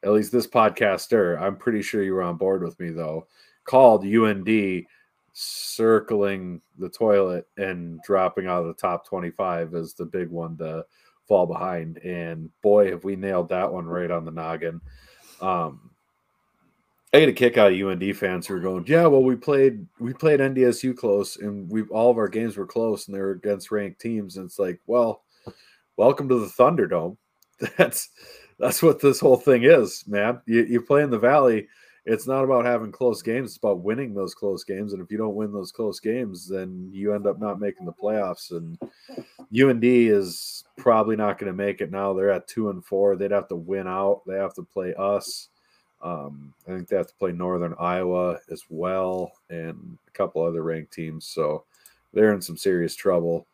at 0.03 0.12
least 0.12 0.32
this 0.32 0.47
podcaster, 0.47 1.39
I'm 1.41 1.58
pretty 1.58 1.82
sure 1.82 2.03
you 2.03 2.13
were 2.13 2.23
on 2.23 2.38
board 2.38 2.63
with 2.63 2.80
me 2.80 2.89
though, 2.89 3.27
called 3.65 4.06
UND 4.06 4.86
circling 5.39 6.60
the 6.80 6.89
toilet 6.89 7.47
and 7.58 8.01
dropping 8.01 8.47
out 8.47 8.62
of 8.62 8.67
the 8.67 8.73
top 8.73 9.06
25 9.06 9.75
as 9.75 9.93
the 9.93 10.06
big 10.06 10.30
one 10.30 10.58
to 10.58 10.84
fall 11.27 11.45
behind. 11.45 11.99
And 11.99 12.49
boy, 12.63 12.89
have 12.89 13.03
we 13.03 13.15
nailed 13.15 13.49
that 13.49 13.71
one 13.71 13.86
right 13.86 14.10
on 14.10 14.25
the 14.25 14.32
noggin. 14.32 14.82
Um, 15.41 15.91
I 17.13 17.19
get 17.19 17.30
a 17.30 17.34
kick 17.34 17.58
out 17.58 17.71
of 17.71 17.80
UND 17.80 18.17
fans 18.17 18.45
who 18.45 18.56
are 18.56 18.60
going, 18.60 18.86
yeah, 18.88 19.06
well, 19.08 19.23
we 19.23 19.36
played 19.36 19.86
we 20.00 20.13
played 20.13 20.39
NDSU 20.39 20.95
close, 20.95 21.38
and 21.38 21.69
we 21.69 21.84
all 21.84 22.12
of 22.12 22.17
our 22.17 22.28
games 22.28 22.58
were 22.58 22.65
close, 22.65 23.08
and 23.08 23.15
they 23.15 23.21
were 23.21 23.32
against 23.32 23.71
ranked 23.71 24.02
teams. 24.02 24.38
And 24.38 24.45
it's 24.45 24.60
like, 24.60 24.80
well, 24.88 25.23
welcome 25.95 26.28
to 26.30 26.39
the 26.39 26.47
Thunderdome. 26.47 27.17
That's 27.78 28.10
that's 28.60 28.84
what 28.84 29.00
this 29.00 29.19
whole 29.19 29.38
thing 29.38 29.63
is, 29.63 30.04
man. 30.08 30.41
You, 30.45 30.63
you 30.63 30.82
play 30.82 31.04
in 31.04 31.10
the 31.10 31.19
Valley. 31.19 31.67
It's 32.09 32.25
not 32.25 32.45
about 32.45 32.63
having 32.63 32.91
close 32.91 33.21
games; 33.21 33.49
it's 33.49 33.57
about 33.57 33.81
winning 33.81 34.13
those 34.13 34.33
close 34.33 34.63
games. 34.63 34.93
And 34.93 35.01
if 35.01 35.11
you 35.11 35.17
don't 35.17 35.35
win 35.35 35.51
those 35.51 35.73
close 35.73 35.99
games, 35.99 36.47
then 36.47 36.89
you 36.93 37.13
end 37.13 37.27
up 37.27 37.37
not 37.37 37.59
making 37.59 37.85
the 37.85 37.91
playoffs. 37.91 38.51
And 38.51 38.79
UND 39.53 39.83
is 39.83 40.63
probably 40.77 41.17
not 41.17 41.37
going 41.37 41.51
to 41.51 41.57
make 41.57 41.81
it 41.81 41.91
now. 41.91 42.13
They're 42.13 42.31
at 42.31 42.47
two 42.47 42.69
and 42.69 42.83
four. 42.85 43.17
They'd 43.17 43.31
have 43.31 43.49
to 43.49 43.57
win 43.57 43.87
out. 43.87 44.21
They 44.25 44.37
have 44.37 44.53
to 44.53 44.63
play 44.63 44.93
us. 44.97 45.49
Um, 46.01 46.53
I 46.65 46.71
think 46.71 46.87
they 46.87 46.95
have 46.95 47.07
to 47.07 47.15
play 47.15 47.33
Northern 47.33 47.75
Iowa 47.77 48.37
as 48.51 48.63
well, 48.69 49.33
and 49.49 49.97
a 50.07 50.11
couple 50.11 50.43
other 50.43 50.63
ranked 50.63 50.93
teams. 50.93 51.25
So 51.25 51.65
they're 52.13 52.33
in 52.33 52.41
some 52.41 52.57
serious 52.57 52.95
trouble. 52.95 53.47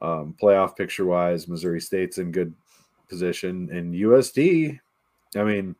Um, 0.00 0.34
playoff 0.40 0.76
picture 0.76 1.04
wise, 1.04 1.46
Missouri 1.46 1.80
State's 1.80 2.18
in 2.18 2.32
good 2.32 2.54
position, 3.08 3.68
and 3.70 3.94
USD. 3.94 4.78
I 5.36 5.44
mean, 5.44 5.74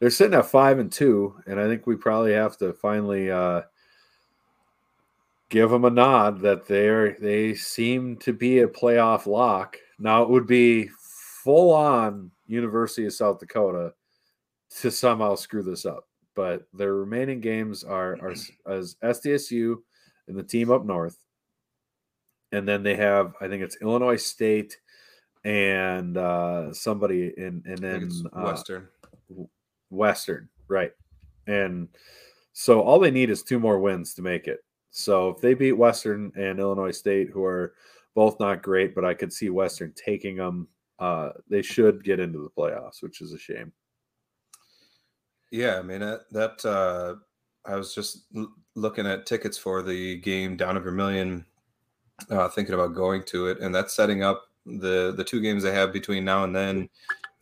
they're 0.00 0.10
sitting 0.10 0.38
at 0.38 0.46
five 0.46 0.78
and 0.78 0.90
two, 0.90 1.36
and 1.46 1.60
I 1.60 1.68
think 1.68 1.86
we 1.86 1.94
probably 1.94 2.32
have 2.32 2.56
to 2.58 2.72
finally 2.72 3.30
uh, 3.30 3.62
give 5.50 5.70
them 5.70 5.84
a 5.84 5.90
nod 5.90 6.40
that 6.40 6.66
they're 6.66 7.16
they 7.20 7.54
seem 7.54 8.16
to 8.18 8.32
be 8.32 8.60
a 8.60 8.66
playoff 8.66 9.26
lock. 9.26 9.76
Now 9.98 10.22
it 10.22 10.30
would 10.30 10.46
be 10.46 10.88
full 11.44 11.72
on 11.72 12.30
University 12.46 13.06
of 13.06 13.12
South 13.12 13.38
Dakota 13.38 13.92
to 14.80 14.90
somehow 14.90 15.34
screw 15.34 15.62
this 15.62 15.84
up, 15.84 16.08
but 16.34 16.66
their 16.72 16.94
remaining 16.94 17.40
games 17.40 17.84
are 17.84 18.18
are 18.22 18.34
as 18.66 18.96
SDSU 19.04 19.76
and 20.28 20.36
the 20.36 20.42
team 20.42 20.70
up 20.70 20.86
north, 20.86 21.18
and 22.52 22.66
then 22.66 22.82
they 22.82 22.96
have 22.96 23.34
I 23.38 23.48
think 23.48 23.62
it's 23.62 23.76
Illinois 23.82 24.16
State 24.16 24.78
and 25.44 26.16
uh, 26.16 26.72
somebody 26.72 27.34
in 27.36 27.62
and 27.66 27.78
then 27.78 28.00
think 28.00 28.04
it's 28.04 28.22
uh, 28.32 28.54
Western. 29.90 30.48
Right? 30.68 30.92
And 31.46 31.88
so 32.52 32.80
all 32.80 32.98
they 32.98 33.10
need 33.10 33.30
is 33.30 33.42
two 33.42 33.58
more 33.58 33.78
wins 33.78 34.14
to 34.14 34.22
make 34.22 34.46
it. 34.46 34.64
So 34.90 35.28
if 35.28 35.40
they 35.40 35.54
beat 35.54 35.72
Western 35.72 36.32
and 36.36 36.58
Illinois 36.58 36.90
State, 36.90 37.30
who 37.30 37.44
are 37.44 37.74
both 38.14 38.40
not 38.40 38.62
great, 38.62 38.94
but 38.94 39.04
I 39.04 39.14
could 39.14 39.32
see 39.32 39.50
Western 39.50 39.92
taking 39.94 40.36
them, 40.36 40.68
uh, 40.98 41.30
they 41.48 41.62
should 41.62 42.04
get 42.04 42.20
into 42.20 42.42
the 42.42 42.50
playoffs, 42.50 43.02
which 43.02 43.20
is 43.20 43.32
a 43.32 43.38
shame. 43.38 43.72
Yeah, 45.50 45.78
I 45.78 45.82
mean 45.82 46.00
that, 46.00 46.20
that 46.32 46.64
uh, 46.64 47.14
I 47.64 47.76
was 47.76 47.94
just 47.94 48.26
l- 48.36 48.52
looking 48.74 49.06
at 49.06 49.26
tickets 49.26 49.58
for 49.58 49.82
the 49.82 50.18
game 50.18 50.56
down 50.56 50.76
in 50.76 50.82
Vermillion, 50.82 51.44
uh, 52.30 52.48
thinking 52.48 52.74
about 52.74 52.94
going 52.94 53.24
to 53.24 53.46
it, 53.48 53.58
and 53.60 53.74
that's 53.74 53.94
setting 53.94 54.22
up 54.22 54.44
the 54.66 55.12
the 55.16 55.24
two 55.24 55.40
games 55.40 55.62
they 55.62 55.72
have 55.72 55.92
between 55.92 56.24
now 56.24 56.44
and 56.44 56.54
then 56.54 56.88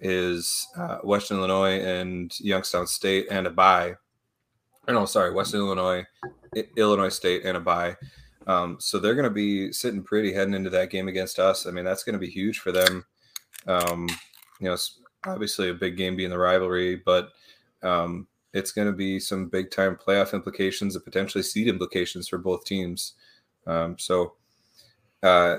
is 0.01 0.67
uh, 0.77 0.99
Western 0.99 1.39
Illinois 1.39 1.81
and 1.81 2.39
Youngstown 2.41 2.87
State 2.87 3.27
and 3.31 3.47
a 3.47 3.51
bye. 3.51 3.95
Or 4.87 4.95
no, 4.95 5.05
sorry, 5.05 5.33
Western 5.33 5.61
Illinois, 5.61 6.07
Illinois 6.77 7.09
State 7.09 7.45
and 7.45 7.57
a 7.57 7.61
bye. 7.61 7.97
Um, 8.47 8.79
so 8.81 8.99
they're 8.99 9.15
going 9.15 9.25
to 9.25 9.31
be 9.31 9.73
sitting 9.73 10.03
pretty 10.03 10.33
heading 10.33 10.55
into 10.55 10.71
that 10.71 10.91
game 10.91 11.09
against 11.09 11.39
us. 11.39 11.67
I 11.67 11.71
mean, 11.71 11.85
that's 11.85 12.05
going 12.05 12.15
to 12.15 12.19
be 12.19 12.31
huge 12.31 12.61
for 12.61 12.73
them. 12.73 13.05
Um, 13.67 14.09
you 14.61 14.69
know, 14.69 14.77
obviously 15.27 15.69
a 15.69 15.75
big 15.75 15.97
game 15.97 16.17
being 16.17 16.31
the 16.31 16.39
rivalry, 16.39 16.97
but 16.97 17.31
um, 17.83 18.27
it's 18.55 18.73
going 18.73 18.87
to 18.87 18.95
be 18.95 19.21
some 19.21 19.49
big 19.49 19.71
time 19.71 19.97
playoff 19.97 20.33
implications 20.33 20.95
and 20.95 21.05
potentially 21.05 21.43
seed 21.43 21.69
implications 21.69 22.29
for 22.29 22.39
both 22.39 22.65
teams. 22.65 23.15
Um, 23.67 23.99
so, 23.99 24.35
uh, 25.23 25.59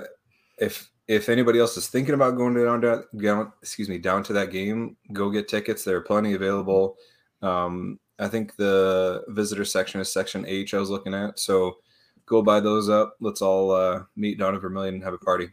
if 0.58 0.90
if 1.10 1.28
anybody 1.28 1.58
else 1.58 1.76
is 1.76 1.88
thinking 1.88 2.14
about 2.14 2.36
going 2.36 2.54
down 2.54 2.80
to 2.82 3.02
down, 3.20 3.52
excuse 3.62 3.88
me, 3.88 3.98
down 3.98 4.22
to 4.22 4.32
that 4.32 4.52
game, 4.52 4.96
go 5.12 5.28
get 5.28 5.48
tickets. 5.48 5.82
There 5.82 5.96
are 5.96 6.02
plenty 6.02 6.34
available. 6.34 6.98
Um, 7.42 7.98
I 8.20 8.28
think 8.28 8.54
the 8.54 9.24
visitor 9.26 9.64
section 9.64 10.00
is 10.00 10.12
section 10.12 10.46
H. 10.46 10.72
I 10.72 10.78
was 10.78 10.88
looking 10.88 11.12
at, 11.12 11.40
so 11.40 11.78
go 12.26 12.42
buy 12.42 12.60
those 12.60 12.88
up. 12.88 13.16
Let's 13.18 13.42
all 13.42 13.72
uh, 13.72 14.04
meet 14.14 14.38
down 14.38 14.54
in 14.54 14.60
Vermillion 14.60 14.94
and 14.94 15.02
have 15.02 15.14
a 15.14 15.18
party. 15.18 15.48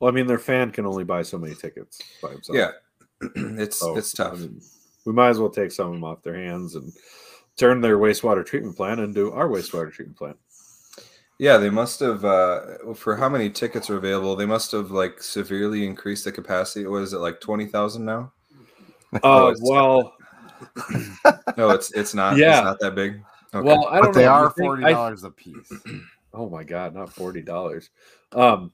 Well, 0.00 0.10
I 0.10 0.14
mean, 0.14 0.26
their 0.26 0.40
fan 0.40 0.72
can 0.72 0.84
only 0.84 1.04
buy 1.04 1.22
so 1.22 1.38
many 1.38 1.54
tickets 1.54 2.00
by 2.20 2.30
himself. 2.30 2.58
Yeah, 2.58 2.70
it's 3.36 3.78
So, 3.78 3.96
it's 3.96 4.12
tough. 4.12 4.32
I 4.32 4.36
mean, 4.38 4.60
we 5.06 5.12
might 5.12 5.28
as 5.28 5.38
well 5.38 5.50
take 5.50 5.70
some 5.70 5.86
of 5.86 5.92
them 5.92 6.02
off 6.02 6.24
their 6.24 6.34
hands 6.34 6.74
and 6.74 6.92
turn 7.56 7.80
their 7.80 7.98
wastewater 7.98 8.44
treatment 8.44 8.76
plant 8.76 8.98
into 8.98 9.30
our 9.30 9.48
wastewater 9.48 9.92
treatment 9.92 10.18
plant. 10.18 10.38
Yeah, 11.42 11.56
they 11.56 11.70
must 11.70 11.98
have 11.98 12.24
uh 12.24 12.94
for 12.94 13.16
how 13.16 13.28
many 13.28 13.50
tickets 13.50 13.90
are 13.90 13.96
available, 13.96 14.36
they 14.36 14.46
must 14.46 14.70
have 14.70 14.92
like 14.92 15.20
severely 15.20 15.84
increased 15.84 16.22
the 16.24 16.30
capacity. 16.30 16.86
What 16.86 17.02
is 17.02 17.14
it, 17.14 17.18
like 17.18 17.40
twenty 17.40 17.66
thousand 17.66 18.04
now? 18.04 18.32
Uh, 19.24 19.50
it's- 19.52 19.58
well, 19.60 20.14
No, 21.56 21.70
it's 21.70 21.90
it's 21.94 22.14
not 22.14 22.36
Yeah. 22.36 22.58
it's 22.58 22.64
not 22.64 22.78
that 22.78 22.94
big. 22.94 23.24
Okay. 23.52 23.66
well, 23.66 23.88
I 23.88 23.96
don't 23.96 24.12
But 24.12 24.20
they 24.20 24.26
are 24.26 24.50
forty 24.50 24.84
dollars 24.84 25.24
a 25.24 25.30
piece. 25.32 25.72
Oh 26.34 26.48
my 26.48 26.62
god, 26.62 26.94
not 26.94 27.12
forty 27.12 27.42
dollars. 27.42 27.90
Um, 28.30 28.72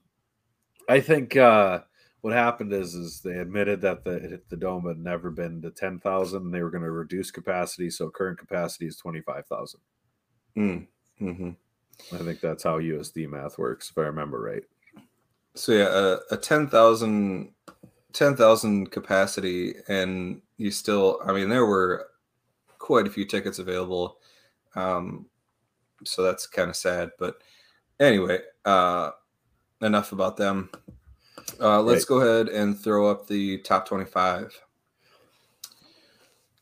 I 0.87 0.99
think 1.01 1.35
uh, 1.35 1.79
what 2.21 2.33
happened 2.33 2.71
is 2.71 2.93
is 2.93 3.19
they 3.19 3.39
admitted 3.39 3.81
that 3.81 4.03
the 4.05 4.41
the 4.49 4.55
dome 4.57 4.85
had 4.87 4.99
never 4.99 5.31
been 5.31 5.59
to 5.63 5.71
ten 5.71 5.99
thousand, 5.99 6.43
and 6.43 6.53
they 6.53 6.61
were 6.61 6.69
going 6.69 6.83
to 6.83 6.91
reduce 6.91 7.31
capacity, 7.31 7.89
so 7.89 8.11
current 8.11 8.37
capacity 8.37 8.85
is 8.85 8.95
twenty 8.95 9.21
five 9.21 9.47
thousand. 9.47 9.81
Mm, 10.55 10.87
mhm. 11.19 11.55
I 12.13 12.17
think 12.17 12.39
that's 12.41 12.63
how 12.63 12.79
USD 12.79 13.29
math 13.29 13.57
works, 13.57 13.89
if 13.89 13.97
I 13.97 14.01
remember 14.01 14.39
right. 14.41 14.63
So 15.55 15.71
yeah, 15.73 15.89
a, 16.31 16.35
a 16.35 16.37
ten 16.37 16.67
thousand 16.67 17.51
ten 18.13 18.35
thousand 18.35 18.91
capacity, 18.91 19.75
and 19.87 20.41
you 20.57 20.71
still. 20.71 21.19
I 21.25 21.33
mean, 21.33 21.49
there 21.49 21.65
were 21.65 22.07
quite 22.77 23.07
a 23.07 23.09
few 23.11 23.25
tickets 23.25 23.59
available, 23.59 24.19
um, 24.75 25.25
so 26.05 26.23
that's 26.23 26.47
kind 26.47 26.69
of 26.69 26.75
sad. 26.75 27.11
But 27.19 27.41
anyway, 27.99 28.39
uh, 28.65 29.11
enough 29.81 30.11
about 30.11 30.37
them. 30.37 30.69
Uh, 31.59 31.81
let's 31.81 32.03
Right. 32.03 32.07
go 32.07 32.21
ahead 32.21 32.49
and 32.49 32.79
throw 32.79 33.09
up 33.09 33.27
the 33.27 33.57
top 33.59 33.87
twenty-five. 33.87 34.57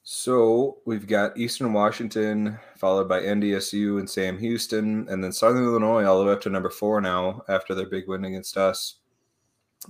So 0.09 0.77
we've 0.85 1.05
got 1.05 1.37
Eastern 1.37 1.73
Washington, 1.73 2.57
followed 2.77 3.09
by 3.09 3.19
NDSU 3.19 3.99
and 3.99 4.09
Sam 4.09 4.37
Houston, 4.37 5.05
and 5.09 5.21
then 5.21 5.33
Southern 5.33 5.65
Illinois 5.65 6.05
all 6.05 6.19
the 6.21 6.25
way 6.25 6.31
up 6.31 6.39
to 6.43 6.49
number 6.49 6.69
four 6.69 7.01
now 7.01 7.43
after 7.49 7.75
their 7.75 7.89
big 7.89 8.07
win 8.07 8.23
against 8.23 8.55
us. 8.55 8.99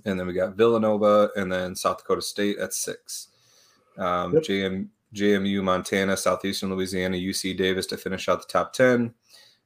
And 0.05 0.20
then 0.20 0.26
we 0.26 0.34
got 0.34 0.55
Villanova 0.55 1.30
and 1.36 1.51
then 1.51 1.76
South 1.76 1.99
Dakota 1.99 2.24
State 2.24 2.57
at 2.57 2.74
six. 2.74 3.28
Um, 3.99 4.34
Yep. 4.34 4.43
JM, 4.43 4.88
JMU, 5.13 5.61
Montana, 5.61 6.18
Southeastern 6.18 6.74
Louisiana, 6.74 7.15
UC 7.15 7.55
Davis 7.55 7.86
to 7.86 7.95
finish 7.95 8.28
out 8.28 8.41
the 8.41 8.51
top 8.51 8.74
10. 8.74 9.13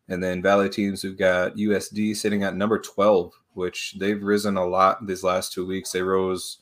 And 0.09 0.21
then 0.21 0.41
Valley 0.41 0.67
teams, 0.67 1.05
we've 1.05 1.17
got 1.17 1.55
USD 1.55 2.13
sitting 2.17 2.43
at 2.43 2.57
number 2.57 2.77
12, 2.77 3.31
which 3.53 3.95
they've 3.99 4.21
risen 4.21 4.57
a 4.57 4.65
lot 4.65 5.07
these 5.07 5.23
last 5.23 5.53
two 5.53 5.65
weeks. 5.65 5.93
They 5.93 6.01
rose 6.01 6.57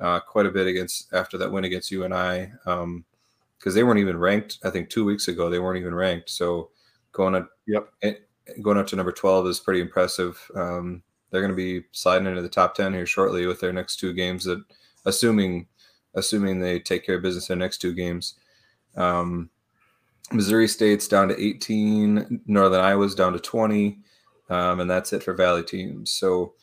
uh, 0.00 0.18
quite 0.18 0.46
a 0.46 0.50
bit 0.50 0.66
against 0.66 1.14
after 1.14 1.38
that 1.38 1.52
win 1.52 1.62
against 1.62 1.92
UNI. 1.92 2.50
Um, 2.66 3.04
because 3.58 3.74
they 3.74 3.82
weren't 3.84 4.00
even 4.00 4.18
ranked. 4.18 4.58
I 4.64 4.70
think 4.70 4.88
two 4.90 5.04
weeks 5.04 5.28
ago 5.28 5.50
they 5.50 5.58
weren't 5.58 5.78
even 5.80 5.94
ranked. 5.94 6.30
So 6.30 6.70
going 7.12 7.34
up, 7.34 7.50
Yep. 7.66 7.88
eh, 8.02 8.14
going 8.62 8.78
up 8.78 8.86
to 8.88 8.96
number 8.96 9.12
twelve 9.12 9.46
is 9.46 9.60
pretty 9.60 9.80
impressive. 9.80 10.40
Um, 10.54 11.02
they're 11.30 11.42
going 11.42 11.52
to 11.52 11.56
be 11.56 11.84
sliding 11.92 12.26
into 12.26 12.42
the 12.42 12.48
top 12.48 12.74
ten 12.74 12.92
here 12.94 13.06
shortly 13.06 13.46
with 13.46 13.60
their 13.60 13.72
next 13.72 13.96
two 13.96 14.12
games. 14.12 14.44
That 14.44 14.62
assuming 15.04 15.66
assuming 16.14 16.58
they 16.60 16.80
take 16.80 17.04
care 17.04 17.16
of 17.16 17.22
business 17.22 17.48
in 17.50 17.58
their 17.58 17.66
next 17.66 17.78
two 17.78 17.94
games. 17.94 18.34
Um, 18.96 19.50
Missouri 20.32 20.68
State's 20.68 21.08
down 21.08 21.28
to 21.28 21.40
18. 21.42 22.42
Northern 22.46 22.80
Iowa's 22.80 23.14
down 23.14 23.32
to 23.32 23.38
20. 23.38 23.98
Um, 24.50 24.80
and 24.80 24.90
that's 24.90 25.12
it 25.12 25.22
for 25.22 25.34
Valley 25.34 25.62
teams. 25.62 26.10
So 26.12 26.54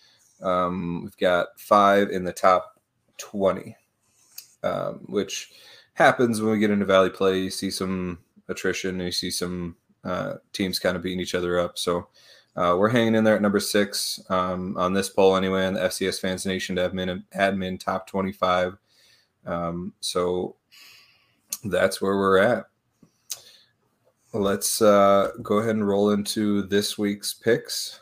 um, 0.41 1.01
we've 1.03 1.17
got 1.17 1.47
five 1.57 2.09
in 2.09 2.23
the 2.23 2.33
top 2.33 2.79
20, 3.17 3.75
um, 4.63 5.01
which 5.05 5.51
happens 5.95 6.41
when 6.41 6.51
we 6.51 6.59
get 6.59 6.69
into 6.71 6.85
Valley 6.85 7.09
play. 7.09 7.39
You 7.39 7.49
see 7.49 7.71
some 7.71 8.19
attrition, 8.47 8.99
you 8.99 9.11
see 9.11 9.31
some 9.31 9.75
uh, 10.03 10.35
teams 10.53 10.77
kind 10.79 10.95
of 10.95 11.01
beating 11.01 11.19
each 11.19 11.35
other 11.35 11.59
up. 11.59 11.77
So 11.77 12.07
uh, 12.55 12.75
we're 12.77 12.89
hanging 12.89 13.15
in 13.15 13.23
there 13.23 13.35
at 13.35 13.41
number 13.41 13.59
six 13.59 14.21
um, 14.29 14.77
on 14.77 14.93
this 14.93 15.09
poll 15.09 15.35
anyway, 15.35 15.65
on 15.65 15.73
the 15.73 15.81
FCS 15.81 16.21
Fans 16.21 16.45
Nation 16.45 16.75
admin 16.75 17.23
admin 17.35 17.79
top 17.79 18.07
25. 18.07 18.77
Um, 19.45 19.93
so 19.99 20.55
that's 21.63 22.01
where 22.01 22.15
we're 22.15 22.37
at. 22.37 22.65
Let's 24.33 24.81
uh, 24.81 25.31
go 25.41 25.59
ahead 25.59 25.75
and 25.75 25.87
roll 25.87 26.11
into 26.11 26.63
this 26.63 26.97
week's 26.97 27.33
picks. 27.33 28.01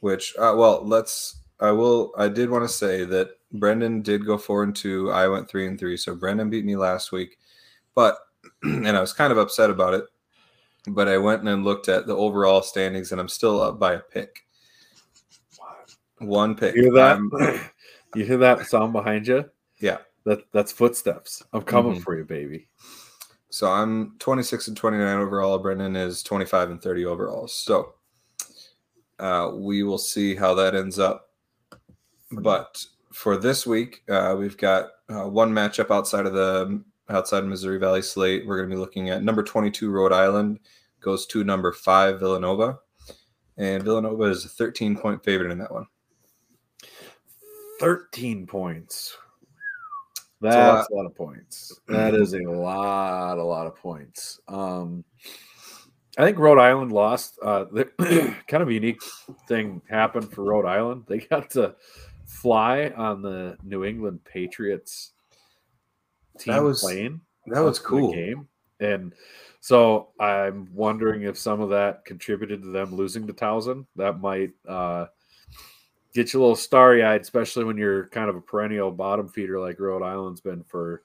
Which, 0.00 0.34
uh, 0.38 0.54
well, 0.56 0.82
let's. 0.84 1.36
I 1.58 1.70
will. 1.70 2.12
I 2.18 2.28
did 2.28 2.50
want 2.50 2.64
to 2.64 2.68
say 2.68 3.04
that 3.06 3.30
Brendan 3.58 4.02
did 4.02 4.24
go 4.26 4.38
four 4.38 4.62
and 4.62 4.74
two. 4.74 5.10
I 5.10 5.28
went 5.28 5.48
three 5.48 5.66
and 5.66 5.78
three. 5.78 5.96
So 5.96 6.14
Brendan 6.14 6.50
beat 6.50 6.64
me 6.64 6.76
last 6.76 7.12
week, 7.12 7.38
but 7.94 8.18
and 8.62 8.88
I 8.88 9.00
was 9.00 9.12
kind 9.12 9.32
of 9.32 9.38
upset 9.38 9.70
about 9.70 9.94
it. 9.94 10.04
But 10.88 11.08
I 11.08 11.18
went 11.18 11.46
and 11.46 11.64
looked 11.64 11.88
at 11.88 12.06
the 12.06 12.16
overall 12.16 12.62
standings, 12.62 13.10
and 13.12 13.20
I'm 13.20 13.28
still 13.28 13.60
up 13.60 13.78
by 13.78 13.94
a 13.94 13.98
pick. 13.98 14.46
One 16.18 16.54
pick. 16.54 16.74
You 16.76 16.82
hear 16.82 16.92
that? 16.92 17.70
You 18.14 18.24
hear 18.24 18.38
that 18.38 18.66
sound 18.66 18.94
behind 18.94 19.26
you? 19.26 19.44
yeah. 19.78 19.98
That 20.24 20.50
that's 20.52 20.72
footsteps. 20.72 21.42
I'm 21.52 21.62
coming 21.62 21.96
Mhm. 21.96 22.02
for 22.02 22.16
you, 22.16 22.24
baby. 22.24 22.68
So 23.50 23.70
I'm 23.70 24.16
26 24.18 24.68
and 24.68 24.76
29 24.76 25.18
overall. 25.18 25.58
Brendan 25.58 25.96
is 25.96 26.22
25 26.22 26.70
and 26.70 26.80
30 26.82 27.04
overall. 27.04 27.46
So 27.46 27.94
uh, 29.18 29.52
we 29.54 29.82
will 29.82 29.98
see 29.98 30.34
how 30.34 30.54
that 30.54 30.74
ends 30.74 30.98
up. 30.98 31.30
But 32.32 32.82
for 33.16 33.38
this 33.38 33.66
week, 33.66 34.02
uh, 34.10 34.36
we've 34.38 34.58
got 34.58 34.90
uh, 35.08 35.26
one 35.26 35.50
matchup 35.50 35.90
outside 35.90 36.26
of 36.26 36.34
the 36.34 36.82
outside 37.08 37.38
of 37.42 37.48
Missouri 37.48 37.78
Valley 37.78 38.02
slate. 38.02 38.46
We're 38.46 38.58
going 38.58 38.68
to 38.68 38.76
be 38.76 38.78
looking 38.78 39.08
at 39.08 39.22
number 39.22 39.42
22 39.42 39.90
Rhode 39.90 40.12
Island 40.12 40.60
goes 41.00 41.24
to 41.28 41.42
number 41.42 41.72
five 41.72 42.20
Villanova, 42.20 42.78
and 43.56 43.82
Villanova 43.82 44.24
is 44.24 44.44
a 44.44 44.48
13 44.48 44.98
point 44.98 45.24
favorite 45.24 45.50
in 45.50 45.58
that 45.58 45.72
one. 45.72 45.86
13 47.80 48.46
points. 48.46 49.16
a 50.42 50.50
That's 50.50 50.90
a 50.90 50.94
lot. 50.94 51.06
of 51.06 51.14
points. 51.14 51.80
That 51.88 52.14
is 52.14 52.34
a 52.34 52.42
lot, 52.42 53.38
a 53.38 53.42
lot 53.42 53.66
of 53.66 53.76
points. 53.76 54.40
Um, 54.46 55.04
I 56.18 56.24
think 56.24 56.38
Rhode 56.38 56.58
Island 56.58 56.92
lost. 56.92 57.38
Uh, 57.42 57.64
the, 57.64 58.34
kind 58.48 58.62
of 58.62 58.70
unique 58.70 59.00
thing 59.48 59.80
happened 59.88 60.30
for 60.30 60.44
Rhode 60.44 60.66
Island. 60.66 61.04
They 61.08 61.18
got 61.18 61.48
to 61.52 61.76
fly 62.40 62.88
on 62.96 63.22
the 63.22 63.56
New 63.62 63.84
England 63.84 64.24
Patriots 64.24 65.12
team 66.38 66.54
That 66.54 66.62
was- 66.62 66.80
plane. 66.82 67.20
That 67.46 67.60
was 67.60 67.78
up 67.78 67.84
to 67.84 67.90
the 67.94 68.00
cool. 68.00 68.12
game. 68.12 68.48
And 68.80 69.14
so 69.60 70.08
I'm 70.20 70.68
wondering 70.74 71.22
if 71.22 71.38
some 71.38 71.60
of 71.60 71.70
that 71.70 72.04
contributed 72.04 72.62
to 72.62 72.68
them 72.68 72.94
losing 72.94 73.26
to 73.26 73.32
Towson. 73.32 73.86
That 73.96 74.20
might 74.20 74.50
uh, 74.68 75.06
get 76.12 76.32
you 76.32 76.40
a 76.40 76.42
little 76.42 76.56
starry 76.56 77.02
eyed, 77.04 77.20
especially 77.22 77.64
when 77.64 77.76
you're 77.78 78.08
kind 78.08 78.28
of 78.28 78.36
a 78.36 78.40
perennial 78.40 78.90
bottom 78.90 79.28
feeder 79.28 79.58
like 79.60 79.78
Rhode 79.80 80.02
Island's 80.02 80.40
been 80.40 80.62
for 80.64 81.02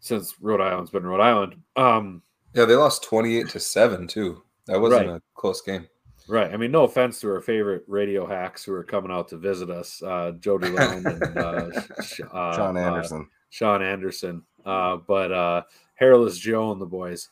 since 0.00 0.34
Rhode 0.40 0.60
Island's 0.60 0.90
been 0.90 1.04
Rhode 1.06 1.20
Island. 1.20 1.56
Um, 1.76 2.22
Yeah, 2.54 2.64
they 2.64 2.76
lost 2.76 3.02
28 3.02 3.48
to 3.50 3.60
seven 3.60 4.06
too. 4.06 4.42
That 4.66 4.80
wasn't 4.80 5.08
Right. 5.08 5.16
a 5.16 5.22
close 5.34 5.60
game. 5.60 5.88
Right. 6.28 6.52
I 6.52 6.56
mean, 6.56 6.70
no 6.70 6.84
offense 6.84 7.20
to 7.20 7.30
our 7.30 7.40
favorite 7.40 7.84
radio 7.86 8.26
hacks 8.26 8.64
who 8.64 8.72
are 8.72 8.84
coming 8.84 9.10
out 9.10 9.28
to 9.28 9.36
visit 9.36 9.70
us, 9.70 10.02
uh, 10.02 10.32
Jody 10.38 10.68
and 10.78 11.06
uh, 11.06 11.70
Sh- 12.02 12.20
uh, 12.32 12.56
Sean 12.56 12.76
uh, 12.76 12.80
Anderson. 12.80 13.28
Sean 13.50 13.82
Anderson, 13.82 14.42
uh, 14.66 14.96
but 14.96 15.32
uh, 15.32 15.62
Hairless 15.94 16.38
Joe 16.38 16.72
and 16.72 16.80
the 16.80 16.86
boys. 16.86 17.28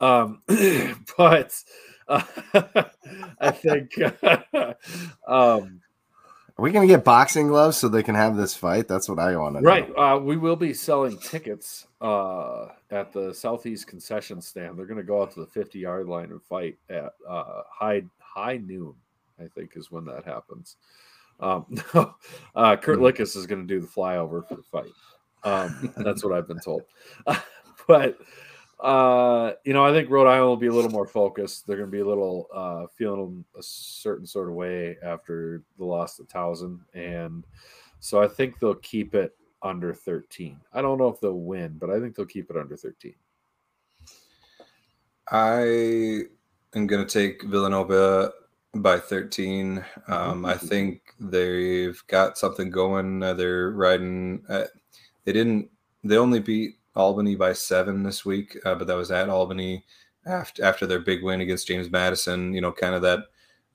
Um, 0.00 0.42
but 1.16 1.54
uh, 2.08 2.22
I 3.40 3.50
think 3.50 3.92
um, 5.28 5.80
Are 6.58 6.62
we 6.62 6.72
going 6.72 6.88
to 6.88 6.92
get 6.92 7.04
boxing 7.04 7.48
gloves 7.48 7.76
so 7.76 7.88
they 7.88 8.02
can 8.02 8.14
have 8.14 8.36
this 8.36 8.54
fight? 8.54 8.88
That's 8.88 9.08
what 9.08 9.18
I 9.18 9.36
want 9.36 9.56
to 9.56 9.60
know. 9.60 9.68
right. 9.68 9.90
Uh, 9.96 10.18
we 10.18 10.36
will 10.36 10.56
be 10.56 10.74
selling 10.74 11.18
tickets 11.18 11.86
uh, 12.00 12.66
at 12.90 13.12
the 13.12 13.32
Southeast 13.32 13.86
concession 13.86 14.40
stand. 14.40 14.76
They're 14.78 14.86
going 14.86 14.96
to 14.96 15.04
go 15.04 15.22
out 15.22 15.30
to 15.32 15.40
the 15.40 15.46
50 15.46 15.78
yard 15.78 16.08
line 16.08 16.30
and 16.30 16.42
fight 16.42 16.78
at 16.88 17.12
uh, 17.28 17.62
high 17.70 18.02
high 18.34 18.58
noon. 18.58 18.94
I 19.40 19.48
think 19.48 19.72
is 19.74 19.90
when 19.90 20.04
that 20.06 20.24
happens. 20.24 20.76
Um, 21.40 21.66
no, 21.94 22.14
uh, 22.54 22.76
Kurt 22.76 22.98
Lickis 22.98 23.36
is 23.36 23.46
going 23.46 23.66
to 23.66 23.74
do 23.74 23.80
the 23.80 23.86
flyover 23.86 24.46
for 24.46 24.56
the 24.56 24.62
fight. 24.62 24.92
Um, 25.42 25.92
that's 25.96 26.22
what 26.22 26.34
I've 26.34 26.48
been 26.48 26.60
told. 26.60 26.82
but 27.86 28.18
uh, 28.78 29.52
you 29.64 29.72
know, 29.72 29.84
I 29.84 29.92
think 29.92 30.10
Rhode 30.10 30.28
Island 30.28 30.48
will 30.48 30.56
be 30.56 30.68
a 30.68 30.72
little 30.72 30.90
more 30.90 31.06
focused. 31.06 31.66
They're 31.66 31.76
going 31.76 31.90
to 31.90 31.96
be 31.96 32.00
a 32.00 32.06
little 32.06 32.46
uh, 32.54 32.86
feeling 32.96 33.44
a 33.58 33.62
certain 33.62 34.26
sort 34.26 34.48
of 34.48 34.54
way 34.54 34.96
after 35.02 35.62
the 35.78 35.84
loss 35.84 36.16
to 36.16 36.24
Towson, 36.24 36.80
and 36.94 37.46
so 38.00 38.22
I 38.22 38.28
think 38.28 38.58
they'll 38.58 38.74
keep 38.76 39.14
it 39.14 39.36
under 39.62 39.92
13. 39.92 40.58
I 40.72 40.80
don't 40.80 40.98
know 40.98 41.08
if 41.08 41.20
they'll 41.20 41.34
win, 41.34 41.76
but 41.78 41.90
I 41.90 42.00
think 42.00 42.14
they'll 42.14 42.26
keep 42.26 42.50
it 42.50 42.56
under 42.56 42.76
13. 42.76 43.14
I 45.30 46.22
am 46.74 46.86
going 46.86 47.06
to 47.06 47.12
take 47.12 47.42
Villanova 47.44 48.32
by 48.74 48.98
13. 48.98 49.84
Um, 50.08 50.44
I 50.44 50.56
think 50.56 51.02
they've 51.18 52.00
got 52.06 52.38
something 52.38 52.70
going. 52.70 53.22
Uh, 53.22 53.34
they're 53.34 53.70
riding. 53.70 54.42
Uh, 54.48 54.64
they 55.24 55.32
didn't. 55.32 55.68
They 56.04 56.16
only 56.16 56.40
beat 56.40 56.76
Albany 56.96 57.34
by 57.36 57.52
seven 57.52 58.02
this 58.02 58.24
week, 58.24 58.56
uh, 58.64 58.74
but 58.74 58.86
that 58.86 58.96
was 58.96 59.10
at 59.10 59.28
Albany 59.28 59.84
after 60.26 60.64
after 60.64 60.86
their 60.86 61.00
big 61.00 61.22
win 61.22 61.40
against 61.40 61.66
James 61.66 61.90
Madison. 61.90 62.54
You 62.54 62.60
know, 62.60 62.72
kind 62.72 62.94
of 62.94 63.02
that 63.02 63.20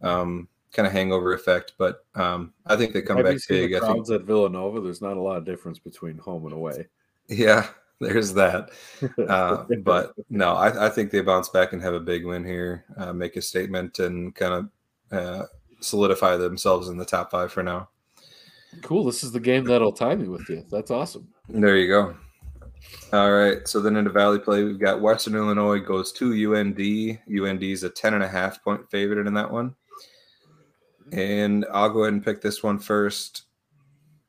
um, 0.01 0.47
kind 0.73 0.87
of 0.87 0.93
hangover 0.93 1.33
effect. 1.33 1.73
But 1.77 2.05
um, 2.15 2.53
I 2.65 2.75
think 2.75 2.93
they 2.93 3.01
come 3.01 3.17
Have 3.17 3.25
back 3.25 3.37
big. 3.47 3.71
the 3.71 3.77
I 3.77 3.79
think. 3.79 3.93
crowds 3.93 4.11
at 4.11 4.23
Villanova? 4.23 4.81
There's 4.81 5.01
not 5.01 5.17
a 5.17 5.21
lot 5.21 5.37
of 5.37 5.45
difference 5.45 5.79
between 5.79 6.17
home 6.17 6.45
and 6.45 6.53
away. 6.53 6.87
Yeah, 7.27 7.67
there's 8.01 8.33
that. 8.33 8.71
Uh, 9.27 9.63
but 9.81 10.13
no, 10.29 10.53
I, 10.53 10.87
I 10.87 10.89
think 10.89 11.11
they 11.11 11.21
bounce 11.21 11.49
back 11.49 11.73
and 11.73 11.81
have 11.81 11.93
a 11.93 11.99
big 11.99 12.25
win 12.25 12.43
here, 12.43 12.85
uh, 12.97 13.13
make 13.13 13.35
a 13.35 13.41
statement, 13.41 13.99
and 13.99 14.35
kind 14.35 14.53
of 15.11 15.17
uh, 15.17 15.45
solidify 15.79 16.37
themselves 16.37 16.89
in 16.89 16.97
the 16.97 17.05
top 17.05 17.31
five 17.31 17.51
for 17.51 17.63
now. 17.63 17.89
cool. 18.81 19.03
This 19.03 19.23
is 19.23 19.31
the 19.31 19.39
game 19.39 19.63
that'll 19.63 19.93
tie 19.93 20.15
me 20.15 20.27
with 20.27 20.47
you. 20.49 20.65
That's 20.69 20.91
awesome. 20.91 21.27
There 21.47 21.77
you 21.77 21.87
go. 21.87 22.15
All 23.13 23.31
right. 23.31 23.67
So 23.67 23.79
then 23.79 23.95
into 23.95 24.11
Valley 24.11 24.39
play, 24.39 24.63
we've 24.63 24.79
got 24.79 25.01
Western 25.01 25.35
Illinois 25.35 25.79
goes 25.79 26.11
to 26.13 26.53
UND. 26.53 26.79
UND 26.79 27.63
is 27.63 27.83
a 27.83 27.89
10 27.89 28.13
and 28.13 28.23
a 28.23 28.27
half 28.27 28.63
point 28.63 28.89
favorite 28.89 29.25
in 29.25 29.33
that 29.35 29.51
one. 29.51 29.75
And 31.11 31.65
I'll 31.71 31.89
go 31.89 32.03
ahead 32.03 32.13
and 32.13 32.23
pick 32.23 32.41
this 32.41 32.63
one 32.63 32.79
first. 32.79 33.43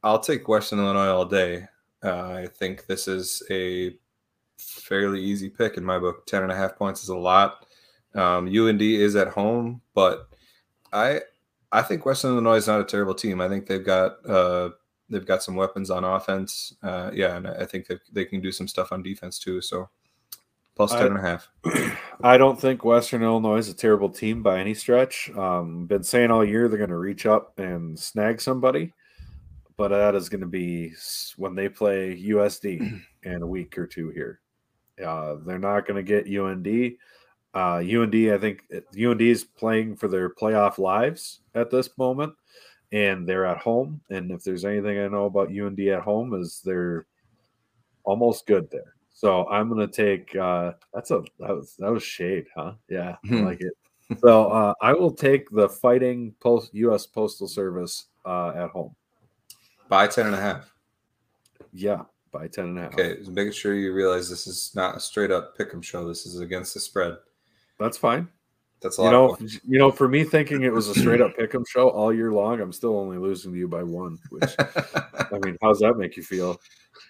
I'll 0.03 0.21
take 0.21 0.47
Western 0.47 0.79
Illinois 0.79 1.09
all 1.09 1.25
day. 1.25 1.67
Uh, 2.03 2.31
I 2.31 2.47
think 2.47 2.87
this 2.87 3.09
is 3.09 3.43
a 3.51 3.97
fairly 4.59 5.23
easy 5.23 5.49
pick 5.49 5.77
in 5.77 5.85
my 5.85 5.99
book. 5.99 6.27
Ten 6.27 6.43
and 6.43 6.53
a 6.53 6.57
half 6.57 6.77
points 6.77 7.03
is 7.03 7.09
a 7.09 7.17
lot. 7.17 7.67
Um, 8.15 8.47
UND 8.47 8.83
is 8.83 9.17
at 9.17 9.29
home, 9.29 9.83
but 9.95 10.29
I 10.93 11.21
I 11.73 11.83
think 11.83 12.07
Western 12.07 12.33
Illinois 12.33 12.57
is 12.57 12.67
not 12.67 12.81
a 12.81 12.85
terrible 12.85 13.15
team. 13.15 13.41
I 13.41 13.49
think 13.49 13.67
they've 13.67 13.85
got 13.85 14.25
uh, 14.29 14.71
they've 15.09 15.27
got 15.27 15.43
some 15.43 15.57
weapons 15.57 15.91
on 15.91 16.05
offense. 16.05 16.75
Uh, 16.83 17.11
yeah, 17.13 17.37
and 17.37 17.47
I 17.47 17.65
think 17.65 17.87
they, 17.87 17.99
they 18.13 18.25
can 18.25 18.41
do 18.41 18.53
some 18.53 18.69
stuff 18.69 18.93
on 18.93 19.03
defense 19.03 19.39
too. 19.39 19.61
So 19.61 19.89
plus 20.75 20.93
ten 20.93 21.03
I, 21.03 21.07
and 21.07 21.19
a 21.19 21.21
half. 21.21 21.49
I 22.23 22.39
don't 22.39 22.61
think 22.61 22.85
Western 22.85 23.23
Illinois 23.23 23.59
is 23.59 23.69
a 23.69 23.75
terrible 23.75 24.11
team 24.11 24.43
by 24.43 24.61
any 24.61 24.75
stretch. 24.75 25.31
Um, 25.37 25.87
been 25.87 26.03
saying 26.03 26.31
all 26.31 26.45
year 26.45 26.69
they're 26.69 26.79
going 26.79 26.91
to 26.91 26.97
reach 26.97 27.27
up 27.27 27.59
and 27.59 27.99
snag 27.99 28.41
somebody, 28.41 28.93
but 29.77 29.89
that 29.89 30.15
is 30.15 30.29
going 30.29 30.41
to 30.41 30.47
be 30.47 30.93
when 31.37 31.55
they 31.55 31.69
play 31.69 32.21
USD 32.29 33.03
in 33.23 33.43
a 33.43 33.47
week 33.47 33.77
or 33.77 33.87
two 33.87 34.11
here. 34.11 34.41
Uh, 35.05 35.37
they're 35.45 35.59
not 35.59 35.87
going 35.87 36.03
to 36.05 36.23
get 36.23 36.27
UND. 36.27 36.97
Uh, 37.55 37.79
UND, 37.79 38.15
I 38.33 38.39
think 38.39 38.65
UND 38.99 39.21
is 39.21 39.45
playing 39.45 39.97
for 39.97 40.09
their 40.09 40.31
playoff 40.31 40.79
lives 40.79 41.41
at 41.55 41.71
this 41.71 41.91
moment, 41.99 42.35
and 42.93 43.27
they're 43.27 43.47
at 43.47 43.59
home. 43.59 44.01
And 44.11 44.31
if 44.31 44.43
there's 44.43 44.65
anything 44.65 44.99
I 44.99 45.09
know 45.09 45.27
about 45.27 45.51
UND 45.51 45.81
at 45.81 46.03
home, 46.03 46.35
is 46.35 46.61
they're 46.65 47.07
almost 48.05 48.47
good 48.47 48.71
there. 48.71 48.95
So 49.13 49.47
I'm 49.49 49.71
gonna 49.71 49.87
take. 49.87 50.37
Uh, 50.37 50.73
that's 50.93 51.11
a 51.11 51.23
that 51.41 51.49
was 51.49 51.75
that 51.79 51.91
was 51.91 52.03
shade, 52.03 52.45
huh? 52.55 52.75
Yeah, 52.91 53.17
I 53.25 53.29
hmm. 53.29 53.45
like 53.45 53.63
it. 53.63 53.73
So 54.19 54.51
uh, 54.51 54.75
I 54.83 54.93
will 54.93 55.11
take 55.11 55.49
the 55.51 55.69
Fighting 55.69 56.35
Post 56.41 56.75
U.S. 56.75 57.07
Postal 57.07 57.49
Service 57.49 58.07
uh, 58.27 58.51
at 58.51 58.69
home 58.69 58.95
by 59.89 60.07
ten 60.07 60.27
and 60.27 60.35
a 60.35 60.41
half. 60.41 60.73
Yeah, 61.73 62.03
by 62.33 62.49
ten 62.49 62.67
and 62.67 62.79
a 62.79 62.83
half. 62.83 62.93
Okay, 62.95 63.17
just 63.19 63.31
making 63.31 63.53
sure 63.53 63.75
you 63.75 63.93
realize 63.93 64.29
this 64.29 64.47
is 64.47 64.73
not 64.75 64.97
a 64.97 65.01
straight 65.01 65.31
up 65.31 65.57
pick'em 65.57 65.83
show. 65.83 66.07
This 66.07 66.27
is 66.27 66.41
against 66.41 66.75
the 66.75 66.81
spread. 66.81 67.17
That's 67.79 67.99
fine. 67.99 68.29
That's 68.81 68.99
a 68.99 69.03
you 69.03 69.11
know, 69.11 69.37
you 69.67 69.79
know, 69.79 69.91
for 69.91 70.07
me 70.07 70.23
thinking 70.23 70.63
it 70.63 70.73
was 70.73 70.89
a 70.89 70.95
straight 70.95 71.21
up 71.21 71.37
pick'em 71.37 71.67
show 71.67 71.89
all 71.89 72.13
year 72.13 72.31
long, 72.31 72.61
I'm 72.61 72.73
still 72.73 72.99
only 72.99 73.17
losing 73.17 73.53
to 73.53 73.59
you 73.59 73.69
by 73.69 73.83
one. 73.83 74.19
Which, 74.31 74.55
I 74.59 75.39
mean, 75.43 75.57
how's 75.63 75.81
that 75.81 75.97
make 75.97 76.17
you 76.17 76.23
feel? 76.23 76.61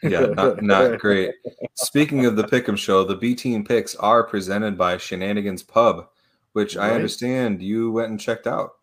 yeah, 0.03 0.27
not, 0.27 0.63
not 0.63 0.99
great. 1.01 1.35
Speaking 1.75 2.25
of 2.25 2.37
the 2.37 2.45
pick'em 2.45 2.79
show, 2.79 3.03
the 3.03 3.17
B 3.17 3.35
team 3.35 3.65
picks 3.65 3.97
are 3.97 4.23
presented 4.23 4.79
by 4.79 4.97
Shenanigans 4.97 5.65
Pub, 5.65 6.09
which 6.53 6.77
right. 6.77 6.93
I 6.93 6.95
understand 6.95 7.61
you 7.61 7.91
went 7.91 8.11
and 8.11 8.21
checked 8.21 8.47
out. 8.47 8.76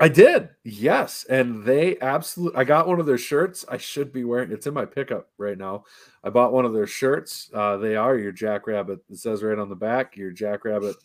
I 0.00 0.08
did, 0.08 0.48
yes, 0.64 1.24
and 1.30 1.64
they 1.64 1.98
absolutely. 2.00 2.58
I 2.58 2.64
got 2.64 2.88
one 2.88 2.98
of 2.98 3.06
their 3.06 3.18
shirts. 3.18 3.64
I 3.68 3.76
should 3.76 4.12
be 4.12 4.24
wearing. 4.24 4.50
It's 4.50 4.66
in 4.66 4.74
my 4.74 4.84
pickup 4.84 5.28
right 5.38 5.56
now. 5.56 5.84
I 6.24 6.30
bought 6.30 6.52
one 6.52 6.64
of 6.64 6.72
their 6.72 6.88
shirts. 6.88 7.48
Uh, 7.54 7.76
they 7.76 7.94
are 7.94 8.18
your 8.18 8.32
Jackrabbit. 8.32 8.98
It 9.08 9.18
says 9.18 9.44
right 9.44 9.58
on 9.58 9.68
the 9.68 9.76
back, 9.76 10.16
your 10.16 10.32
Jackrabbit 10.32 10.96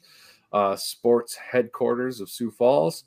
uh, 0.52 0.76
Sports 0.76 1.36
Headquarters 1.36 2.20
of 2.20 2.32
Sioux 2.32 2.50
Falls. 2.50 3.04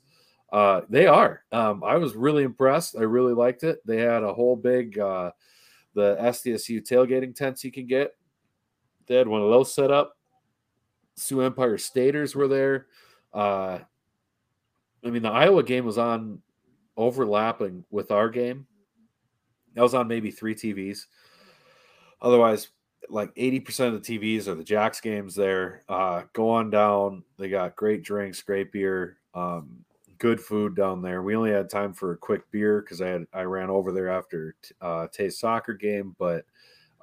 Uh, 0.53 0.81
they 0.87 1.05
are. 1.05 1.43
Um, 1.51 1.83
I 1.83 1.97
was 1.97 2.15
really 2.15 2.43
impressed. 2.43 2.95
I 2.97 3.01
really 3.01 3.33
liked 3.33 3.63
it. 3.63 3.85
They 3.85 3.97
had 3.97 4.23
a 4.23 4.33
whole 4.33 4.55
big 4.55 4.97
uh, 4.99 5.31
the 5.95 6.15
SDSU 6.21 6.87
tailgating 6.87 7.35
tents 7.35 7.63
you 7.63 7.71
can 7.71 7.87
get. 7.87 8.15
They 9.07 9.15
had 9.15 9.27
one 9.27 9.41
of 9.41 9.49
those 9.49 9.73
set 9.73 9.91
up. 9.91 10.17
Sioux 11.15 11.41
Empire 11.41 11.77
Staters 11.77 12.35
were 12.35 12.47
there. 12.47 12.87
Uh, 13.33 13.79
I 15.05 15.09
mean, 15.09 15.23
the 15.23 15.29
Iowa 15.29 15.63
game 15.63 15.85
was 15.85 15.97
on 15.97 16.41
overlapping 16.95 17.85
with 17.89 18.11
our 18.11 18.29
game. 18.29 18.67
That 19.75 19.81
was 19.81 19.93
on 19.93 20.07
maybe 20.07 20.31
three 20.31 20.55
TVs. 20.55 21.05
Otherwise, 22.21 22.69
like 23.09 23.33
80% 23.35 23.93
of 23.93 24.03
the 24.03 24.19
TVs 24.19 24.47
are 24.47 24.55
the 24.55 24.63
Jacks 24.63 25.01
games 25.01 25.35
there. 25.35 25.83
Uh, 25.89 26.23
go 26.33 26.49
on 26.49 26.69
down. 26.69 27.23
They 27.37 27.49
got 27.49 27.75
great 27.75 28.03
drinks, 28.03 28.41
great 28.41 28.71
beer, 28.71 29.17
um, 29.33 29.83
good 30.19 30.39
food 30.39 30.75
down 30.75 31.01
there. 31.01 31.21
We 31.21 31.35
only 31.35 31.51
had 31.51 31.69
time 31.69 31.93
for 31.93 32.13
a 32.13 32.17
quick 32.17 32.49
beer 32.51 32.81
because 32.81 33.01
I 33.01 33.09
had 33.09 33.25
I 33.33 33.41
ran 33.41 33.69
over 33.69 33.91
there 33.91 34.09
after 34.09 34.55
uh, 34.81 35.07
Taste 35.11 35.39
soccer 35.39 35.73
game, 35.73 36.15
but 36.17 36.45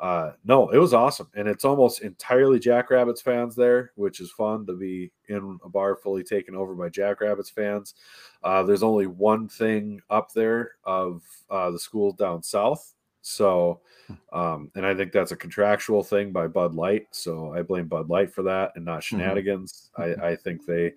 uh, 0.00 0.32
no, 0.44 0.70
it 0.70 0.78
was 0.78 0.94
awesome, 0.94 1.28
and 1.34 1.46
it's 1.46 1.64
almost 1.64 2.00
entirely 2.00 2.58
Jackrabbits 2.58 3.20
fans 3.20 3.54
there, 3.54 3.92
which 3.96 4.20
is 4.20 4.30
fun 4.30 4.66
to 4.66 4.72
be 4.72 5.12
in 5.28 5.58
a 5.62 5.68
bar 5.68 5.94
fully 5.94 6.24
taken 6.24 6.54
over 6.54 6.74
by 6.74 6.88
Jackrabbits 6.88 7.50
fans. 7.50 7.94
Uh, 8.42 8.62
there's 8.62 8.82
only 8.82 9.06
one 9.06 9.46
thing 9.46 10.00
up 10.08 10.32
there 10.32 10.72
of 10.84 11.22
uh, 11.50 11.70
the 11.70 11.78
school 11.78 12.12
down 12.12 12.42
south, 12.42 12.94
so, 13.22 13.80
hmm. 14.06 14.38
um, 14.38 14.70
and 14.74 14.86
I 14.86 14.94
think 14.94 15.12
that's 15.12 15.32
a 15.32 15.36
contractual 15.36 16.02
thing 16.02 16.32
by 16.32 16.46
Bud 16.46 16.74
Light. 16.74 17.08
So 17.10 17.52
I 17.52 17.62
blame 17.62 17.86
Bud 17.86 18.08
Light 18.08 18.32
for 18.32 18.42
that 18.44 18.72
and 18.76 18.84
not 18.84 19.00
mm-hmm. 19.00 19.18
shenanigans. 19.18 19.90
Mm-hmm. 19.98 20.22
I, 20.22 20.28
I, 20.28 20.36
think 20.36 20.64
they, 20.66 20.92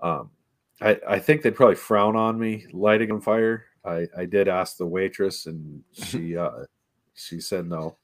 um, 0.00 0.30
I, 0.80 1.00
I 1.08 1.18
think 1.18 1.42
they'd 1.42 1.54
probably 1.54 1.76
frown 1.76 2.16
on 2.16 2.38
me 2.38 2.66
lighting 2.72 3.10
on 3.10 3.20
fire. 3.20 3.64
I, 3.84 4.06
I 4.16 4.24
did 4.26 4.48
ask 4.48 4.76
the 4.76 4.86
waitress 4.86 5.46
and 5.46 5.82
she, 5.92 6.36
uh, 6.36 6.64
she 7.14 7.40
said 7.40 7.66
no. 7.68 7.96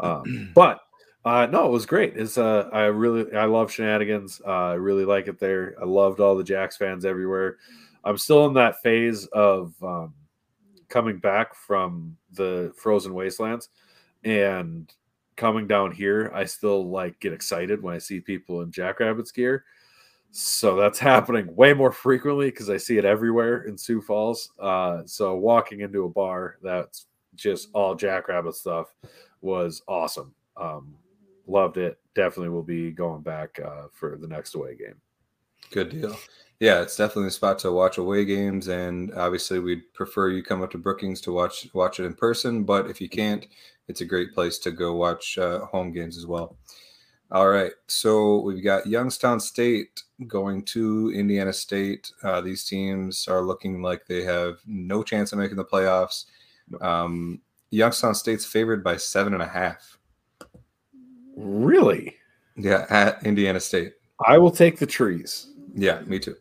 Um, 0.00 0.50
but 0.54 0.80
uh, 1.24 1.46
no, 1.46 1.66
it 1.66 1.70
was 1.70 1.86
great. 1.86 2.16
It's 2.16 2.36
uh, 2.36 2.68
I 2.72 2.84
really 2.84 3.32
I 3.34 3.44
love 3.44 3.70
shenanigans. 3.70 4.40
Uh, 4.44 4.70
I 4.70 4.74
really 4.74 5.04
like 5.04 5.28
it 5.28 5.38
there. 5.38 5.76
I 5.80 5.84
loved 5.84 6.20
all 6.20 6.36
the 6.36 6.44
Jacks 6.44 6.76
fans 6.76 7.04
everywhere. 7.04 7.58
I'm 8.04 8.18
still 8.18 8.46
in 8.46 8.54
that 8.54 8.82
phase 8.82 9.26
of 9.26 9.74
um, 9.82 10.14
coming 10.88 11.18
back 11.18 11.54
from 11.54 12.16
the 12.32 12.72
frozen 12.76 13.14
wastelands 13.14 13.68
and 14.24 14.92
coming 15.36 15.68
down 15.68 15.92
here. 15.92 16.32
I 16.34 16.44
still 16.44 16.90
like 16.90 17.20
get 17.20 17.32
excited 17.32 17.80
when 17.82 17.94
I 17.94 17.98
see 17.98 18.18
people 18.18 18.62
in 18.62 18.72
Jackrabbits 18.72 19.30
gear. 19.30 19.64
So 20.32 20.74
that's 20.74 20.98
happening 21.00 21.54
way 21.54 21.72
more 21.72 21.92
frequently 21.92 22.50
because 22.50 22.68
I 22.68 22.78
see 22.78 22.98
it 22.98 23.04
everywhere 23.04 23.62
in 23.62 23.78
Sioux 23.78 24.02
Falls. 24.02 24.50
Uh, 24.58 25.02
so 25.06 25.36
walking 25.36 25.80
into 25.80 26.04
a 26.04 26.10
bar 26.10 26.56
that's 26.62 27.06
just 27.36 27.68
all 27.72 27.94
Jackrabbit 27.94 28.56
stuff 28.56 28.92
was 29.42 29.82
awesome. 29.86 30.34
Um, 30.56 30.94
loved 31.46 31.76
it. 31.76 31.98
Definitely 32.14 32.50
will 32.50 32.62
be 32.62 32.90
going 32.90 33.22
back 33.22 33.60
uh, 33.62 33.88
for 33.92 34.16
the 34.16 34.28
next 34.28 34.54
away 34.54 34.76
game. 34.76 34.96
Good 35.70 35.90
deal. 35.90 36.16
Yeah, 36.60 36.80
it's 36.80 36.96
definitely 36.96 37.28
a 37.28 37.32
spot 37.32 37.58
to 37.60 37.72
watch 37.72 37.98
away 37.98 38.24
games, 38.24 38.68
and 38.68 39.12
obviously 39.14 39.58
we'd 39.58 39.92
prefer 39.94 40.30
you 40.30 40.42
come 40.44 40.62
up 40.62 40.70
to 40.70 40.78
Brookings 40.78 41.20
to 41.22 41.32
watch 41.32 41.66
watch 41.74 41.98
it 41.98 42.04
in 42.04 42.14
person. 42.14 42.62
But 42.62 42.88
if 42.88 43.00
you 43.00 43.08
can't, 43.08 43.46
it's 43.88 44.00
a 44.00 44.04
great 44.06 44.32
place 44.32 44.58
to 44.58 44.70
go 44.70 44.94
watch 44.94 45.38
uh, 45.38 45.60
home 45.66 45.92
games 45.92 46.16
as 46.16 46.26
well. 46.26 46.56
All 47.32 47.48
right, 47.48 47.72
so 47.88 48.40
we've 48.42 48.62
got 48.62 48.86
Youngstown 48.86 49.40
State 49.40 50.02
going 50.28 50.62
to 50.66 51.10
Indiana 51.14 51.52
State. 51.52 52.12
Uh, 52.22 52.42
these 52.42 52.64
teams 52.64 53.26
are 53.26 53.42
looking 53.42 53.80
like 53.80 54.06
they 54.06 54.22
have 54.22 54.58
no 54.66 55.02
chance 55.02 55.32
of 55.32 55.38
making 55.38 55.56
the 55.56 55.64
playoffs. 55.64 56.26
Um, 56.80 57.40
Youngstown 57.72 58.14
State's 58.14 58.44
favored 58.44 58.84
by 58.84 58.98
seven 58.98 59.32
and 59.32 59.42
a 59.42 59.48
half. 59.48 59.98
Really? 61.36 62.16
Yeah, 62.54 62.86
at 62.90 63.24
Indiana 63.24 63.60
State. 63.60 63.94
I 64.26 64.36
will 64.36 64.50
take 64.50 64.78
the 64.78 64.86
trees. 64.86 65.48
Yeah, 65.74 66.02
me 66.02 66.18
too. 66.18 66.36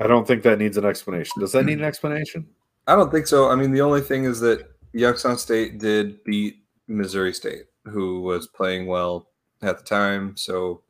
I 0.00 0.08
don't 0.08 0.26
think 0.26 0.42
that 0.42 0.58
needs 0.58 0.76
an 0.76 0.84
explanation. 0.84 1.40
Does 1.40 1.52
that 1.52 1.64
need 1.64 1.78
an 1.78 1.84
explanation? 1.84 2.46
I 2.88 2.96
don't 2.96 3.12
think 3.12 3.28
so. 3.28 3.48
I 3.48 3.54
mean, 3.54 3.70
the 3.70 3.80
only 3.80 4.00
thing 4.00 4.24
is 4.24 4.40
that 4.40 4.68
Youngstown 4.92 5.38
State 5.38 5.78
did 5.78 6.22
beat 6.24 6.56
Missouri 6.88 7.32
State, 7.32 7.66
who 7.84 8.20
was 8.20 8.48
playing 8.48 8.86
well 8.86 9.28
at 9.62 9.78
the 9.78 9.84
time. 9.84 10.36
So 10.36 10.82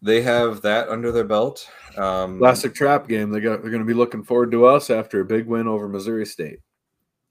they 0.00 0.22
have 0.22 0.62
that 0.62 0.88
under 0.88 1.12
their 1.12 1.24
belt. 1.24 1.68
Um, 1.98 2.38
Classic 2.38 2.74
trap 2.74 3.08
game. 3.08 3.30
They 3.30 3.40
got. 3.40 3.60
They're 3.60 3.70
going 3.70 3.82
to 3.82 3.86
be 3.86 3.94
looking 3.94 4.24
forward 4.24 4.50
to 4.52 4.64
us 4.64 4.88
after 4.88 5.20
a 5.20 5.24
big 5.24 5.46
win 5.46 5.68
over 5.68 5.86
Missouri 5.86 6.24
State. 6.24 6.60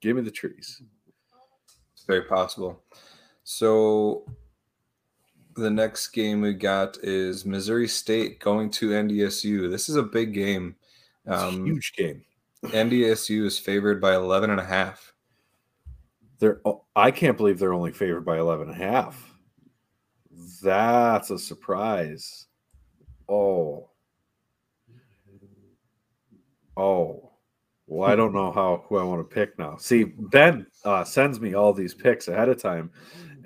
Give 0.00 0.14
me 0.14 0.22
the 0.22 0.30
trees. 0.30 0.80
Very 2.08 2.22
possible. 2.22 2.82
So 3.44 4.24
the 5.54 5.70
next 5.70 6.08
game 6.08 6.40
we 6.40 6.54
got 6.54 6.96
is 7.02 7.44
Missouri 7.44 7.86
State 7.86 8.40
going 8.40 8.70
to 8.70 8.90
NDSU. 8.90 9.70
This 9.70 9.88
is 9.88 9.96
a 9.96 10.02
big 10.02 10.32
game. 10.32 10.74
Um, 11.26 11.66
huge 11.66 11.92
game. 11.92 12.22
NDSU 12.64 13.44
is 13.44 13.58
favored 13.58 14.00
by 14.00 14.14
11 14.14 14.50
and 14.50 14.58
a 14.58 14.64
half. 14.64 15.12
They're, 16.38 16.60
oh, 16.64 16.84
I 16.96 17.10
can't 17.10 17.36
believe 17.36 17.58
they're 17.58 17.74
only 17.74 17.92
favored 17.92 18.24
by 18.24 18.38
11 18.38 18.68
and 18.68 18.80
a 18.80 18.84
half. 18.84 19.34
That's 20.62 21.30
a 21.30 21.38
surprise. 21.38 22.46
Oh. 23.28 23.90
Oh. 26.76 27.27
Well, 27.90 28.10
I 28.10 28.16
don't 28.16 28.34
know 28.34 28.52
how 28.52 28.84
who 28.86 28.98
I 28.98 29.02
want 29.02 29.26
to 29.26 29.34
pick 29.34 29.58
now. 29.58 29.76
See, 29.78 30.04
Ben 30.04 30.66
uh, 30.84 31.04
sends 31.04 31.40
me 31.40 31.54
all 31.54 31.72
these 31.72 31.94
picks 31.94 32.28
ahead 32.28 32.50
of 32.50 32.60
time, 32.60 32.90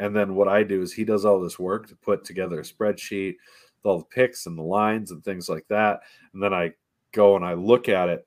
and 0.01 0.17
then 0.17 0.35
what 0.35 0.49
I 0.49 0.65
do 0.65 0.83
is 0.83 0.93
he 0.93 1.05
does 1.05 1.25
all 1.25 1.41
this 1.41 1.61
work 1.61 1.87
to 1.89 1.95
put 1.95 2.25
together 2.25 2.59
a 2.59 2.65
spreadsheet 2.65 3.37
with 3.37 3.85
all 3.85 3.99
the 3.99 4.05
picks 4.07 4.47
and 4.47 4.59
the 4.59 4.63
lines 4.63 5.13
and 5.13 5.23
things 5.23 5.49
like 5.49 5.65
that, 5.69 6.01
and 6.35 6.43
then 6.43 6.53
I 6.53 6.73
go 7.13 7.37
and 7.37 7.45
I 7.45 7.55
look 7.55 7.89
at 7.89 8.09
it. 8.09 8.27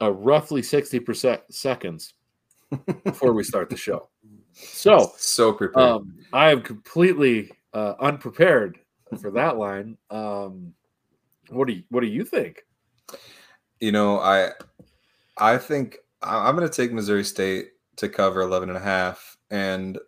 Uh, 0.00 0.12
roughly 0.12 0.62
sixty 0.62 1.00
percent 1.00 1.40
seconds 1.50 2.12
before 3.02 3.32
we 3.32 3.44
start 3.44 3.70
the 3.70 3.76
show. 3.78 4.10
So, 4.52 5.12
so 5.16 5.54
prepared. 5.54 5.88
um, 5.88 6.18
I 6.34 6.50
am 6.50 6.60
completely 6.60 7.50
uh, 7.72 7.94
unprepared 7.98 8.78
for 9.22 9.30
that 9.30 9.56
line. 9.56 9.96
Um, 10.10 10.74
what 11.48 11.66
do 11.66 11.72
you 11.72 11.84
What 11.88 12.00
do 12.02 12.08
you 12.08 12.26
think? 12.26 12.66
you 13.80 13.92
know, 13.92 14.18
I 14.18 14.50
I 15.38 15.58
think 15.58 15.98
I'm 16.22 16.56
going 16.56 16.68
to 16.68 16.74
take 16.74 16.92
Missouri 16.92 17.24
State 17.24 17.70
to 17.96 18.08
cover 18.08 18.40
11 18.40 18.68
and 18.68 18.78
a 18.78 18.80
half 18.80 19.36
and 19.50 19.98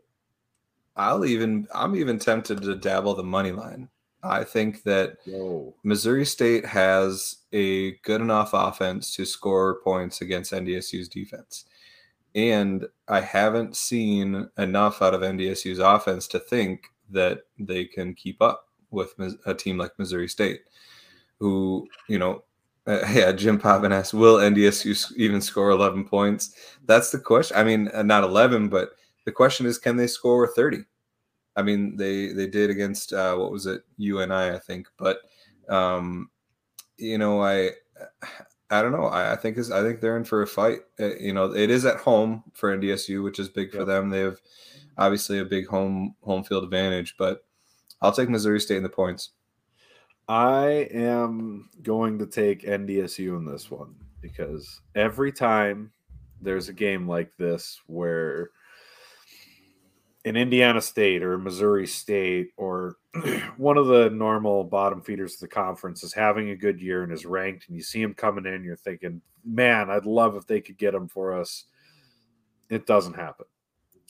I'll 0.96 1.24
even 1.24 1.66
I'm 1.74 1.96
even 1.96 2.18
tempted 2.18 2.62
to 2.62 2.76
dabble 2.76 3.14
the 3.14 3.22
money 3.22 3.52
line. 3.52 3.88
I 4.22 4.44
think 4.44 4.82
that 4.82 5.16
Whoa. 5.24 5.74
Missouri 5.82 6.26
State 6.26 6.66
has 6.66 7.36
a 7.52 7.92
good 8.02 8.20
enough 8.20 8.50
offense 8.52 9.14
to 9.16 9.24
score 9.24 9.80
points 9.80 10.20
against 10.20 10.52
NDSU's 10.52 11.08
defense. 11.08 11.64
And 12.34 12.86
I 13.08 13.22
haven't 13.22 13.76
seen 13.76 14.48
enough 14.58 15.00
out 15.00 15.14
of 15.14 15.22
NDSU's 15.22 15.78
offense 15.78 16.28
to 16.28 16.38
think 16.38 16.84
that 17.08 17.40
they 17.58 17.86
can 17.86 18.14
keep 18.14 18.42
up 18.42 18.68
with 18.90 19.14
a 19.46 19.54
team 19.54 19.78
like 19.78 19.98
Missouri 19.98 20.28
State, 20.28 20.60
who, 21.38 21.88
you 22.08 22.18
know, 22.18 22.44
uh, 22.86 23.06
yeah, 23.12 23.32
Jim 23.32 23.58
Poppin 23.58 23.92
asked, 23.92 24.14
will 24.14 24.38
NDSU 24.38 25.12
even 25.16 25.40
score 25.40 25.70
11 25.70 26.04
points? 26.04 26.54
That's 26.86 27.10
the 27.10 27.18
question. 27.18 27.56
I 27.56 27.64
mean, 27.64 27.88
uh, 27.94 28.02
not 28.02 28.24
11, 28.24 28.68
but 28.68 28.90
the 29.24 29.32
question 29.32 29.66
is, 29.66 29.78
can 29.78 29.96
they 29.96 30.06
score 30.06 30.46
30? 30.48 30.84
I 31.56 31.62
mean, 31.62 31.96
they 31.96 32.32
they 32.32 32.46
did 32.46 32.70
against 32.70 33.12
uh, 33.12 33.36
what 33.36 33.50
was 33.50 33.66
it, 33.66 33.82
UNI, 33.98 34.50
I 34.50 34.58
think. 34.58 34.86
But 34.96 35.18
um, 35.68 36.30
you 36.96 37.18
know, 37.18 37.42
I 37.42 37.70
I 38.70 38.82
don't 38.82 38.92
know. 38.92 39.06
I, 39.06 39.32
I 39.32 39.36
think 39.36 39.58
is 39.58 39.70
I 39.70 39.82
think 39.82 40.00
they're 40.00 40.16
in 40.16 40.24
for 40.24 40.42
a 40.42 40.46
fight. 40.46 40.80
Uh, 40.98 41.16
you 41.16 41.32
know, 41.32 41.54
it 41.54 41.70
is 41.70 41.84
at 41.84 41.98
home 41.98 42.44
for 42.54 42.76
NDSU, 42.76 43.22
which 43.22 43.38
is 43.38 43.48
big 43.48 43.72
for 43.72 43.84
them. 43.84 44.10
They 44.10 44.20
have 44.20 44.38
obviously 44.96 45.38
a 45.40 45.44
big 45.44 45.66
home 45.66 46.14
home 46.22 46.44
field 46.44 46.64
advantage, 46.64 47.16
but 47.18 47.44
I'll 48.00 48.12
take 48.12 48.28
Missouri 48.28 48.60
State 48.60 48.76
in 48.76 48.82
the 48.82 48.88
points. 48.88 49.30
I 50.30 50.86
am 50.92 51.68
going 51.82 52.20
to 52.20 52.26
take 52.26 52.62
NDSU 52.62 53.36
in 53.36 53.44
this 53.44 53.68
one 53.68 53.96
because 54.20 54.80
every 54.94 55.32
time 55.32 55.90
there's 56.40 56.68
a 56.68 56.72
game 56.72 57.08
like 57.08 57.36
this 57.36 57.80
where 57.88 58.50
an 60.24 60.36
Indiana 60.36 60.80
State 60.82 61.24
or 61.24 61.36
Missouri 61.36 61.84
State 61.88 62.50
or 62.56 62.94
one 63.56 63.76
of 63.76 63.88
the 63.88 64.08
normal 64.10 64.62
bottom 64.62 65.02
feeders 65.02 65.34
of 65.34 65.40
the 65.40 65.48
conference 65.48 66.04
is 66.04 66.12
having 66.12 66.50
a 66.50 66.56
good 66.56 66.80
year 66.80 67.02
and 67.02 67.12
is 67.12 67.26
ranked, 67.26 67.66
and 67.66 67.76
you 67.76 67.82
see 67.82 68.00
him 68.00 68.14
coming 68.14 68.46
in, 68.46 68.62
you're 68.62 68.76
thinking, 68.76 69.20
man, 69.44 69.90
I'd 69.90 70.06
love 70.06 70.36
if 70.36 70.46
they 70.46 70.60
could 70.60 70.78
get 70.78 70.94
him 70.94 71.08
for 71.08 71.36
us. 71.36 71.64
It 72.68 72.86
doesn't 72.86 73.14
happen. 73.14 73.46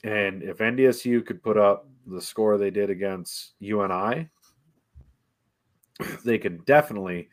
And 0.04 0.42
if 0.42 0.58
NDSU 0.58 1.24
could 1.24 1.42
put 1.42 1.56
up 1.56 1.88
the 2.06 2.20
score 2.20 2.58
they 2.58 2.70
did 2.70 2.90
against 2.90 3.54
UNI, 3.60 4.28
they 6.24 6.38
could 6.38 6.64
definitely 6.64 7.28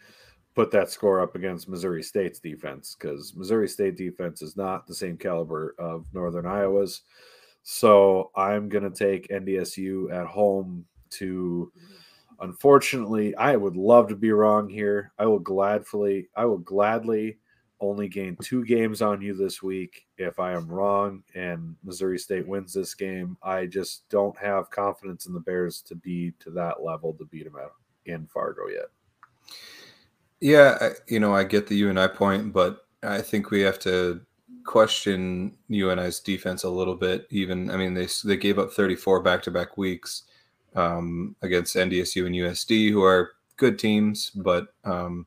put 0.58 0.72
that 0.72 0.90
score 0.90 1.22
up 1.22 1.36
against 1.36 1.70
Missouri 1.70 2.02
State's 2.02 2.40
defense 2.40 2.96
because 3.00 3.36
Missouri 3.36 3.68
State 3.68 3.96
defense 3.96 4.42
is 4.42 4.58
not 4.58 4.88
the 4.88 4.96
same 4.96 5.16
caliber 5.16 5.76
of 5.78 6.06
Northern 6.14 6.48
Iowa's. 6.48 7.04
So 7.62 8.32
I'm 8.36 8.68
going 8.68 8.84
to 8.84 8.90
take 8.90 9.28
NDSU 9.28 10.12
at 10.12 10.26
home 10.26 10.86
to. 11.12 11.72
Unfortunately, 12.40 13.36
I 13.36 13.56
would 13.56 13.76
love 13.76 14.08
to 14.10 14.16
be 14.16 14.32
wrong 14.32 14.70
here. 14.70 15.12
I 15.18 15.26
will 15.26 15.40
gladly, 15.40 16.30
I 16.36 16.46
will 16.46 16.60
gladly 16.60 17.40
only 17.80 18.08
gain 18.08 18.38
two 18.44 18.64
games 18.64 19.02
on 19.02 19.22
you 19.22 19.36
this 19.36 19.62
week 19.64 20.06
if 20.18 20.40
I 20.40 20.54
am 20.54 20.68
wrong 20.68 21.24
and 21.36 21.76
Missouri 21.84 22.20
State 22.20 22.48
wins 22.48 22.74
this 22.74 22.94
game. 22.94 23.38
I 23.42 23.66
just 23.66 24.08
don't 24.10 24.38
have 24.38 24.70
confidence 24.70 25.26
in 25.26 25.34
the 25.34 25.40
Bears 25.40 25.82
to 25.84 25.96
be 25.96 26.34
to 26.40 26.52
that 26.52 26.84
level 26.84 27.14
to 27.14 27.26
beat 27.26 27.46
them 27.46 27.56
out 27.60 27.74
in 28.08 28.28
Fargo 28.28 28.68
yet. 28.68 28.88
Yeah, 30.40 30.78
I, 30.80 30.90
you 31.08 31.20
know, 31.20 31.34
I 31.34 31.44
get 31.44 31.68
the 31.68 31.76
UNI 31.76 32.10
point, 32.10 32.54
but 32.54 32.86
I 33.04 33.22
think 33.22 33.50
we 33.50 33.62
have 33.62 33.80
to 33.80 34.22
question 34.66 35.58
UNI's 35.70 36.20
defense 36.20 36.64
a 36.64 36.70
little 36.70 36.96
bit. 36.96 37.26
Even, 37.32 37.72
I 37.72 37.78
mean, 37.78 37.94
they 37.94 38.08
they 38.24 38.38
gave 38.38 38.60
up 38.60 38.72
34 38.72 39.22
back 39.22 39.42
to 39.44 39.52
back 39.52 39.78
weeks 39.78 40.24
um, 40.76 41.36
against 41.42 41.76
NDSU 41.76 42.26
and 42.26 42.36
USD, 42.36 42.92
who 42.92 43.04
are 43.04 43.32
good 43.58 43.80
teams, 43.80 44.30
but 44.30 44.68
um, 44.86 45.26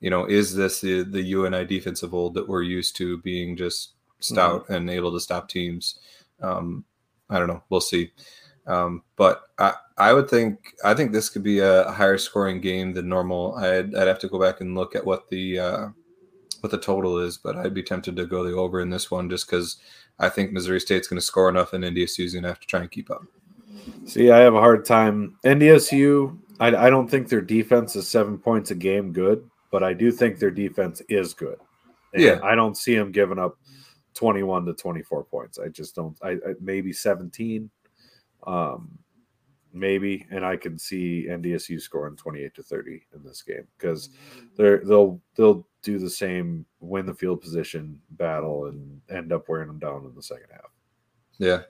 you 0.00 0.10
know, 0.10 0.26
is 0.26 0.54
this 0.54 0.80
the 0.80 1.02
the 1.02 1.22
UNI 1.22 1.64
defense 1.64 2.02
of 2.02 2.14
old 2.14 2.34
that 2.34 2.48
we're 2.48 2.62
used 2.62 2.96
to 2.96 3.18
being 3.18 3.56
just 3.56 3.92
stout 4.20 4.68
and 4.68 4.90
able 4.90 5.12
to 5.12 5.20
stop 5.20 5.48
teams? 5.48 5.98
Um, 6.42 6.84
I 7.30 7.38
don't 7.38 7.48
know. 7.48 7.62
We'll 7.68 7.80
see. 7.80 8.12
Um, 8.68 9.02
but 9.16 9.44
I, 9.58 9.74
I 9.96 10.12
would 10.12 10.28
think 10.28 10.74
I 10.84 10.94
think 10.94 11.10
this 11.10 11.30
could 11.30 11.42
be 11.42 11.60
a 11.60 11.90
higher 11.90 12.18
scoring 12.18 12.60
game 12.60 12.92
than 12.92 13.08
normal. 13.08 13.54
I'd, 13.56 13.94
I'd 13.94 14.06
have 14.06 14.18
to 14.20 14.28
go 14.28 14.38
back 14.38 14.60
and 14.60 14.76
look 14.76 14.94
at 14.94 15.04
what 15.04 15.28
the 15.28 15.58
uh, 15.58 15.88
what 16.60 16.70
the 16.70 16.78
total 16.78 17.18
is, 17.18 17.38
but 17.38 17.56
I'd 17.56 17.74
be 17.74 17.82
tempted 17.82 18.14
to 18.16 18.26
go 18.26 18.44
the 18.44 18.52
over 18.52 18.80
in 18.80 18.90
this 18.90 19.10
one 19.10 19.30
just 19.30 19.46
because 19.46 19.78
I 20.18 20.28
think 20.28 20.52
Missouri 20.52 20.80
State's 20.80 21.08
going 21.08 21.18
to 21.18 21.24
score 21.24 21.48
enough, 21.48 21.72
and 21.72 21.82
NDSU 21.82 22.24
is 22.24 22.32
going 22.34 22.42
to 22.42 22.48
have 22.48 22.60
to 22.60 22.66
try 22.66 22.80
and 22.80 22.90
keep 22.90 23.10
up. 23.10 23.22
See, 24.06 24.30
I 24.30 24.38
have 24.38 24.54
a 24.54 24.60
hard 24.60 24.84
time. 24.84 25.36
NDSU, 25.44 26.36
I, 26.60 26.68
I 26.68 26.90
don't 26.90 27.08
think 27.08 27.28
their 27.28 27.40
defense 27.40 27.96
is 27.96 28.08
seven 28.08 28.38
points 28.38 28.70
a 28.70 28.74
game 28.74 29.12
good, 29.12 29.48
but 29.70 29.82
I 29.82 29.94
do 29.94 30.10
think 30.10 30.38
their 30.38 30.50
defense 30.50 31.00
is 31.08 31.32
good. 31.32 31.58
And 32.12 32.22
Yeah. 32.22 32.40
I 32.42 32.54
don't 32.54 32.76
see 32.76 32.96
them 32.96 33.12
giving 33.12 33.38
up 33.38 33.56
21 34.14 34.66
to 34.66 34.74
24 34.74 35.24
points. 35.24 35.58
I 35.58 35.68
just 35.68 35.94
don't. 35.94 36.16
I, 36.22 36.30
I 36.30 36.54
maybe 36.60 36.92
17, 36.92 37.70
um, 38.46 38.98
maybe, 39.72 40.26
and 40.30 40.44
I 40.44 40.56
can 40.56 40.78
see 40.78 41.26
NDSU 41.28 41.80
scoring 41.80 42.16
28 42.16 42.54
to 42.54 42.62
30 42.62 43.02
in 43.14 43.22
this 43.22 43.42
game 43.42 43.66
because 43.76 44.10
they're 44.56 44.82
they'll 44.84 45.20
they'll 45.36 45.66
do 45.82 45.98
the 45.98 46.10
same 46.10 46.66
win 46.80 47.06
the 47.06 47.14
field 47.14 47.40
position 47.40 48.00
battle 48.12 48.66
and 48.66 49.00
end 49.10 49.32
up 49.32 49.48
wearing 49.48 49.68
them 49.68 49.78
down 49.78 50.04
in 50.04 50.14
the 50.14 50.22
second 50.22 50.48
half. 50.50 50.70
Yeah, 51.38 51.62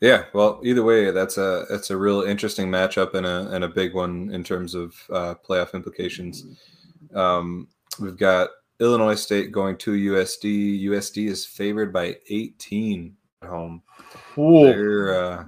yeah. 0.00 0.24
Well, 0.32 0.60
either 0.64 0.82
way, 0.82 1.10
that's 1.10 1.38
a 1.38 1.66
that's 1.68 1.90
a 1.90 1.96
real 1.96 2.22
interesting 2.22 2.68
matchup 2.68 3.14
and 3.14 3.26
a 3.26 3.48
and 3.50 3.64
a 3.64 3.68
big 3.68 3.94
one 3.94 4.30
in 4.32 4.44
terms 4.44 4.74
of 4.74 4.94
uh, 5.10 5.34
playoff 5.46 5.74
implications. 5.74 6.46
Um, 7.14 7.68
we've 8.00 8.16
got 8.16 8.50
Illinois 8.80 9.14
State 9.14 9.52
going 9.52 9.76
to 9.78 9.92
USD. 9.92 10.84
USD 10.84 11.28
is 11.28 11.44
favored 11.44 11.92
by 11.92 12.16
18 12.30 13.14
at 13.42 13.48
home. 13.48 13.82
They're 14.36 15.22
uh, 15.22 15.44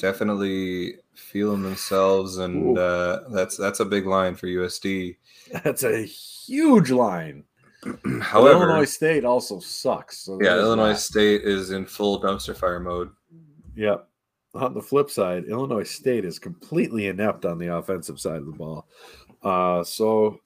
definitely 0.00 0.96
feeling 1.14 1.62
themselves, 1.62 2.38
and 2.38 2.78
uh, 2.78 3.20
that's 3.30 3.56
that's 3.56 3.80
a 3.80 3.84
big 3.84 4.06
line 4.06 4.34
for 4.34 4.46
USD. 4.46 5.16
That's 5.64 5.82
a 5.82 6.02
huge 6.02 6.90
line. 6.90 7.44
However, 8.20 8.64
Illinois 8.64 8.84
State 8.84 9.24
also 9.24 9.60
sucks. 9.60 10.18
So 10.18 10.38
yeah, 10.40 10.56
Illinois 10.56 10.92
that. 10.92 10.98
State 10.98 11.42
is 11.42 11.70
in 11.70 11.86
full 11.86 12.20
dumpster 12.20 12.56
fire 12.56 12.80
mode. 12.80 13.10
Yep. 13.74 14.06
On 14.54 14.74
the 14.74 14.82
flip 14.82 15.10
side, 15.10 15.44
Illinois 15.44 15.84
State 15.84 16.24
is 16.24 16.38
completely 16.38 17.06
inept 17.06 17.44
on 17.44 17.58
the 17.58 17.74
offensive 17.74 18.18
side 18.18 18.38
of 18.38 18.46
the 18.46 18.52
ball. 18.52 18.88
Uh, 19.42 19.84
so 19.84 20.40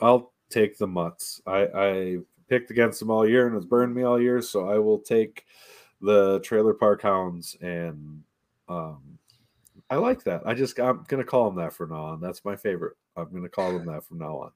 I'll 0.00 0.32
take 0.48 0.78
the 0.78 0.86
mutts. 0.86 1.42
I, 1.46 1.68
I 1.74 2.18
picked 2.48 2.70
against 2.70 2.98
them 2.98 3.10
all 3.10 3.28
year 3.28 3.46
and 3.46 3.56
it's 3.56 3.66
burned 3.66 3.94
me 3.94 4.02
all 4.02 4.20
year. 4.20 4.40
So 4.40 4.68
I 4.68 4.78
will 4.78 4.98
take 4.98 5.44
the 6.00 6.40
Trailer 6.40 6.74
Park 6.74 7.02
Hounds 7.02 7.56
and 7.60 8.22
um, 8.70 9.18
I 9.90 9.96
like 9.96 10.22
that. 10.24 10.42
I 10.46 10.54
just 10.54 10.78
I'm 10.78 11.04
gonna 11.08 11.24
call 11.24 11.50
them 11.50 11.56
that 11.62 11.72
from 11.72 11.90
now 11.90 12.04
on. 12.04 12.20
That's 12.20 12.44
my 12.44 12.56
favorite. 12.56 12.96
I'm 13.16 13.32
gonna 13.32 13.48
call 13.48 13.72
them 13.72 13.86
that 13.86 14.04
from 14.04 14.18
now 14.18 14.38
on. 14.38 14.50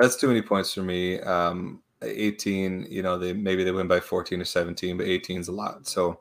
That's 0.00 0.16
too 0.16 0.26
many 0.26 0.42
points 0.42 0.74
for 0.74 0.82
me. 0.82 1.20
Um, 1.20 1.82
18, 2.02 2.88
you 2.90 3.02
know, 3.02 3.18
they 3.18 3.32
maybe 3.32 3.62
they 3.62 3.70
win 3.70 3.86
by 3.86 4.00
14 4.00 4.40
or 4.40 4.44
17, 4.44 4.96
but 4.96 5.06
18 5.06 5.40
is 5.40 5.48
a 5.48 5.52
lot. 5.52 5.86
So 5.86 6.20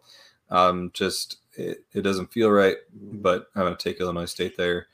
um, 0.52 0.92
just 0.94 1.38
it, 1.54 1.84
it 1.94 2.02
doesn't 2.02 2.32
feel 2.32 2.52
right, 2.52 2.78
but 2.94 3.48
I'm 3.56 3.76
to 3.76 3.84
take 3.84 4.00
Illinois 4.00 4.26
State 4.26 4.56
there. 4.56 4.88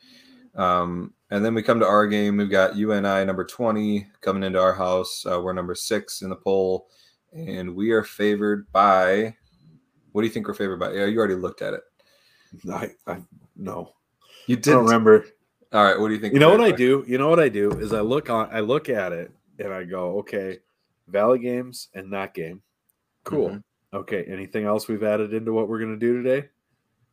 Um, 0.56 1.14
and 1.30 1.44
then 1.44 1.54
we 1.54 1.62
come 1.62 1.80
to 1.82 1.86
our 1.86 2.08
game. 2.08 2.38
We've 2.38 2.50
got 2.50 2.76
UNI 2.76 3.26
number 3.26 3.44
20 3.44 4.08
coming 4.22 4.44
into 4.44 4.60
our 4.60 4.74
house. 4.74 5.26
Uh, 5.26 5.40
we're 5.42 5.54
number 5.54 5.76
six 5.76 6.22
in 6.22 6.30
the 6.30 6.36
poll, 6.36 6.88
and 7.34 7.76
we 7.76 7.92
are 7.92 8.04
favored 8.04 8.72
by. 8.72 9.36
What 10.14 10.22
do 10.22 10.28
you 10.28 10.34
think 10.34 10.48
we're 10.48 10.56
favored 10.56 10.80
by? 10.80 10.94
Yeah, 10.94 11.06
you 11.06 11.20
already 11.20 11.36
looked 11.36 11.62
at 11.62 11.74
it. 11.74 11.82
I, 12.72 12.92
I 13.06 13.18
no. 13.56 13.94
You 14.48 14.56
did. 14.56 14.72
don't 14.72 14.86
remember. 14.86 15.26
All 15.74 15.84
right. 15.84 16.00
What 16.00 16.08
do 16.08 16.14
you 16.14 16.20
think? 16.20 16.34
You 16.34 16.40
know 16.40 16.50
what 16.52 16.62
I 16.62 16.72
do? 16.72 17.04
You 17.08 17.18
know 17.18 17.30
what 17.30 17.40
I 17.40 17.50
do 17.50 17.72
is 17.74 17.94
I 17.94 18.02
look 18.02 18.30
on 18.30 18.50
I 18.52 18.60
look 18.62 18.90
at 18.90 19.12
it 19.12 19.32
and 19.60 19.74
I 19.74 19.84
go, 19.84 20.20
okay, 20.20 20.60
Valley 21.08 21.40
games 21.40 21.90
and 21.94 22.12
that 22.14 22.34
game. 22.34 22.62
Cool. 23.24 23.50
Mhm. 23.50 23.64
Okay. 23.94 24.24
Anything 24.26 24.66
else 24.66 24.88
we've 24.88 25.04
added 25.04 25.34
into 25.34 25.52
what 25.54 25.68
we're 25.68 25.80
gonna 25.80 25.98
do 25.98 26.22
today? 26.22 26.48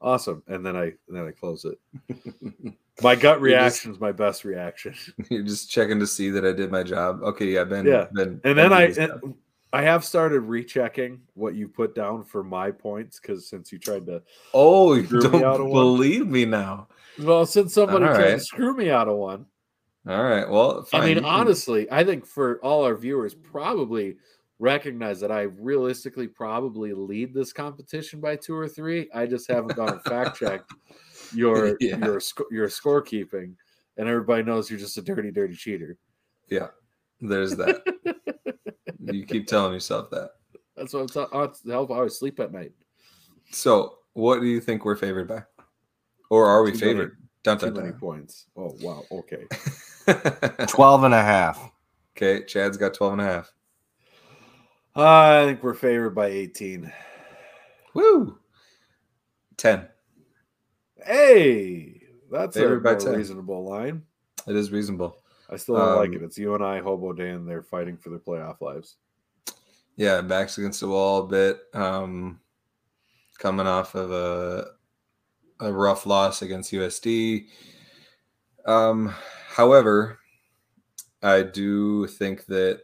Awesome. 0.00 0.42
And 0.46 0.64
then 0.64 0.76
I 0.76 0.84
and 0.84 1.16
then 1.16 1.26
I 1.26 1.30
close 1.32 1.64
it. 1.64 1.78
My 3.02 3.16
gut 3.16 3.40
You're 3.40 3.50
just- 3.50 3.84
reaction 3.84 3.90
is 3.92 3.98
my 4.00 4.12
best 4.12 4.44
reaction. 4.44 4.94
You're 5.30 5.42
just 5.42 5.68
checking 5.68 5.98
to 5.98 6.06
see 6.06 6.30
that 6.30 6.44
I 6.44 6.52
did 6.52 6.70
my 6.70 6.84
job. 6.84 7.22
Okay. 7.24 7.46
Yeah. 7.46 7.64
Ben. 7.64 7.84
Yeah. 7.86 8.06
Ben. 8.12 8.40
And 8.44 8.56
then 8.56 8.70
did 8.70 8.72
I 8.72 9.02
and 9.02 9.34
I 9.74 9.82
have 9.82 10.04
started 10.04 10.40
rechecking 10.40 11.20
what 11.34 11.54
you 11.54 11.68
put 11.68 11.94
down 11.94 12.24
for 12.24 12.42
my 12.44 12.70
points 12.70 13.18
because 13.20 13.48
since 13.48 13.72
you 13.72 13.78
tried 13.78 14.06
to, 14.06 14.22
Oh, 14.52 14.94
you 14.94 15.04
Screw 15.04 15.20
me 15.30 15.38
out 15.44 15.54
of 15.54 15.58
don't 15.58 15.70
one. 15.70 15.82
believe 15.82 16.26
me 16.28 16.44
now. 16.44 16.88
well, 17.22 17.44
since 17.44 17.74
somebody 17.74 18.04
tried 18.06 18.32
to 18.32 18.40
screw 18.40 18.74
me 18.76 18.90
out 18.90 19.08
of 19.08 19.16
one, 19.16 19.46
All 20.08 20.22
right. 20.22 20.48
Well, 20.48 20.82
fine. 20.84 21.02
I 21.02 21.06
mean, 21.06 21.24
honestly, 21.24 21.90
I 21.90 22.04
think 22.04 22.24
for 22.26 22.58
all 22.62 22.84
our 22.84 22.94
viewers, 22.94 23.34
probably 23.34 24.16
recognize 24.60 25.18
that 25.20 25.32
I 25.32 25.42
realistically 25.42 26.28
probably 26.28 26.92
lead 26.92 27.34
this 27.34 27.52
competition 27.52 28.20
by 28.20 28.36
two 28.36 28.54
or 28.54 28.68
three. 28.68 29.08
I 29.14 29.26
just 29.26 29.50
haven't 29.50 29.74
gone 29.76 29.88
and 29.88 30.02
fact 30.04 30.38
checked 30.38 30.70
your 31.34 31.76
Yeah. 31.80 31.98
your 32.04 32.20
sco- 32.20 32.46
your 32.52 32.68
scorekeeping, 32.68 33.54
and 33.96 34.08
everybody 34.08 34.42
knows 34.44 34.70
you're 34.70 34.78
just 34.78 34.96
a 34.98 35.02
dirty, 35.02 35.30
dirty 35.32 35.56
cheater. 35.56 35.98
Yeah, 36.48 36.68
there's 37.20 37.56
that. 37.56 37.82
you 39.12 39.24
keep 39.26 39.46
telling 39.46 39.72
yourself 39.72 40.10
that. 40.10 40.30
That's 40.76 40.92
what 40.92 41.00
I'm 41.00 41.06
talking. 41.08 41.38
Oh, 41.38 41.70
help! 41.70 41.90
I 41.90 41.94
always 41.94 42.18
sleep 42.18 42.40
at 42.40 42.52
night. 42.52 42.72
So, 43.50 43.98
what 44.14 44.40
do 44.40 44.46
you 44.46 44.60
think 44.60 44.84
we're 44.84 44.96
favored 44.96 45.28
by, 45.28 45.42
or 46.30 46.46
are 46.46 46.62
we 46.62 46.72
Too 46.72 46.78
many- 46.86 46.92
favored? 46.92 47.16
Dun, 47.44 47.58
Too 47.58 47.66
dun, 47.66 47.74
many 47.74 47.90
dun. 47.90 48.00
points. 48.00 48.46
Oh 48.56 48.74
wow. 48.80 49.02
Okay. 49.12 49.44
12 50.66 51.04
and 51.04 51.12
a 51.14 51.22
half. 51.22 51.70
okay, 52.16 52.44
Chad's 52.46 52.76
got 52.78 52.94
12 52.94 53.12
and 53.14 53.22
a 53.22 53.24
half. 53.24 53.52
I 54.96 55.44
think 55.44 55.62
we're 55.62 55.74
favored 55.74 56.14
by 56.14 56.26
18. 56.28 56.90
Woo! 57.94 58.38
10. 59.58 59.86
Hey, 61.04 62.00
that's 62.30 62.56
Favored 62.56 62.78
a 62.78 62.80
by 62.80 62.94
10. 62.94 63.14
reasonable 63.14 63.64
line. 63.64 64.02
It 64.46 64.56
is 64.56 64.72
reasonable. 64.72 65.18
I 65.54 65.56
still 65.56 65.76
don't 65.76 65.96
like 65.96 66.08
Um, 66.10 66.16
it. 66.16 66.22
It's 66.22 66.36
UNI, 66.36 66.80
Hobo 66.80 67.12
Day. 67.12 67.36
They're 67.38 67.62
fighting 67.62 67.96
for 67.96 68.10
their 68.10 68.18
playoff 68.18 68.60
lives. 68.60 68.96
Yeah, 69.96 70.20
backs 70.20 70.58
against 70.58 70.80
the 70.80 70.88
wall 70.88 71.22
a 71.24 71.26
bit. 71.28 71.60
Um, 71.72 72.40
coming 73.38 73.66
off 73.68 73.94
of 73.94 74.10
a 74.10 74.72
a 75.60 75.72
rough 75.72 76.06
loss 76.06 76.42
against 76.42 76.72
USD. 76.72 77.46
Um, 78.66 79.14
however, 79.48 80.18
I 81.22 81.42
do 81.42 82.08
think 82.08 82.46
that 82.46 82.82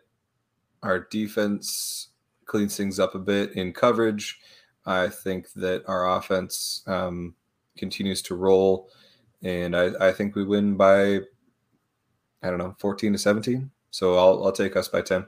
our 0.84 1.00
defense 1.10 2.10
cleans 2.46 2.76
things 2.76 3.00
up 3.00 3.16
a 3.16 3.18
bit 3.18 3.52
in 3.56 3.72
coverage. 3.72 4.38
I 4.86 5.08
think 5.08 5.52
that 5.54 5.82
our 5.88 6.16
offense 6.16 6.84
um, 6.86 7.34
continues 7.76 8.22
to 8.22 8.36
roll, 8.36 8.90
and 9.42 9.76
I, 9.76 10.08
I 10.08 10.12
think 10.12 10.36
we 10.36 10.44
win 10.44 10.76
by 10.76 11.20
I 12.42 12.48
don't 12.48 12.58
know, 12.58 12.74
fourteen 12.78 13.12
to 13.12 13.18
seventeen. 13.18 13.70
So 13.90 14.16
I'll 14.16 14.44
I'll 14.44 14.52
take 14.52 14.76
us 14.76 14.88
by 14.88 15.02
ten. 15.02 15.26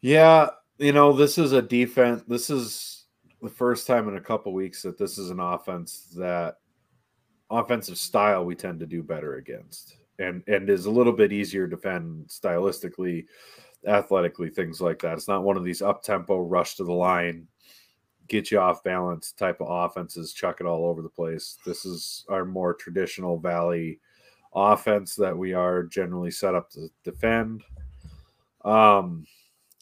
Yeah, 0.00 0.50
you 0.78 0.92
know, 0.92 1.12
this 1.12 1.38
is 1.38 1.52
a 1.52 1.62
defense. 1.62 2.22
This 2.28 2.50
is 2.50 3.04
the 3.42 3.48
first 3.48 3.86
time 3.86 4.08
in 4.08 4.16
a 4.16 4.20
couple 4.20 4.52
weeks 4.52 4.82
that 4.82 4.98
this 4.98 5.18
is 5.18 5.30
an 5.30 5.40
offense 5.40 6.08
that 6.16 6.56
offensive 7.50 7.98
style 7.98 8.44
we 8.44 8.54
tend 8.54 8.78
to 8.80 8.86
do 8.86 9.02
better 9.02 9.36
against 9.36 9.96
and 10.18 10.42
and 10.48 10.68
is 10.68 10.86
a 10.86 10.90
little 10.90 11.12
bit 11.12 11.32
easier 11.32 11.66
to 11.66 11.76
defend 11.76 12.26
stylistically, 12.26 13.26
athletically, 13.86 14.50
things 14.50 14.80
like 14.80 15.00
that. 15.00 15.14
It's 15.14 15.28
not 15.28 15.44
one 15.44 15.56
of 15.56 15.64
these 15.64 15.82
up 15.82 16.02
tempo 16.02 16.40
rush 16.40 16.74
to 16.76 16.84
the 16.84 16.92
line, 16.92 17.46
get 18.28 18.50
you 18.50 18.58
off 18.58 18.82
balance 18.82 19.32
type 19.32 19.60
of 19.60 19.68
offenses, 19.70 20.32
chuck 20.32 20.60
it 20.60 20.66
all 20.66 20.86
over 20.86 21.02
the 21.02 21.08
place. 21.08 21.58
This 21.64 21.84
is 21.84 22.24
our 22.28 22.44
more 22.44 22.74
traditional 22.74 23.38
valley 23.38 24.00
offense 24.54 25.14
that 25.16 25.36
we 25.36 25.52
are 25.52 25.82
generally 25.84 26.30
set 26.30 26.54
up 26.54 26.70
to 26.70 26.88
defend. 27.04 27.62
Um 28.64 29.26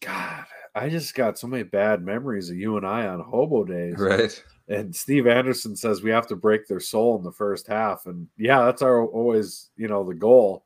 God, 0.01 0.47
I 0.75 0.89
just 0.89 1.15
got 1.15 1.39
so 1.39 1.47
many 1.47 1.63
bad 1.63 2.05
memories 2.05 2.51
of 2.51 2.57
UNI 2.57 2.85
on 2.85 3.21
hobo 3.21 3.65
days. 3.65 3.97
Right. 3.97 4.45
And 4.69 4.95
Steve 4.95 5.27
Anderson 5.27 5.77
says 5.77 6.03
we 6.03 6.11
have 6.11 6.27
to 6.27 6.37
break 6.37 6.67
their 6.67 6.81
soul 6.81 7.17
in 7.17 7.25
the 7.25 7.33
first 7.33 7.67
half. 7.67 8.07
And 8.07 8.29
yeah, 8.37 8.65
that's 8.65 8.83
our 8.83 9.05
always, 9.07 9.71
you 9.77 9.89
know, 9.89 10.05
the 10.05 10.15
goal. 10.15 10.65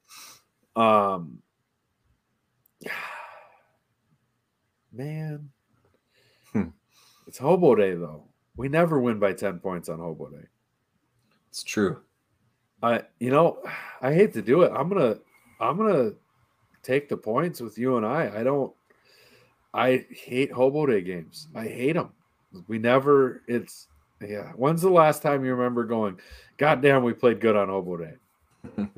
Um 0.74 1.38
man. 4.92 5.50
Hmm. 6.52 6.68
It's 7.26 7.38
hobo 7.38 7.74
day 7.74 7.94
though. 7.94 8.24
We 8.56 8.68
never 8.68 9.00
win 9.00 9.18
by 9.18 9.32
10 9.32 9.60
points 9.60 9.88
on 9.88 10.00
hobo 10.00 10.28
day. 10.30 10.46
It's 11.48 11.62
true. 11.62 12.00
I 12.82 13.02
you 13.18 13.30
know, 13.30 13.58
I 14.00 14.12
hate 14.12 14.32
to 14.34 14.42
do 14.42 14.62
it. 14.62 14.72
I'm 14.74 14.88
gonna 14.88 15.18
I'm 15.60 15.76
gonna 15.76 16.12
take 16.82 17.08
the 17.08 17.16
points 17.16 17.60
with 17.60 17.78
UNI. 17.78 18.06
I 18.06 18.42
don't 18.42 18.72
I 19.72 20.06
hate 20.10 20.52
hobo 20.52 20.86
day 20.86 21.00
games. 21.00 21.48
I 21.54 21.64
hate 21.64 21.94
them. 21.94 22.10
We 22.66 22.78
never 22.78 23.42
it's 23.46 23.88
yeah. 24.20 24.52
When's 24.56 24.82
the 24.82 24.90
last 24.90 25.22
time 25.22 25.44
you 25.44 25.52
remember 25.54 25.84
going, 25.84 26.18
God 26.56 26.82
damn, 26.82 27.02
we 27.02 27.12
played 27.12 27.40
good 27.40 27.56
on 27.56 27.68
hobo 27.68 27.96
day? 27.96 28.14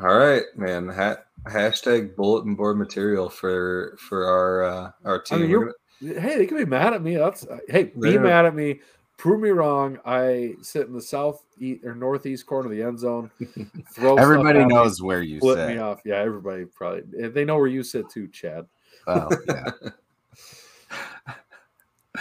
All 0.00 0.16
right, 0.16 0.44
man. 0.56 0.88
Ha- 0.88 1.22
hashtag 1.46 2.14
bulletin 2.14 2.54
board 2.54 2.78
material 2.78 3.28
for 3.28 3.96
for 3.98 4.26
our 4.26 4.62
uh, 4.64 4.90
our 5.04 5.20
I 5.20 5.24
team. 5.24 5.40
mean, 5.40 5.50
We're 5.50 5.72
you're, 6.00 6.20
hey, 6.20 6.38
they 6.38 6.46
can 6.46 6.56
be 6.56 6.64
mad 6.64 6.94
at 6.94 7.02
me. 7.02 7.16
That's 7.16 7.46
hey, 7.68 7.84
be 7.98 8.18
mad 8.18 8.46
at 8.46 8.54
me. 8.54 8.80
Prove 9.18 9.40
me 9.40 9.50
wrong. 9.50 9.98
I 10.06 10.54
sit 10.62 10.86
in 10.86 10.92
the 10.92 11.02
south 11.02 11.44
east 11.58 11.84
or 11.84 11.94
northeast 11.96 12.46
corner 12.46 12.70
of 12.70 12.76
the 12.76 12.84
end 12.84 13.00
zone. 13.00 13.30
Throw 13.92 14.16
Everybody 14.16 14.60
at 14.60 14.68
me, 14.68 14.74
knows 14.74 15.02
where 15.02 15.22
you 15.22 15.40
Flip 15.40 15.58
sit. 15.58 15.68
me 15.68 15.78
off. 15.78 16.00
Yeah, 16.04 16.18
everybody 16.18 16.64
probably 16.64 17.02
eh, 17.20 17.28
they 17.28 17.44
know 17.44 17.56
where 17.56 17.66
you 17.66 17.82
sit 17.82 18.08
too, 18.08 18.28
Chad. 18.28 18.66
Well, 19.08 19.28
yeah. 19.48 19.70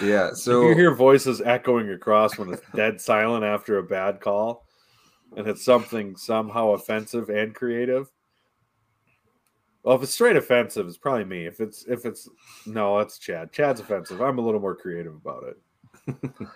yeah. 0.01 0.33
So 0.33 0.69
you 0.69 0.73
hear 0.75 0.93
voices 0.95 1.39
echoing 1.39 1.91
across 1.91 2.39
when 2.39 2.51
it's 2.51 2.63
dead 2.75 2.99
silent 2.99 3.43
after 3.43 3.77
a 3.77 3.83
bad 3.83 4.19
call, 4.19 4.65
and 5.35 5.47
it's 5.47 5.63
something 5.63 6.15
somehow 6.15 6.69
offensive 6.69 7.29
and 7.29 7.53
creative. 7.53 8.11
Well, 9.83 9.95
if 9.95 10.01
it's 10.01 10.15
straight 10.15 10.35
offensive, 10.35 10.87
it's 10.87 10.97
probably 10.97 11.25
me. 11.25 11.45
If 11.45 11.61
it's 11.61 11.85
if 11.85 12.05
it's 12.05 12.27
no, 12.65 12.97
it's 12.97 13.19
Chad. 13.19 13.53
Chad's 13.53 13.81
offensive. 13.81 14.19
I'm 14.19 14.39
a 14.39 14.41
little 14.41 14.59
more 14.59 14.75
creative 14.75 15.13
about 15.13 15.43
it. 15.43 15.57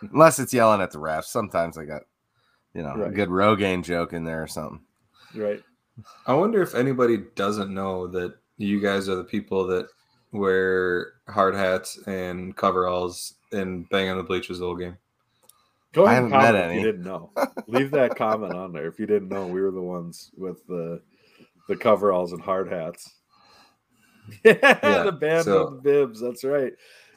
Unless 0.02 0.40
it's 0.40 0.54
yelling 0.54 0.82
at 0.82 0.92
the 0.92 1.00
refs. 1.00 1.26
Sometimes 1.26 1.78
I 1.78 1.86
got, 1.86 2.04
you 2.74 2.82
know, 2.84 2.90
a 2.94 2.98
Right. 2.98 3.14
good 3.14 3.30
Rogaine 3.30 3.84
joke 3.84 4.14
in 4.14 4.24
there 4.24 4.42
or 4.44 4.48
something. 4.48 4.82
Right? 5.36 5.62
I 6.26 6.34
wonder 6.34 6.62
if 6.62 6.74
anybody 6.76 7.18
doesn't 7.36 7.74
know 7.74 8.08
that 8.08 8.36
you 8.58 8.80
guys 8.82 9.10
are 9.10 9.16
the 9.16 9.24
people 9.24 9.68
that 9.68 9.88
wear 10.32 11.14
hard 11.28 11.54
hats 11.56 11.98
and 12.08 12.56
coveralls 12.56 13.36
and 13.52 13.88
bang 13.90 14.10
on 14.10 14.18
the 14.18 14.24
bleachers 14.24 14.60
the 14.60 14.66
whole 14.66 14.76
game. 14.78 14.98
Go 15.94 16.06
I 16.06 16.14
ahead 16.14 16.24
and 16.24 16.34
haven't 16.34 16.54
met 16.54 16.54
comment 16.54 16.66
if 16.66 16.72
any. 16.72 16.80
you 16.80 16.86
didn't 16.86 17.04
know. 17.04 17.32
Leave 17.68 17.92
that 17.92 18.16
comment 18.16 18.54
on 18.54 18.72
there 18.72 18.88
if 18.88 18.98
you 19.00 19.06
didn't 19.06 19.28
know. 19.30 19.48
We 19.48 19.62
were 19.62 19.72
the 19.72 19.82
ones 19.82 20.32
with 20.38 20.66
the 20.68 21.02
the 21.68 21.76
coveralls 21.76 22.32
and 22.34 22.42
hard 22.42 22.72
hats. 22.72 23.14
Yeah, 24.46 25.04
the 25.04 25.12
band 25.12 25.46
so- 25.46 25.68
of 25.68 25.74
the 25.76 25.82
bibs. 25.82 26.22
That's 26.22 26.44
right. 26.46 26.72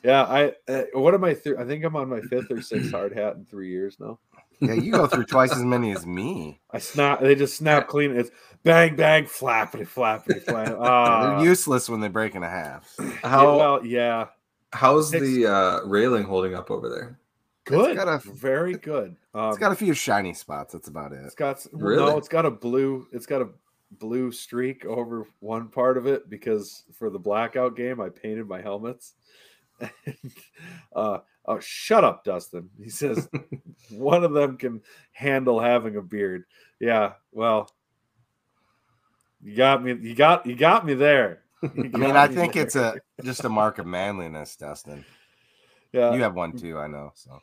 Yeah, 0.04 0.22
I 0.24 0.52
uh, 0.70 0.82
what 0.92 1.14
am 1.14 1.24
I 1.24 1.32
through? 1.34 1.58
I 1.58 1.64
think 1.64 1.82
I'm 1.84 1.96
on 1.96 2.08
my 2.10 2.20
fifth 2.20 2.50
or 2.50 2.60
sixth 2.60 2.90
hard 2.90 3.14
hat 3.16 3.36
in 3.36 3.44
three 3.46 3.70
years 3.70 3.96
now. 3.98 4.18
Yeah, 4.60 4.74
you 4.74 4.92
go 4.92 5.06
through 5.06 5.24
twice 5.24 5.52
as 5.52 5.62
many 5.64 5.92
as 5.92 6.06
me. 6.06 6.60
I 6.70 6.78
snap. 6.78 7.20
They 7.20 7.34
just 7.34 7.56
snap 7.56 7.88
clean. 7.88 8.14
It's 8.16 8.30
bang 8.62 8.96
bang 8.96 9.24
flappity 9.24 9.86
flappity 9.88 10.42
flap. 10.42 10.76
Ah, 10.78 11.38
They're 11.38 11.46
useless 11.48 11.88
when 11.88 12.00
they 12.00 12.08
break 12.08 12.34
in 12.34 12.42
a 12.42 12.48
half. 12.48 12.94
How 13.22 13.42
yeah, 13.52 13.56
well, 13.56 13.86
yeah, 13.86 14.26
how's 14.72 15.10
Takes- 15.10 15.24
the 15.24 15.46
uh, 15.46 15.80
railing 15.86 16.24
holding 16.24 16.54
up 16.54 16.70
over 16.70 16.88
there? 16.88 17.18
good, 17.64 17.96
got 17.96 18.08
a- 18.08 18.18
very 18.32 18.74
good. 18.74 19.16
Um, 19.34 19.48
It's 19.48 19.58
got 19.58 19.72
a 19.72 19.76
few 19.76 19.94
shiny 19.94 20.34
spots. 20.34 20.74
That's 20.74 20.88
about 20.88 21.12
it. 21.12 21.20
It's 21.24 21.34
got 21.34 21.66
Really? 21.72 22.04
no. 22.04 22.18
It's 22.18 22.28
got 22.28 22.44
a 22.44 22.50
blue. 22.50 23.06
It's 23.10 23.26
got 23.26 23.40
a 23.42 23.48
blue 23.98 24.30
streak 24.32 24.84
over 24.84 25.26
one 25.40 25.68
part 25.68 25.96
of 25.96 26.06
it 26.06 26.28
because 26.28 26.84
for 26.92 27.08
the 27.10 27.18
blackout 27.18 27.74
game, 27.74 28.00
I 28.02 28.10
painted 28.10 28.46
my 28.46 28.60
helmets. 28.60 29.14
Uh, 30.94 31.18
oh, 31.46 31.58
shut 31.58 32.04
up, 32.04 32.22
Dustin. 32.22 32.70
He 32.80 32.88
says 32.88 33.28
one 33.90 34.22
of 34.22 34.32
them 34.32 34.56
can 34.56 34.80
handle 35.10 35.58
having 35.58 35.96
a 35.96 36.02
beard. 36.02 36.44
Yeah, 36.78 37.14
well, 37.32 37.68
you 39.42 39.56
got 39.56 39.82
me. 39.82 39.96
You 40.00 40.14
got 40.14 40.46
you 40.46 40.54
got 40.54 40.86
me 40.86 40.94
there. 40.94 41.40
You 41.62 41.90
I 41.94 41.98
mean, 41.98 42.12
got 42.12 42.16
I 42.16 42.28
think 42.28 42.56
it's 42.56 42.76
a 42.76 42.94
just 43.24 43.44
a 43.44 43.48
mark 43.48 43.78
of 43.78 43.86
manliness, 43.86 44.54
Dustin. 44.54 45.04
yeah. 45.92 46.12
You 46.14 46.22
have 46.22 46.34
one 46.34 46.52
too, 46.52 46.78
I 46.78 46.86
know. 46.86 47.10
So 47.14 47.40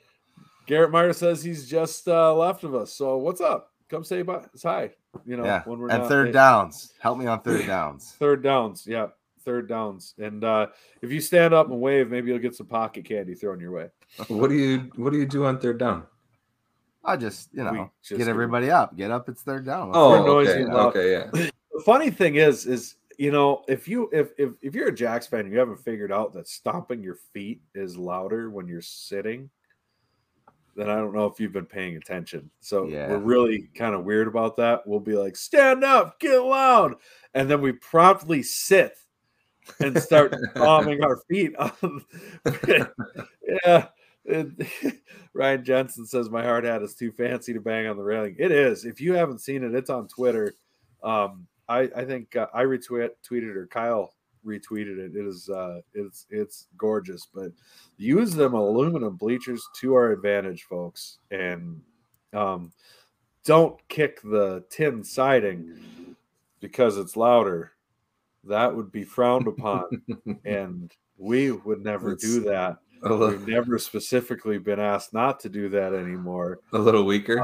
Garrett 0.68 0.92
Meyer 0.92 1.12
says 1.12 1.44
he's 1.44 1.68
just 1.68 2.08
uh, 2.08 2.34
left 2.36 2.64
of 2.64 2.76
us. 2.76 2.94
So 2.94 3.18
what's 3.18 3.42
up? 3.42 3.72
Come 3.90 4.04
say 4.04 4.22
bye. 4.22 4.46
Hi. 4.64 4.92
You 5.26 5.38
know 5.38 5.44
yeah, 5.44 5.64
when 5.66 5.80
we're 5.80 5.90
and 5.90 6.06
third 6.06 6.32
downs. 6.32 6.94
Help 7.00 7.18
me 7.18 7.26
on 7.26 7.42
third 7.42 7.66
downs. 7.66 8.16
Third 8.20 8.44
downs, 8.44 8.86
yeah, 8.88 9.08
third 9.42 9.68
downs. 9.68 10.14
And 10.18 10.44
uh, 10.44 10.68
if 11.02 11.12
you 11.12 11.20
stand 11.22 11.54
up 11.54 11.70
and 11.70 11.80
wave, 11.82 12.10
maybe 12.10 12.30
you'll 12.30 12.40
get 12.40 12.56
some 12.56 12.68
pocket 12.68 13.06
candy 13.06 13.36
thrown 13.36 13.60
your 13.60 13.72
way. 13.72 13.88
What 14.28 14.50
do 14.50 14.56
you 14.56 14.90
what 14.96 15.12
do 15.14 15.20
you 15.20 15.26
do 15.26 15.46
on 15.46 15.60
third 15.60 15.78
down? 15.80 16.04
I 17.04 17.18
just 17.18 17.50
you 17.54 17.64
know 17.64 17.90
just 18.04 18.18
get 18.18 18.26
do- 18.26 18.30
everybody 18.30 18.70
up. 18.70 18.96
Get 18.96 19.10
up. 19.12 19.28
It's 19.30 19.42
third 19.42 19.66
down. 19.66 19.88
Let's 19.88 19.98
Oh, 19.98 20.26
noisy 20.26 20.66
okay, 20.66 20.72
okay, 20.72 21.12
yeah. 21.12 21.50
The 21.74 21.82
funny 21.86 22.12
thing 22.12 22.36
is, 22.36 22.68
is 22.68 22.96
you 23.18 23.32
know, 23.32 23.64
if 23.68 23.88
you 23.88 24.10
if 24.12 24.32
if 24.38 24.52
if 24.62 24.76
you're 24.76 24.90
a 24.90 24.94
Jacks 24.96 25.26
fan, 25.26 25.50
you 25.50 25.58
haven't 25.58 25.78
figured 25.80 26.12
out 26.12 26.34
that 26.34 26.48
stomping 26.48 27.02
your 27.02 27.16
feet 27.34 27.62
is 27.74 27.98
louder 27.98 28.50
when 28.52 28.68
you're 28.68 28.82
sitting. 28.82 29.50
Then 30.76 30.90
I 30.90 30.96
don't 30.96 31.14
know 31.14 31.26
if 31.26 31.40
you've 31.40 31.52
been 31.52 31.66
paying 31.66 31.98
attention. 31.98 32.50
So 32.62 32.88
Yeah. 32.88 33.10
we're 33.10 33.18
really 33.18 33.70
kind 33.76 33.94
of 33.96 34.04
weird 34.06 34.28
about 34.28 34.56
that. 34.58 34.86
We'll 34.88 35.00
be 35.02 35.16
like, 35.16 35.36
stand 35.36 35.84
up, 35.84 36.20
get 36.20 36.40
loud, 36.40 36.96
and 37.34 37.50
then 37.50 37.62
we 37.62 37.72
promptly 37.74 38.42
sit 38.44 38.98
and 39.80 39.98
start 40.02 40.36
bombing 40.56 41.04
our 41.04 41.18
feet 41.30 41.54
yeah. 43.66 43.88
It- 44.26 44.68
Ryan 45.34 45.64
Jensen 45.64 46.06
says 46.06 46.30
my 46.30 46.44
hard 46.44 46.66
hat 46.66 46.82
is 46.82 46.94
too 46.94 47.12
fancy 47.12 47.54
to 47.54 47.62
bang 47.62 47.88
on 47.88 47.96
the 47.98 48.04
railing. 48.04 48.36
It 48.38 48.52
is. 48.52 48.86
If 48.86 49.00
you 49.00 49.14
haven't 49.14 49.40
seen 49.40 49.64
it, 49.64 49.74
it's 49.74 49.90
on 49.90 50.08
Twitter. 50.08 50.54
Um, 51.04 51.48
I 51.70 51.90
I 51.96 52.06
think 52.06 52.36
uh, 52.36 52.48
I 52.54 52.64
retweet 52.64 53.12
tweeted 53.28 53.56
or 53.56 53.68
Kyle 53.68 54.14
retweeted 54.46 54.98
it. 55.00 55.16
It 55.16 55.26
is 55.26 55.50
uh, 55.50 55.82
it's 55.94 56.28
it's 56.30 56.68
gorgeous. 56.78 57.28
But 57.34 57.52
use 57.98 58.34
them 58.34 58.54
aluminum 58.54 59.16
bleachers 59.16 59.68
to 59.80 59.94
our 59.96 60.12
advantage, 60.12 60.64
folks, 60.64 61.20
and 61.32 61.82
um, 62.34 62.72
don't 63.46 63.80
kick 63.88 64.22
the 64.22 64.64
tin 64.70 65.04
siding 65.04 66.16
because 66.60 66.98
it's 66.98 67.16
louder. 67.16 67.72
That 68.46 68.76
would 68.76 68.92
be 68.92 69.04
frowned 69.04 69.48
upon, 69.48 69.86
and 70.46 70.92
we 71.18 71.52
would 71.52 71.84
never 71.84 72.14
It's- 72.14 72.22
do 72.30 72.42
that. 72.46 72.78
a, 73.04 73.16
We've 73.16 73.48
never 73.48 73.78
specifically 73.80 74.58
been 74.58 74.80
asked 74.80 75.14
not 75.14 75.40
to 75.42 75.50
do 75.50 75.70
that 75.70 75.94
anymore. 75.94 76.60
a 76.74 76.78
little 76.80 77.04
weaker. 77.06 77.44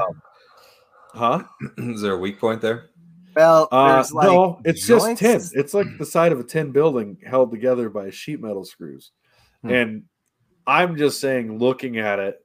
Huh? 1.14 1.44
Is 1.78 2.00
there 2.02 2.12
a 2.14 2.18
weak 2.18 2.38
point 2.38 2.60
there? 2.60 2.90
Well, 3.36 3.68
Uh, 3.70 4.04
like 4.12 4.26
no, 4.28 4.60
it's 4.64 4.86
just 4.86 5.16
tin. 5.18 5.40
It's 5.54 5.74
like 5.74 5.86
the 5.98 6.06
side 6.06 6.32
of 6.32 6.40
a 6.40 6.44
tin 6.44 6.72
building 6.72 7.18
held 7.24 7.50
together 7.52 7.88
by 7.88 8.10
sheet 8.10 8.40
metal 8.40 8.64
screws. 8.64 9.12
Hmm. 9.62 9.70
And 9.70 10.02
I'm 10.66 10.96
just 10.96 11.20
saying, 11.20 11.58
looking 11.58 11.98
at 11.98 12.18
it 12.18 12.36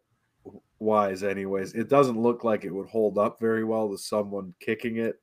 wise, 0.79 1.23
anyways, 1.23 1.73
it 1.73 1.89
doesn't 1.89 2.19
look 2.21 2.43
like 2.43 2.63
it 2.65 2.71
would 2.73 2.87
hold 2.89 3.17
up 3.17 3.39
very 3.39 3.63
well 3.63 3.89
to 3.89 3.97
someone 3.97 4.53
kicking 4.59 4.97
it 4.97 5.15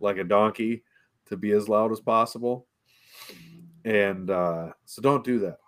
like 0.00 0.18
a 0.18 0.24
donkey 0.24 0.82
to 1.26 1.36
be 1.36 1.52
as 1.52 1.68
loud 1.68 1.90
as 1.92 2.00
possible. 2.00 2.66
And 3.84 4.30
uh, 4.30 4.72
so 4.84 5.02
don't 5.02 5.24
do 5.24 5.38
that. 5.40 5.58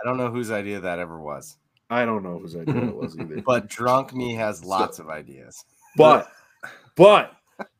I 0.00 0.08
don't 0.08 0.16
know 0.16 0.30
whose 0.30 0.50
idea 0.50 0.80
that 0.80 0.98
ever 0.98 1.20
was, 1.20 1.56
I 1.90 2.04
don't 2.04 2.22
know 2.22 2.38
whose 2.38 2.56
idea 2.56 2.88
it 2.88 2.94
was 2.96 3.16
either. 3.18 3.42
but 3.46 3.68
drunk 3.68 4.14
me 4.14 4.34
has 4.34 4.64
lots 4.64 4.98
of 4.98 5.08
ideas. 5.08 5.64
But 5.96 6.28
but 6.96 7.32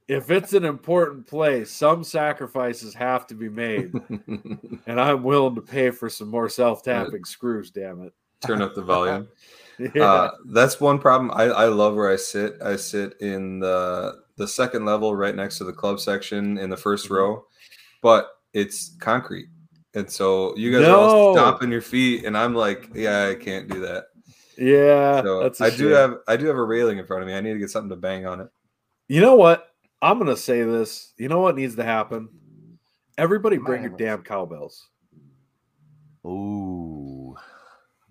if 0.08 0.30
it's 0.30 0.52
an 0.52 0.64
important 0.64 1.26
play, 1.26 1.64
some 1.64 2.04
sacrifices 2.04 2.94
have 2.94 3.26
to 3.26 3.34
be 3.34 3.48
made, 3.48 3.92
and 4.86 5.00
I'm 5.00 5.22
willing 5.22 5.54
to 5.56 5.60
pay 5.62 5.90
for 5.90 6.08
some 6.08 6.28
more 6.28 6.48
self-tapping 6.48 7.24
screws. 7.24 7.70
Damn 7.70 8.02
it! 8.02 8.12
Turn 8.46 8.62
up 8.62 8.74
the 8.74 8.82
volume. 8.82 9.28
Yeah, 9.94 10.04
Uh, 10.04 10.30
that's 10.54 10.80
one 10.80 10.98
problem. 10.98 11.30
I, 11.34 11.44
I 11.44 11.66
love 11.66 11.94
where 11.96 12.10
I 12.10 12.16
sit. 12.16 12.56
I 12.62 12.76
sit 12.76 13.20
in 13.20 13.60
the 13.60 14.22
the 14.38 14.48
second 14.48 14.86
level, 14.86 15.14
right 15.14 15.34
next 15.36 15.58
to 15.58 15.64
the 15.64 15.72
club 15.72 16.00
section 16.00 16.56
in 16.56 16.70
the 16.70 16.76
1st 16.78 17.08
Mhm. 17.08 17.10
row, 17.10 17.44
but 18.00 18.30
it's 18.54 18.96
concrete, 19.00 19.48
and 19.96 20.08
so 20.10 20.54
you 20.56 20.70
guys 20.70 20.86
are 20.86 20.94
all 20.94 21.34
stomping 21.34 21.72
your 21.72 21.80
feet, 21.80 22.24
and 22.24 22.36
I'm 22.36 22.54
like, 22.54 22.90
yeah, 22.94 23.28
I 23.28 23.34
can't 23.34 23.68
do 23.68 23.80
that. 23.80 24.04
yeah. 24.56 25.22
So 25.22 25.50
I 25.60 25.70
do 25.70 25.88
have 25.88 26.18
I 26.28 26.36
do 26.36 26.46
have 26.46 26.56
a 26.56 26.62
railing 26.62 26.98
in 26.98 27.06
front 27.06 27.22
of 27.22 27.28
me. 27.28 27.34
I 27.34 27.40
need 27.40 27.54
to 27.54 27.58
get 27.58 27.70
something 27.70 27.90
to 27.90 27.96
bang 27.96 28.26
on 28.26 28.40
it. 28.42 28.48
You 29.08 29.20
know 29.20 29.34
what? 29.34 29.72
I'm 30.02 30.18
gonna 30.18 30.36
say 30.36 30.62
this. 30.62 31.12
You 31.16 31.28
know 31.28 31.40
what 31.40 31.56
needs 31.56 31.74
to 31.76 31.84
happen? 31.84 32.28
Everybody, 33.18 33.56
bring 33.56 33.82
your 33.82 33.96
damn 33.96 34.22
cowbells. 34.22 34.88
Ooh, 36.26 37.34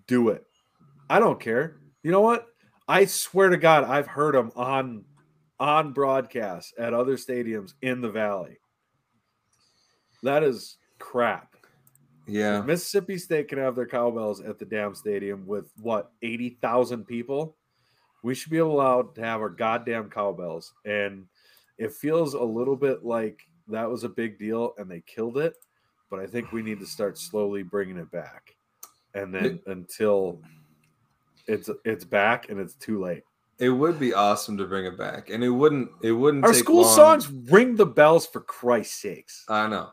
Do 0.07 0.29
it. 0.29 0.45
I 1.09 1.19
don't 1.19 1.39
care. 1.39 1.77
You 2.01 2.11
know 2.11 2.21
what? 2.21 2.47
I 2.87 3.05
swear 3.05 3.49
to 3.49 3.57
God, 3.57 3.83
I've 3.83 4.07
heard 4.07 4.35
them 4.35 4.51
on 4.55 5.05
on 5.59 5.93
broadcast 5.93 6.73
at 6.79 6.93
other 6.93 7.17
stadiums 7.17 7.73
in 7.81 8.01
the 8.01 8.09
valley. 8.09 8.57
That 10.23 10.43
is 10.43 10.77
crap. 10.99 11.54
Yeah, 12.27 12.59
If 12.59 12.65
Mississippi 12.65 13.17
State 13.17 13.47
can 13.49 13.59
have 13.59 13.75
their 13.75 13.85
cowbells 13.85 14.41
at 14.41 14.57
the 14.59 14.65
damn 14.65 14.95
stadium 14.95 15.45
with 15.45 15.71
what 15.81 16.11
eighty 16.21 16.57
thousand 16.61 17.05
people. 17.05 17.55
We 18.23 18.33
should 18.33 18.51
be 18.51 18.57
allowed 18.57 19.13
to 19.15 19.21
have 19.21 19.39
our 19.41 19.49
goddamn 19.49 20.09
cowbells, 20.09 20.73
and 20.83 21.27
it 21.77 21.93
feels 21.93 22.33
a 22.33 22.41
little 22.43 22.75
bit 22.75 23.05
like 23.05 23.39
that 23.67 23.87
was 23.87 24.03
a 24.03 24.09
big 24.09 24.39
deal 24.39 24.73
and 24.77 24.89
they 24.89 25.01
killed 25.01 25.37
it. 25.37 25.53
But 26.09 26.19
I 26.19 26.25
think 26.25 26.51
we 26.51 26.63
need 26.63 26.79
to 26.79 26.85
start 26.87 27.17
slowly 27.19 27.61
bringing 27.61 27.97
it 27.97 28.09
back, 28.11 28.55
and 29.13 29.31
then 29.33 29.59
until 29.67 30.41
it's 31.47 31.69
it's 31.83 32.03
back 32.05 32.49
and 32.49 32.59
it's 32.59 32.73
too 32.75 32.99
late. 33.03 33.23
it 33.59 33.69
would 33.69 33.99
be 33.99 34.13
awesome 34.13 34.57
to 34.57 34.65
bring 34.65 34.85
it 34.85 34.97
back, 34.97 35.29
and 35.29 35.43
it 35.43 35.49
wouldn't 35.49 35.89
it 36.01 36.11
wouldn't 36.11 36.45
Our 36.45 36.53
school 36.55 36.81
long- 36.81 36.95
songs 36.95 37.27
ring 37.51 37.75
the 37.75 37.85
bells 37.85 38.25
for 38.25 38.41
Christ's 38.41 39.01
sakes. 39.01 39.45
I 39.47 39.67
know. 39.67 39.91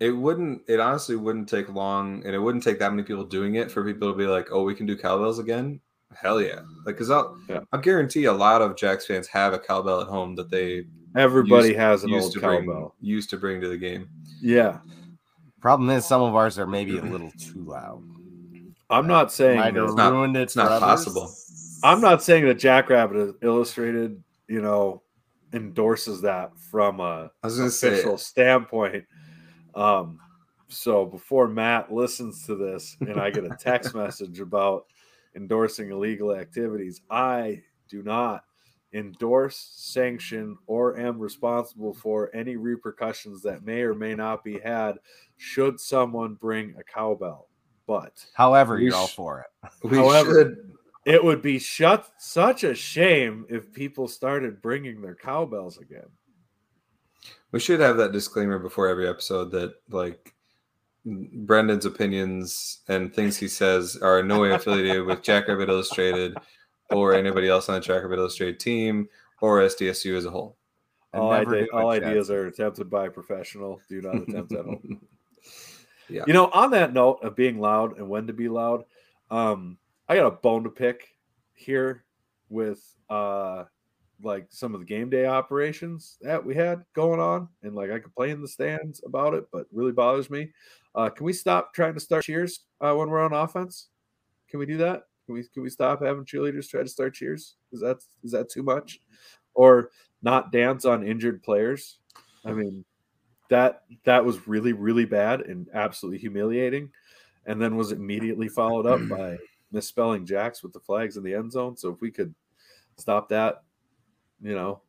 It 0.00 0.10
wouldn't. 0.10 0.62
It 0.68 0.78
honestly 0.80 1.16
wouldn't 1.16 1.48
take 1.48 1.68
long, 1.72 2.22
and 2.26 2.34
it 2.34 2.38
wouldn't 2.38 2.62
take 2.64 2.78
that 2.80 2.90
many 2.92 3.02
people 3.02 3.24
doing 3.24 3.54
it 3.54 3.70
for 3.70 3.82
people 3.84 4.12
to 4.12 4.16
be 4.18 4.26
like, 4.26 4.48
"Oh, 4.52 4.62
we 4.62 4.74
can 4.74 4.84
do 4.86 4.96
cowbells 4.96 5.38
again." 5.38 5.80
Hell 6.14 6.40
yeah! 6.40 6.60
Like, 6.84 6.96
cause 6.98 7.10
I'll, 7.10 7.36
Yeah. 7.48 7.60
I'll 7.72 7.80
guarantee 7.80 8.24
a 8.26 8.32
lot 8.32 8.60
of 8.62 8.76
Jacks 8.76 9.06
fans 9.06 9.26
have 9.28 9.52
a 9.54 9.58
cowbell 9.58 10.00
at 10.02 10.06
home 10.08 10.34
that 10.36 10.50
they 10.50 10.84
Everybody 11.16 11.68
used- 11.68 11.78
has 11.78 12.04
an 12.04 12.10
used 12.10 12.24
old 12.24 12.32
to 12.34 12.40
bring 12.40 12.66
cowbell. 12.66 12.94
used 13.00 13.30
to 13.30 13.36
bring 13.38 13.60
to 13.62 13.68
the 13.68 13.76
game. 13.78 14.08
Yeah, 14.40 14.78
problem 15.60 15.88
is 15.90 16.04
some 16.04 16.20
of 16.22 16.34
ours 16.34 16.58
are 16.58 16.66
maybe 16.66 16.98
a 16.98 17.02
little 17.02 17.30
too 17.38 17.64
loud. 17.64 18.02
I'm 18.90 19.04
uh, 19.06 19.08
not 19.08 19.32
saying 19.32 19.58
Might 19.58 19.74
that- 19.74 19.84
It's 19.84 19.94
not- 19.94 20.12
ruined 20.12 20.36
it. 20.36 20.42
it's 20.42 20.56
not 20.56 20.66
others. 20.70 20.80
possible. 20.80 21.32
I'm 21.82 22.00
not 22.00 22.22
saying 22.22 22.44
that 22.46 22.58
Jackrabbit 22.58 23.36
Illustrated, 23.42 24.22
you 24.48 24.60
know, 24.62 25.02
endorses 25.52 26.20
that 26.22 26.52
from 26.70 27.00
a 27.00 27.30
I 27.42 27.46
was 27.46 27.56
gonna 27.58 27.70
say, 27.70 27.94
official 27.94 28.18
standpoint. 28.18 29.04
Um, 29.76 30.18
so 30.68 31.04
before 31.06 31.46
Matt 31.46 31.92
listens 31.92 32.44
to 32.46 32.56
this 32.56 32.96
and 33.00 33.20
I 33.20 33.30
get 33.30 33.44
a 33.44 33.56
text 33.60 33.94
message 33.94 34.40
about 34.40 34.86
endorsing 35.36 35.90
illegal 35.90 36.34
activities, 36.34 37.02
I 37.10 37.62
do 37.88 38.02
not 38.02 38.42
endorse, 38.92 39.56
sanction, 39.76 40.56
or 40.66 40.98
am 40.98 41.18
responsible 41.18 41.92
for 41.92 42.34
any 42.34 42.56
repercussions 42.56 43.42
that 43.42 43.62
may 43.64 43.82
or 43.82 43.94
may 43.94 44.14
not 44.14 44.42
be 44.42 44.58
had 44.58 44.96
should 45.36 45.78
someone 45.78 46.34
bring 46.34 46.74
a 46.78 46.82
cowbell. 46.82 47.48
But 47.86 48.24
However, 48.34 48.80
you're 48.80 48.94
all 48.94 49.06
for 49.06 49.40
it. 49.62 49.70
we 49.88 49.98
however- 49.98 50.32
should. 50.32 50.72
it 51.04 51.22
would 51.22 51.42
be 51.42 51.58
shut 51.58 52.10
such 52.18 52.64
a 52.64 52.74
shame 52.74 53.44
if 53.48 53.72
people 53.72 54.08
started 54.08 54.60
bringing 54.62 55.00
their 55.02 55.14
cowbells 55.14 55.78
again. 55.78 56.08
We 57.52 57.60
should 57.60 57.80
have 57.80 57.96
that 57.98 58.12
disclaimer 58.12 58.58
before 58.58 58.88
every 58.88 59.08
episode 59.08 59.50
that 59.52 59.74
like 59.88 60.34
Brendan's 61.04 61.86
opinions 61.86 62.80
and 62.88 63.14
things 63.14 63.36
he 63.36 63.48
says 63.48 63.96
are 64.02 64.20
in 64.20 64.28
no 64.28 64.40
way 64.40 64.52
affiliated 64.52 65.04
with 65.04 65.22
Jackrabbit 65.22 65.68
Illustrated 65.68 66.36
or 66.90 67.14
anybody 67.14 67.48
else 67.48 67.68
on 67.68 67.76
the 67.76 67.80
Jackrabbit 67.80 68.18
Illustrated 68.18 68.58
team 68.58 69.08
or 69.40 69.60
SDSU 69.60 70.16
as 70.16 70.24
a 70.24 70.30
whole. 70.30 70.56
And 71.12 71.22
all 71.22 71.66
all 71.72 71.90
ideas 71.90 72.30
are 72.30 72.46
attempted 72.46 72.90
by 72.90 73.06
a 73.06 73.10
professional. 73.10 73.80
Do 73.88 74.02
not 74.02 74.16
attempt 74.16 74.52
at 74.52 74.64
home. 74.64 75.00
Yeah. 76.08 76.22
You 76.24 76.34
know, 76.34 76.50
on 76.52 76.70
that 76.70 76.92
note 76.92 77.24
of 77.24 77.34
being 77.34 77.58
loud 77.58 77.98
and 77.98 78.08
when 78.08 78.28
to 78.28 78.32
be 78.32 78.48
loud, 78.48 78.84
um, 79.28 79.76
I 80.08 80.14
got 80.14 80.26
a 80.26 80.30
bone 80.30 80.62
to 80.62 80.70
pick 80.70 81.08
here 81.52 82.04
with 82.48 82.94
uh 83.10 83.64
like 84.22 84.46
some 84.50 84.74
of 84.74 84.80
the 84.80 84.86
game 84.86 85.10
day 85.10 85.26
operations 85.26 86.16
that 86.22 86.44
we 86.44 86.54
had 86.54 86.84
going 86.94 87.20
on, 87.20 87.48
and 87.62 87.74
like 87.74 87.90
I 87.90 87.98
complain 87.98 88.30
in 88.30 88.42
the 88.42 88.48
stands 88.48 89.02
about 89.04 89.34
it, 89.34 89.44
but 89.52 89.66
really 89.72 89.92
bothers 89.92 90.30
me. 90.30 90.50
Uh, 90.94 91.10
can 91.10 91.26
we 91.26 91.32
stop 91.32 91.74
trying 91.74 91.94
to 91.94 92.00
start 92.00 92.24
cheers 92.24 92.60
uh, 92.80 92.94
when 92.94 93.10
we're 93.10 93.24
on 93.24 93.32
offense? 93.32 93.88
Can 94.48 94.58
we 94.58 94.66
do 94.66 94.78
that? 94.78 95.02
Can 95.26 95.34
we 95.34 95.44
can 95.52 95.62
we 95.62 95.70
stop 95.70 96.02
having 96.02 96.24
cheerleaders 96.24 96.68
try 96.68 96.82
to 96.82 96.88
start 96.88 97.14
cheers? 97.14 97.56
Is 97.72 97.80
that 97.80 97.98
is 98.22 98.32
that 98.32 98.48
too 98.48 98.62
much? 98.62 99.00
Or 99.54 99.90
not 100.22 100.52
dance 100.52 100.84
on 100.84 101.06
injured 101.06 101.42
players? 101.42 101.98
I 102.44 102.52
mean, 102.52 102.84
that 103.50 103.82
that 104.04 104.24
was 104.24 104.46
really 104.48 104.72
really 104.72 105.04
bad 105.04 105.42
and 105.42 105.68
absolutely 105.74 106.18
humiliating, 106.18 106.90
and 107.44 107.60
then 107.60 107.76
was 107.76 107.92
immediately 107.92 108.48
followed 108.48 108.86
up 108.86 109.06
by 109.08 109.36
misspelling 109.72 110.24
jacks 110.24 110.62
with 110.62 110.72
the 110.72 110.80
flags 110.80 111.16
in 111.16 111.24
the 111.24 111.34
end 111.34 111.52
zone. 111.52 111.76
So 111.76 111.90
if 111.90 112.00
we 112.00 112.10
could 112.10 112.34
stop 112.96 113.28
that, 113.28 113.62
you 114.40 114.54
know, 114.54 114.80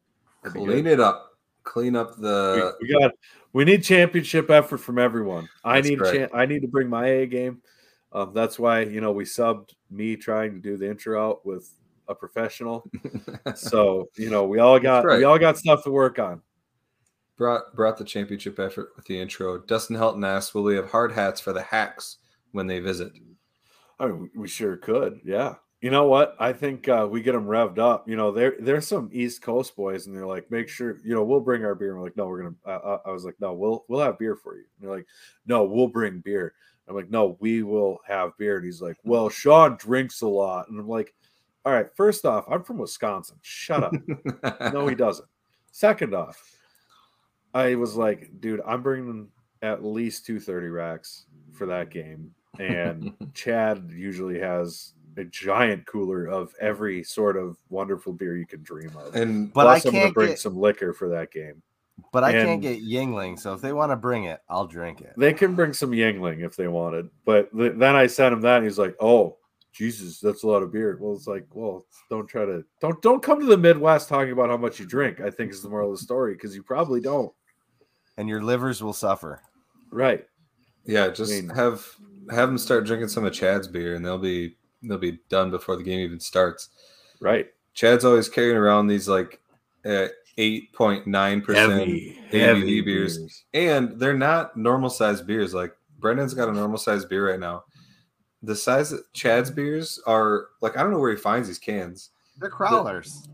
that'd 0.43 0.53
be 0.53 0.59
good. 0.59 0.71
Clean 0.71 0.87
it 0.87 0.99
up. 0.99 1.37
Clean 1.63 1.95
up 1.95 2.15
the 2.17 2.75
we, 2.81 2.87
we 2.87 2.99
got 2.99 3.11
we 3.53 3.65
need 3.65 3.83
championship 3.83 4.49
effort 4.49 4.77
from 4.77 4.99
everyone. 4.99 5.49
I 5.63 5.81
That's 5.81 5.89
need 5.89 5.99
cha- 5.99 6.37
I 6.37 6.45
need 6.45 6.61
to 6.61 6.67
bring 6.67 6.89
my 6.89 7.07
A 7.07 7.25
game. 7.25 7.61
Um, 8.13 8.31
that's 8.33 8.57
why 8.57 8.81
you 8.81 9.01
know 9.01 9.11
we 9.11 9.25
subbed 9.25 9.73
me 9.89 10.15
trying 10.15 10.53
to 10.53 10.59
do 10.59 10.77
the 10.77 10.89
intro 10.89 11.21
out 11.21 11.45
with 11.45 11.69
a 12.07 12.15
professional. 12.15 12.89
so 13.55 14.07
you 14.15 14.29
know 14.29 14.45
we 14.45 14.59
all 14.59 14.79
got 14.79 15.05
right. 15.05 15.17
we 15.17 15.23
all 15.25 15.37
got 15.37 15.57
stuff 15.57 15.83
to 15.83 15.91
work 15.91 16.19
on. 16.19 16.41
brought 17.37 17.75
brought 17.75 17.97
the 17.97 18.05
championship 18.05 18.59
effort 18.59 18.91
with 18.95 19.05
the 19.05 19.19
intro. 19.19 19.59
Dustin 19.59 19.97
Helton 19.97 20.25
asks, 20.25 20.53
"Will 20.53 20.63
we 20.63 20.75
have 20.75 20.91
hard 20.91 21.11
hats 21.11 21.41
for 21.41 21.51
the 21.51 21.61
hacks 21.61 22.17
when 22.51 22.67
they 22.67 22.79
visit?" 22.79 23.11
I 23.99 24.07
mean, 24.07 24.29
we 24.35 24.47
sure 24.47 24.77
could. 24.77 25.19
Yeah. 25.25 25.55
You 25.81 25.91
know 25.91 26.07
what? 26.07 26.35
I 26.39 26.53
think 26.53 26.89
uh, 26.89 27.07
we 27.09 27.21
get 27.21 27.33
them 27.33 27.45
revved 27.45 27.77
up. 27.77 28.09
You 28.09 28.15
know, 28.15 28.31
there 28.31 28.55
there's 28.59 28.87
some 28.87 29.09
East 29.13 29.43
Coast 29.43 29.75
boys, 29.75 30.07
and 30.07 30.15
they're 30.15 30.25
like, 30.25 30.49
make 30.49 30.69
sure 30.69 30.99
you 31.03 31.13
know 31.13 31.23
we'll 31.23 31.39
bring 31.39 31.63
our 31.63 31.75
beer. 31.75 31.91
And 31.91 31.99
we're 31.99 32.05
like, 32.05 32.17
no, 32.17 32.27
we're 32.27 32.41
gonna. 32.43 32.55
Uh, 32.65 32.97
I 33.05 33.11
was 33.11 33.23
like, 33.25 33.35
no, 33.39 33.53
we'll 33.53 33.85
we'll 33.87 34.01
have 34.01 34.17
beer 34.17 34.35
for 34.35 34.55
you. 34.55 34.63
And 34.79 34.89
they're 34.89 34.97
like, 34.97 35.05
no, 35.45 35.65
we'll 35.65 35.87
bring 35.87 36.19
beer. 36.19 36.55
I'm 36.87 36.95
like, 36.95 37.11
no, 37.11 37.37
we 37.39 37.63
will 37.63 37.99
have 38.07 38.37
beer. 38.37 38.55
And 38.55 38.65
he's 38.65 38.81
like, 38.81 38.97
well, 39.03 39.29
Sean 39.29 39.75
drinks 39.77 40.21
a 40.21 40.27
lot, 40.27 40.69
and 40.69 40.79
I'm 40.79 40.87
like, 40.87 41.13
all 41.63 41.73
right. 41.73 41.87
First 41.95 42.25
off, 42.25 42.45
I'm 42.49 42.63
from 42.63 42.79
Wisconsin. 42.79 43.37
Shut 43.43 43.83
up. 43.83 43.93
no, 44.73 44.87
he 44.87 44.95
doesn't. 44.95 45.27
Second 45.71 46.15
off, 46.15 46.41
I 47.53 47.75
was 47.75 47.95
like, 47.95 48.31
dude, 48.39 48.61
I'm 48.65 48.81
bringing 48.81 49.27
at 49.61 49.85
least 49.85 50.25
two 50.25 50.39
thirty 50.39 50.69
racks 50.69 51.25
for 51.53 51.67
that 51.67 51.91
game, 51.91 52.31
and 52.57 53.13
Chad 53.35 53.91
usually 53.93 54.39
has 54.39 54.93
a 55.17 55.25
giant 55.25 55.85
cooler 55.85 56.25
of 56.27 56.53
every 56.61 57.03
sort 57.03 57.37
of 57.37 57.57
wonderful 57.69 58.13
beer 58.13 58.37
you 58.37 58.45
can 58.45 58.61
dream 58.63 58.91
of. 58.97 59.15
and 59.15 59.51
But 59.53 59.63
Plus, 59.63 59.85
I 59.85 59.89
I'm 59.89 59.93
gonna 59.93 60.03
can't 60.05 60.13
bring 60.13 60.27
get, 60.29 60.39
some 60.39 60.55
liquor 60.57 60.93
for 60.93 61.09
that 61.09 61.31
game. 61.31 61.61
but 62.13 62.23
I 62.23 62.31
and- 62.31 62.47
can't 62.47 62.61
get 62.61 62.81
Yuengling. 62.83 63.39
So 63.39 63.53
if 63.53 63.61
they 63.61 63.73
want 63.73 63.91
to 63.91 63.95
bring 63.95 64.25
it, 64.25 64.39
I'll 64.49 64.67
drink 64.67 65.01
it. 65.01 65.13
They 65.17 65.33
can 65.33 65.55
bring 65.55 65.73
some 65.73 65.91
Yuengling 65.91 66.45
if 66.45 66.55
they 66.55 66.67
wanted, 66.67 67.09
but 67.25 67.51
th- 67.57 67.73
then 67.77 67.95
I 67.95 68.07
sent 68.07 68.33
him 68.33 68.41
that, 68.41 68.57
and 68.57 68.65
he's 68.65 68.77
like, 68.79 68.95
"Oh, 68.99 69.37
Jesus, 69.73 70.19
that's 70.19 70.43
a 70.43 70.47
lot 70.47 70.63
of 70.63 70.71
beer." 70.71 70.97
Well, 70.99 71.13
it's 71.13 71.27
like, 71.27 71.45
well, 71.53 71.85
don't 72.09 72.27
try 72.27 72.45
to 72.45 72.63
don't 72.81 73.01
don't 73.01 73.21
come 73.23 73.39
to 73.39 73.45
the 73.45 73.57
Midwest 73.57 74.09
talking 74.09 74.31
about 74.33 74.49
how 74.49 74.57
much 74.57 74.79
you 74.79 74.85
drink. 74.85 75.19
I 75.19 75.29
think 75.31 75.51
is 75.51 75.61
the 75.63 75.69
moral 75.69 75.91
of 75.91 75.97
the 75.97 76.03
story 76.03 76.33
because 76.33 76.55
you 76.55 76.63
probably 76.63 77.01
don't. 77.01 77.31
And 78.17 78.27
your 78.29 78.41
livers 78.41 78.81
will 78.83 78.93
suffer. 78.93 79.41
Right? 79.91 80.25
yeah, 80.85 81.09
just 81.09 81.31
mean- 81.31 81.49
have 81.49 81.85
have 82.29 82.49
them 82.49 82.57
start 82.57 82.85
drinking 82.85 83.07
some 83.09 83.23
of 83.25 83.33
Chad's 83.33 83.67
beer, 83.67 83.95
and 83.95 84.05
they'll 84.05 84.17
be 84.17 84.55
they'll 84.87 84.97
be 84.97 85.19
done 85.29 85.51
before 85.51 85.75
the 85.75 85.83
game 85.83 85.99
even 85.99 86.19
starts. 86.19 86.69
Right. 87.19 87.47
Chad's 87.73 88.05
always 88.05 88.29
carrying 88.29 88.57
around 88.57 88.87
these 88.87 89.07
like 89.07 89.39
uh, 89.85 90.07
eight 90.37 90.73
point 90.73 91.07
nine 91.07 91.41
percent 91.41 91.71
ABV 92.31 92.85
beers. 92.85 93.43
and 93.53 93.99
they're 93.99 94.17
not 94.17 94.57
normal 94.57 94.89
sized 94.89 95.27
beers. 95.27 95.53
Like 95.53 95.75
Brendan's 95.99 96.33
got 96.33 96.49
a 96.49 96.53
normal 96.53 96.77
sized 96.77 97.09
beer 97.09 97.29
right 97.29 97.39
now. 97.39 97.63
The 98.43 98.55
size 98.55 98.91
of 98.91 99.01
Chad's 99.13 99.49
beers 99.51 99.99
are 100.05 100.47
like 100.61 100.77
I 100.77 100.81
don't 100.83 100.91
know 100.91 100.99
where 100.99 101.11
he 101.11 101.17
finds 101.17 101.47
these 101.47 101.59
cans. 101.59 102.11
They're 102.39 102.49
crawlers. 102.49 103.27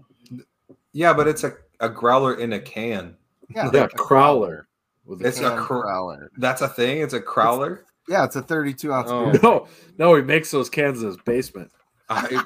Yeah, 0.94 1.14
but 1.14 1.28
it's 1.28 1.44
a, 1.44 1.54
a 1.80 1.90
growler 1.90 2.36
in 2.36 2.54
a 2.54 2.60
can. 2.60 3.16
Yeah, 3.54 3.70
Yeah, 3.74 3.86
a 3.86 3.90
crowler. 3.90 4.66
With 5.06 5.22
a 5.22 5.28
It's 5.28 5.40
a 5.40 5.50
Can 5.50 5.58
cr- 5.58 5.74
crowler. 5.74 6.28
That's 6.38 6.62
a 6.62 6.68
thing. 6.70 7.02
It's 7.02 7.14
a 7.14 7.20
crowler. 7.20 7.80
Yeah, 8.10 8.26
it's 8.26 8.36
a 8.36 8.42
32 8.42 8.92
ounce 8.92 9.10
Oh. 9.10 9.32
beer. 9.32 9.40
no, 9.44 9.68
no, 9.98 10.16
he 10.16 10.22
makes 10.22 10.52
those 10.52 10.70
cans 10.70 11.02
in 11.02 11.08
his 11.08 11.18
basement. 11.18 11.72
I, 12.10 12.44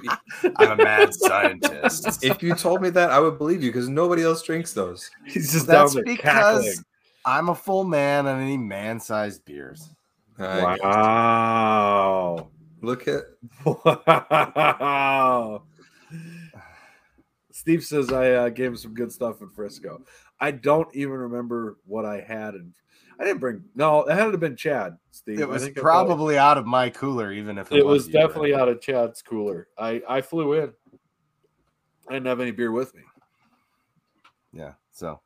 I'm 0.57 0.79
a 0.79 0.83
mad 0.83 1.13
scientist. 1.13 2.23
if 2.23 2.43
you 2.43 2.53
told 2.53 2.81
me 2.81 2.89
that, 2.91 3.09
I 3.09 3.19
would 3.19 3.37
believe 3.39 3.63
you 3.63 3.71
because 3.71 3.89
nobody 3.89 4.23
else 4.23 4.43
drinks 4.43 4.71
those. 4.73 5.09
He's 5.25 5.51
just 5.51 5.65
That's 5.67 5.93
down 5.95 6.03
there 6.05 6.15
because 6.15 6.63
cackling. 6.63 6.85
I'm 7.25 7.49
a 7.49 7.55
full 7.55 7.83
man 7.83 8.27
and 8.27 8.39
I 8.41 8.45
need 8.45 8.57
man 8.57 8.99
sized 8.99 9.43
beers. 9.45 9.89
I- 10.37 10.77
Wow. 10.81 12.49
Look 12.81 13.07
at 13.07 13.23
Wow. 13.65 15.63
Steve 17.51 17.83
says 17.83 18.11
I 18.13 18.31
uh, 18.31 18.49
gave 18.49 18.67
him 18.71 18.77
some 18.77 18.93
good 18.93 19.11
stuff 19.11 19.41
in 19.41 19.49
Frisco. 19.49 20.01
I 20.39 20.51
don't 20.51 20.87
even 20.95 21.15
remember 21.15 21.77
what 21.85 22.05
I 22.05 22.21
had, 22.21 22.53
and 22.53 22.73
I 23.19 23.23
didn't 23.25 23.39
bring. 23.39 23.63
No, 23.75 24.03
it 24.03 24.13
had 24.13 24.25
to 24.25 24.31
have 24.31 24.39
been 24.39 24.55
Chad. 24.55 24.97
Steve. 25.11 25.39
It 25.39 25.47
was 25.47 25.63
think 25.63 25.77
I 25.77 25.81
brought- 25.81 26.05
probably 26.07 26.37
out 26.37 26.57
of 26.57 26.65
my 26.67 26.89
cooler, 26.89 27.31
even 27.31 27.57
if 27.57 27.71
it, 27.71 27.79
It 27.79 27.85
was 27.85 28.07
definitely 28.07 28.51
Brett. 28.51 28.61
out 28.61 28.69
of 28.69 28.81
Chad's 28.81 29.21
cooler. 29.21 29.67
I 29.77 30.01
I 30.07 30.21
flew 30.21 30.53
in. 30.53 30.71
I 32.09 32.13
didn't 32.13 32.27
have 32.27 32.39
any 32.39 32.51
beer 32.51 32.71
with 32.71 32.93
me. 32.95 33.01
Yeah. 34.53 34.73
So 34.91 35.19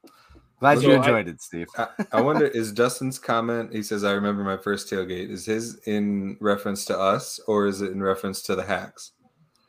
glad 0.60 0.80
So 0.80 0.88
you 0.88 0.94
I- 0.94 0.98
enjoyed 0.98 1.28
it, 1.28 1.42
Steve. 1.42 1.68
I, 1.78 1.88
I 2.14 2.22
wonder 2.22 2.46
is 2.48 2.72
Dustin's 2.72 3.20
comment 3.20 3.74
he 3.74 3.84
says 3.84 4.04
I 4.04 4.12
remember 4.14 4.44
my 4.44 4.58
first 4.58 4.90
tailgate 4.92 5.30
is 5.30 5.46
his 5.46 5.76
in 5.86 6.38
reference 6.40 6.86
to 6.86 6.98
us 6.98 7.40
or 7.48 7.68
is 7.68 7.82
it 7.82 7.92
in 7.92 8.02
reference 8.02 8.42
to 8.44 8.56
the 8.56 8.64
hacks? 8.64 9.12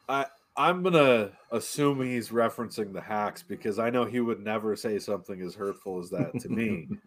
I 0.09 0.27
I'm 0.57 0.83
gonna 0.83 1.33
assume 1.51 2.03
he's 2.03 2.29
referencing 2.29 2.93
the 2.93 3.01
hacks 3.01 3.43
because 3.43 3.79
I 3.79 3.91
know 3.91 4.05
he 4.05 4.21
would 4.21 4.41
never 4.45 4.77
say 4.77 4.99
something 4.99 5.41
as 5.43 5.55
hurtful 5.55 5.99
as 5.99 6.11
that 6.11 6.39
to 6.41 6.49
me. 6.49 6.89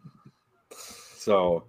so, 1.26 1.64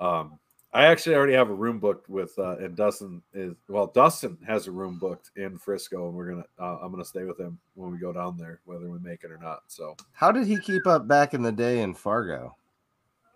um, 0.00 0.38
I 0.72 0.86
actually 0.86 1.14
already 1.14 1.32
have 1.32 1.48
a 1.48 1.54
room 1.54 1.78
booked 1.78 2.08
with, 2.10 2.38
uh, 2.38 2.58
and 2.58 2.76
Dustin 2.76 3.22
is 3.32 3.54
well. 3.68 3.86
Dustin 3.86 4.36
has 4.46 4.66
a 4.66 4.70
room 4.72 4.98
booked 4.98 5.30
in 5.36 5.56
Frisco, 5.56 6.08
and 6.08 6.14
we're 6.14 6.28
gonna. 6.28 6.44
Uh, 6.58 6.78
I'm 6.82 6.90
gonna 6.90 7.04
stay 7.04 7.24
with 7.24 7.38
him 7.40 7.58
when 7.74 7.90
we 7.92 7.98
go 7.98 8.12
down 8.12 8.36
there, 8.36 8.60
whether 8.66 8.90
we 8.90 8.98
make 8.98 9.24
it 9.24 9.30
or 9.30 9.38
not. 9.38 9.60
So, 9.68 9.96
How 10.12 10.30
did 10.32 10.46
he 10.46 10.58
keep 10.58 10.86
up 10.86 11.08
back 11.08 11.32
in 11.32 11.42
the 11.42 11.52
day 11.52 11.80
in 11.80 11.94
Fargo 11.94 12.56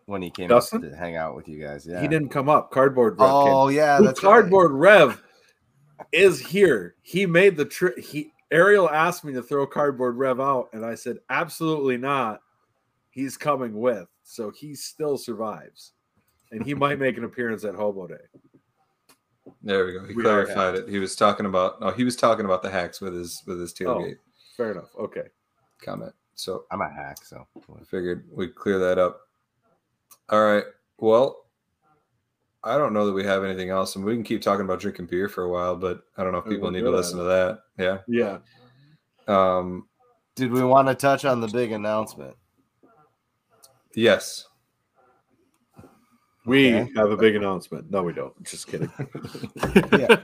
when 0.04 0.20
he 0.20 0.28
came 0.28 0.48
Dustin? 0.48 0.82
to 0.82 0.94
hang 0.94 1.16
out 1.16 1.34
with 1.34 1.48
you 1.48 1.62
guys? 1.62 1.86
Yeah. 1.86 2.02
he 2.02 2.08
didn't 2.08 2.28
come 2.30 2.50
up. 2.50 2.70
Cardboard. 2.72 3.18
Rev 3.18 3.30
came. 3.30 3.54
Oh 3.54 3.68
yeah, 3.68 3.98
Who 3.98 4.04
that's 4.04 4.22
right. 4.22 4.32
cardboard 4.32 4.72
Rev 4.72 5.22
is 6.12 6.40
here. 6.40 6.96
He 7.00 7.24
made 7.24 7.56
the 7.56 7.64
trip. 7.64 7.98
He 7.98 8.32
Ariel 8.50 8.90
asked 8.90 9.24
me 9.24 9.32
to 9.32 9.42
throw 9.42 9.66
cardboard 9.66 10.16
Rev 10.16 10.40
out, 10.40 10.68
and 10.74 10.84
I 10.84 10.94
said 10.94 11.18
absolutely 11.30 11.96
not. 11.96 12.42
He's 13.12 13.36
coming 13.36 13.80
with, 13.80 14.08
so 14.30 14.50
he 14.50 14.74
still 14.74 15.16
survives, 15.18 15.92
and 16.52 16.64
he 16.64 16.72
might 16.74 16.98
make 17.00 17.16
an 17.16 17.24
appearance 17.24 17.64
at 17.64 17.74
Hobo 17.74 18.06
Day. 18.06 18.14
There 19.62 19.86
we 19.86 19.92
go. 19.94 20.04
He 20.06 20.14
We 20.14 20.22
clarified 20.22 20.74
it. 20.76 20.88
He 20.88 20.98
was 20.98 21.16
talking 21.16 21.46
about 21.46 21.78
oh 21.80 21.90
he 21.90 22.04
was 22.04 22.14
talking 22.16 22.44
about 22.44 22.62
the 22.62 22.70
hacks 22.70 23.00
with 23.00 23.14
his 23.14 23.42
with 23.46 23.60
his 23.60 23.74
tailgate 23.74 24.16
Fair 24.56 24.72
enough. 24.72 24.90
Okay. 24.98 25.24
comment. 25.82 26.12
So 26.34 26.64
I'm 26.70 26.80
a 26.80 26.88
hack, 26.88 27.18
so 27.24 27.46
I 27.78 27.84
figured 27.84 28.24
we'd 28.30 28.54
clear 28.54 28.78
that 28.78 28.98
up. 28.98 29.20
All 30.28 30.44
right. 30.44 30.64
Well, 30.98 31.44
I 32.62 32.78
don't 32.78 32.92
know 32.92 33.06
that 33.06 33.12
we 33.12 33.24
have 33.24 33.42
anything 33.44 33.70
else, 33.70 33.96
and 33.96 34.04
we 34.04 34.14
can 34.14 34.22
keep 34.22 34.40
talking 34.42 34.64
about 34.64 34.80
drinking 34.80 35.06
beer 35.06 35.28
for 35.28 35.44
a 35.44 35.50
while, 35.50 35.76
but 35.76 36.02
I 36.16 36.22
don't 36.22 36.32
know 36.32 36.38
if 36.38 36.46
Oh, 36.46 36.50
people 36.50 36.68
we're 36.68 36.72
need 36.72 36.82
to 36.82 36.90
listen 36.90 37.18
it. 37.18 37.22
to 37.22 37.28
that. 37.28 37.58
Yeah. 37.78 37.98
Yeah. 38.06 38.38
Um, 39.26 39.88
did 40.36 40.52
we 40.52 40.62
want 40.62 40.88
to 40.88 40.94
touch 40.94 41.24
on 41.24 41.40
the 41.40 41.48
big 41.48 41.72
announcement? 41.72 42.36
Yes. 43.94 44.46
We 46.46 46.74
Okay. 46.74 46.90
have 46.96 47.10
a 47.10 47.16
big 47.18 47.36
announcement. 47.36 47.90
No, 47.90 48.02
we 48.02 48.14
don't. 48.14 48.32
Just 48.44 48.66
kidding. 48.66 48.90
Yeah. 49.98 50.16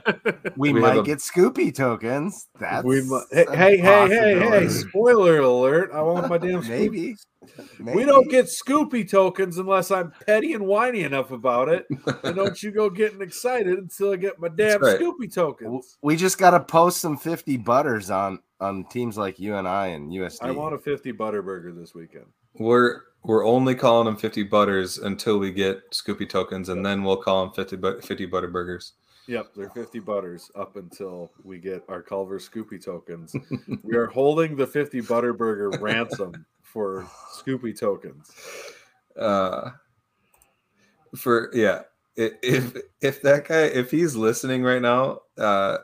We, 0.57 0.73
We 0.73 0.81
might 0.81 0.97
a- 0.97 1.03
get 1.03 1.19
Scoopy 1.19 1.73
tokens. 1.75 2.47
That's 2.59 2.83
we 2.83 3.01
mu- 3.03 3.21
hey, 3.31 3.45
hey, 3.51 3.77
hey, 3.77 4.07
hey, 4.07 4.39
hey! 4.39 4.67
Spoiler 4.67 5.39
alert! 5.39 5.91
I 5.93 6.01
want 6.01 6.27
my 6.29 6.37
damn 6.39 6.67
Maybe. 6.67 7.15
Scoopy. 7.45 7.93
We 7.95 8.03
don't 8.05 8.27
get 8.29 8.45
Scoopy 8.47 9.07
tokens 9.09 9.57
unless 9.59 9.91
I'm 9.91 10.11
petty 10.25 10.53
and 10.53 10.65
whiny 10.65 11.03
enough 11.03 11.29
about 11.31 11.69
it. 11.69 11.85
And 12.23 12.35
don't 12.35 12.61
you 12.63 12.71
go 12.71 12.89
getting 12.89 13.21
excited 13.21 13.77
until 13.77 14.11
I 14.13 14.15
get 14.15 14.39
my 14.39 14.47
damn 14.49 14.81
right. 14.81 14.99
Scoopy 14.99 15.31
tokens. 15.33 15.97
We 16.01 16.15
just 16.15 16.39
got 16.39 16.51
to 16.51 16.59
post 16.61 16.99
some 16.99 17.17
50 17.17 17.57
butters 17.57 18.09
on 18.09 18.39
on 18.59 18.85
teams 18.85 19.17
like 19.17 19.37
you 19.39 19.55
and 19.55 19.67
I 19.67 19.87
and 19.87 20.11
USD. 20.11 20.37
I 20.41 20.51
want 20.51 20.73
a 20.73 20.79
50 20.79 21.13
Butterburger 21.13 21.77
this 21.79 21.93
weekend. 21.93 22.25
We're 22.55 23.01
we're 23.27 23.45
only 23.45 23.75
calling 23.75 24.05
them 24.05 24.15
50 24.15 24.43
butters 24.43 24.97
until 24.97 25.37
we 25.37 25.51
get 25.51 25.91
Scoopy 25.91 26.29
tokens, 26.29 26.69
and 26.69 26.85
then 26.85 27.03
we'll 27.03 27.17
call 27.17 27.43
them 27.43 27.53
50 27.53 27.75
but 27.75 28.03
50 28.03 28.25
butter 28.25 28.47
burgers. 28.47 28.93
Yep, 29.27 29.51
they're 29.53 29.69
50 29.69 29.99
butters 29.99 30.49
up 30.55 30.77
until 30.77 31.29
we 31.43 31.59
get 31.59 31.83
our 31.89 32.01
Culver 32.01 32.39
Scoopy 32.39 32.81
tokens. 32.83 33.35
we 33.83 33.97
are 33.97 34.05
holding 34.05 34.55
the 34.55 34.65
50 34.65 35.01
Butterburger 35.01 35.79
ransom 35.81 36.45
for 36.61 37.05
Scoopy 37.33 37.77
tokens. 37.77 38.31
Uh, 39.19 39.71
for 41.13 41.51
yeah, 41.53 41.81
if 42.15 42.77
if 43.01 43.21
that 43.23 43.49
guy 43.49 43.63
if 43.63 43.91
he's 43.91 44.15
listening 44.15 44.63
right 44.63 44.81
now, 44.81 45.19
uh, 45.37 45.79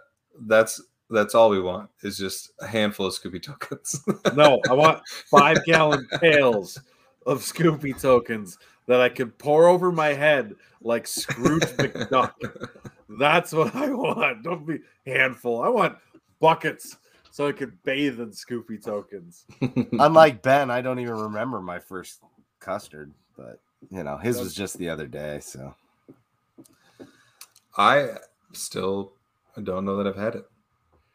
that's 0.47 0.81
that's 1.09 1.35
all 1.35 1.49
we 1.49 1.59
want 1.59 1.89
is 2.03 2.17
just 2.17 2.53
a 2.61 2.67
handful 2.67 3.07
of 3.07 3.13
Scoopy 3.13 3.43
tokens. 3.43 4.01
No, 4.33 4.61
I 4.69 4.73
want 4.73 5.01
five 5.29 5.65
gallon 5.65 6.07
pails 6.21 6.79
of 7.25 7.39
Scoopy 7.39 7.99
tokens 7.99 8.57
that 8.87 9.01
I 9.01 9.09
could 9.09 9.37
pour 9.37 9.67
over 9.67 9.91
my 9.91 10.13
head 10.13 10.55
like 10.81 11.07
Scrooge 11.07 11.61
McDuck. 11.77 12.33
That's 13.19 13.53
what 13.53 13.75
I 13.75 13.89
want. 13.91 14.43
Don't 14.43 14.65
be 14.65 14.79
handful. 15.05 15.61
I 15.61 15.69
want 15.69 15.97
buckets 16.39 16.97
so 17.31 17.47
I 17.47 17.51
can 17.51 17.77
bathe 17.83 18.19
in 18.19 18.31
Scoopy 18.31 18.83
tokens. 18.83 19.45
Unlike 19.93 20.41
Ben, 20.41 20.69
I 20.69 20.81
don't 20.81 20.99
even 20.99 21.15
remember 21.15 21.61
my 21.61 21.79
first 21.79 22.21
custard, 22.59 23.11
but 23.37 23.59
you 23.89 24.03
know, 24.03 24.17
his 24.17 24.39
was 24.39 24.53
just 24.53 24.77
the 24.77 24.89
other 24.89 25.07
day. 25.07 25.39
So 25.39 25.73
I 27.77 28.09
still 28.53 29.13
don't 29.61 29.85
know 29.85 29.97
that 29.97 30.07
I've 30.07 30.15
had 30.15 30.35
it. 30.35 30.45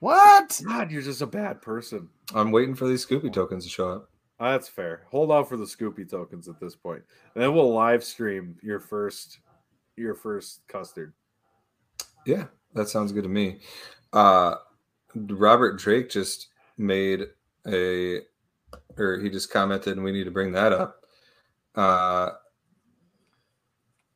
what? 0.00 0.61
God, 0.66 0.90
you're 0.90 1.02
just 1.02 1.22
a 1.22 1.26
bad 1.26 1.62
person. 1.62 2.09
I'm 2.34 2.50
waiting 2.50 2.74
for 2.74 2.88
these 2.88 3.04
Scoopy 3.06 3.32
tokens 3.32 3.64
to 3.64 3.70
show 3.70 3.88
up. 3.88 4.11
That's 4.41 4.68
fair. 4.68 5.03
Hold 5.11 5.32
out 5.32 5.49
for 5.49 5.57
the 5.57 5.64
Scoopy 5.64 6.09
tokens 6.09 6.49
at 6.49 6.61
this 6.61 6.76
point, 6.76 7.03
and 7.34 7.43
then 7.43 7.55
we'll 7.55 7.72
live 7.72 8.05
stream 8.05 8.57
your 8.62 8.78
first, 8.78 9.41
your 9.97 10.14
first 10.14 10.61
custard. 10.68 11.12
Yeah, 12.24 12.45
that 12.74 12.89
sounds 12.89 13.11
good 13.12 13.24
to 13.24 13.28
me. 13.28 13.61
Uh, 14.12 14.57
Robert 15.14 15.78
Drake 15.78 16.09
just 16.09 16.49
made 16.76 17.22
a, 17.66 18.20
or 18.97 19.18
he 19.18 19.28
just 19.28 19.51
commented, 19.51 19.97
and 19.97 20.05
we 20.05 20.12
need 20.12 20.24
to 20.24 20.30
bring 20.30 20.53
that 20.53 20.72
up. 20.72 21.05
Uh, 21.74 22.30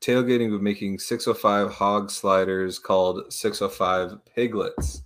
tailgating 0.00 0.50
with 0.50 0.60
making 0.60 0.98
605 0.98 1.70
hog 1.70 2.10
sliders 2.10 2.78
called 2.78 3.32
605 3.32 4.18
piglets. 4.36 5.02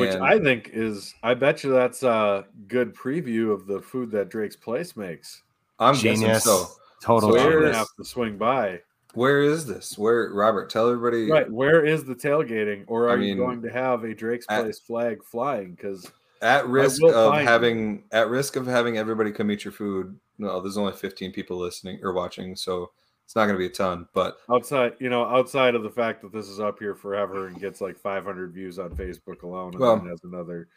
Which 0.00 0.14
I 0.14 0.38
think 0.38 0.70
is, 0.72 1.14
I 1.22 1.34
bet 1.34 1.64
you 1.64 1.72
that's 1.72 2.02
a 2.02 2.46
good 2.68 2.94
preview 2.94 3.52
of 3.52 3.66
the 3.66 3.80
food 3.80 4.10
that 4.12 4.28
Drake's 4.28 4.56
Place 4.56 4.96
makes. 4.96 5.42
I'm 5.78 5.94
Genius. 5.94 6.20
guessing 6.20 6.40
so. 6.40 6.66
Total 7.02 7.32
So 7.32 7.44
we're 7.44 7.62
gonna 7.62 7.74
have 7.74 7.88
to 7.98 8.04
swing 8.04 8.38
by. 8.38 8.80
Where 9.14 9.42
is 9.42 9.66
this? 9.66 9.98
Where 9.98 10.30
Robert? 10.32 10.70
Tell 10.70 10.88
everybody. 10.88 11.30
Right, 11.30 11.50
where 11.50 11.84
is 11.84 12.04
the 12.04 12.14
tailgating, 12.14 12.84
or 12.86 13.10
I 13.10 13.14
are 13.14 13.18
you 13.18 13.34
going 13.36 13.60
to 13.62 13.70
have 13.70 14.04
a 14.04 14.14
Drake's 14.14 14.46
at- 14.48 14.62
Place 14.62 14.78
flag 14.78 15.22
flying? 15.24 15.72
Because 15.72 16.10
At 16.40 16.66
risk 16.66 17.02
of 17.02 17.12
find 17.12 17.46
having 17.46 18.04
at 18.12 18.28
risk 18.30 18.56
of 18.56 18.66
having 18.66 18.98
everybody 18.98 19.30
come 19.32 19.50
eat 19.50 19.64
your 19.64 19.72
food. 19.72 20.18
No, 20.38 20.60
there's 20.60 20.78
only 20.78 20.92
15 20.92 21.32
people 21.32 21.58
listening 21.58 22.00
or 22.02 22.12
watching, 22.12 22.56
so 22.56 22.90
it's 23.24 23.36
not 23.36 23.46
going 23.46 23.54
to 23.54 23.58
be 23.58 23.66
a 23.66 23.70
ton. 23.70 24.06
But 24.14 24.38
outside, 24.50 24.94
you 24.98 25.08
know, 25.08 25.24
outside 25.24 25.74
of 25.74 25.82
the 25.82 25.90
fact 25.90 26.22
that 26.22 26.32
this 26.32 26.48
is 26.48 26.60
up 26.60 26.78
here 26.78 26.94
forever 26.94 27.46
and 27.46 27.60
gets 27.60 27.80
like 27.80 27.98
500 27.98 28.52
views 28.52 28.78
on 28.78 28.90
Facebook 28.90 29.42
alone, 29.42 29.72
and 29.72 29.80
Well, 29.80 29.96
then 29.96 30.08
has 30.08 30.20
another, 30.24 30.68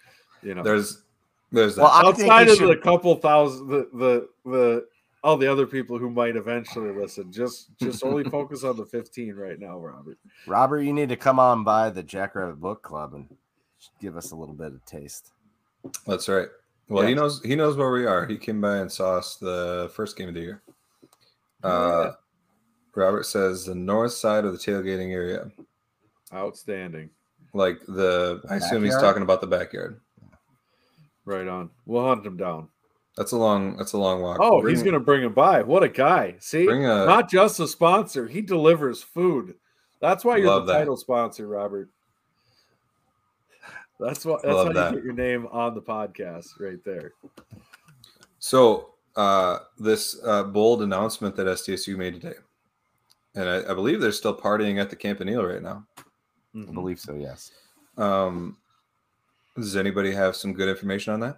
you 0.41 0.55
know, 0.55 0.63
there's 0.63 1.03
there's 1.51 1.75
that. 1.75 1.83
Well, 1.83 1.91
outside 1.91 2.47
you 2.47 2.53
of 2.53 2.59
the 2.69 2.77
couple 2.77 3.15
thousand, 3.15 3.67
the 3.67 3.89
the 3.93 4.29
the 4.49 4.85
all 5.23 5.37
the 5.37 5.51
other 5.51 5.65
people 5.65 5.97
who 5.97 6.09
might 6.09 6.35
eventually 6.35 6.93
listen, 6.93 7.31
just 7.31 7.69
just 7.81 8.03
only 8.03 8.23
focus 8.29 8.63
on 8.63 8.77
the 8.77 8.85
15 8.85 9.35
right 9.35 9.59
now, 9.59 9.77
Robert. 9.77 10.19
Robert, 10.45 10.81
you 10.81 10.93
need 10.93 11.09
to 11.09 11.15
come 11.15 11.39
on 11.39 11.63
by 11.63 11.89
the 11.89 12.03
Jackrabbit 12.03 12.59
Book 12.59 12.83
Club 12.83 13.13
and 13.15 13.27
give 13.99 14.17
us 14.17 14.31
a 14.31 14.35
little 14.35 14.53
bit 14.53 14.67
of 14.67 14.85
taste. 14.85 15.31
That's 16.05 16.29
right. 16.29 16.47
Well, 16.87 17.07
he 17.07 17.15
knows 17.15 17.41
he 17.43 17.55
knows 17.55 17.75
where 17.75 17.91
we 17.91 18.05
are. 18.05 18.27
He 18.27 18.37
came 18.37 18.61
by 18.61 18.77
and 18.77 18.91
saw 18.91 19.15
us 19.15 19.37
the 19.37 19.91
first 19.95 20.15
game 20.15 20.29
of 20.29 20.35
the 20.35 20.41
year. 20.41 20.61
Uh, 21.63 22.11
Robert 22.95 23.25
says 23.25 23.65
the 23.65 23.75
north 23.75 24.13
side 24.13 24.45
of 24.45 24.51
the 24.53 24.57
tailgating 24.57 25.11
area, 25.11 25.51
Outstanding, 26.33 27.09
like 27.53 27.79
the. 27.87 28.41
I 28.49 28.55
assume 28.55 28.83
he's 28.83 28.97
talking 28.97 29.21
about 29.23 29.41
the 29.41 29.47
backyard. 29.47 29.99
right 31.25 31.47
on. 31.47 31.69
We'll 31.85 32.05
hunt 32.07 32.25
him 32.25 32.37
down. 32.37 32.69
That's 33.17 33.31
a 33.31 33.37
long. 33.37 33.77
That's 33.77 33.93
a 33.93 33.97
long 33.97 34.21
walk. 34.21 34.39
Oh, 34.41 34.61
Bring- 34.61 34.75
he's 34.75 34.83
gonna 34.83 34.99
bring 34.99 35.23
him 35.23 35.33
by. 35.33 35.61
What 35.61 35.83
a 35.83 35.89
guy! 35.89 36.35
See, 36.39 36.65
bring 36.65 36.85
a. 36.85 37.05
not 37.05 37.29
just 37.29 37.59
a 37.59 37.67
sponsor, 37.67 38.27
he 38.27 38.41
delivers 38.41 39.01
food. 39.01 39.55
That's 40.01 40.25
why 40.25 40.37
you're 40.37 40.59
the 40.59 40.65
that. 40.65 40.77
title 40.79 40.97
sponsor, 40.97 41.47
Robert. 41.47 41.89
That's 43.99 44.25
what. 44.25 44.41
That's 44.43 44.53
Love 44.53 44.67
how 44.67 44.73
that. 44.73 44.91
you 44.91 44.97
get 44.97 45.05
your 45.05 45.13
name 45.13 45.47
on 45.51 45.73
the 45.73 45.81
podcast, 45.81 46.59
right 46.59 46.83
there. 46.83 47.13
So 48.39 48.89
uh, 49.15 49.59
this 49.79 50.19
uh, 50.25 50.43
bold 50.43 50.81
announcement 50.81 51.35
that 51.37 51.47
SDSU 51.47 51.95
made 51.95 52.15
today, 52.21 52.35
and 53.36 53.49
I, 53.49 53.71
I 53.71 53.73
believe 53.73 53.99
they're 54.01 54.11
still 54.11 54.36
partying 54.36 54.79
at 54.79 54.89
the 54.89 54.95
Campanile 54.95 55.43
right 55.45 55.61
now. 55.61 55.86
I 56.55 56.71
believe 56.71 56.99
so, 56.99 57.15
yes. 57.15 57.51
Um, 57.97 58.57
does 59.55 59.75
anybody 59.75 60.11
have 60.13 60.36
some 60.36 60.53
good 60.53 60.69
information 60.69 61.13
on 61.13 61.19
that? 61.21 61.38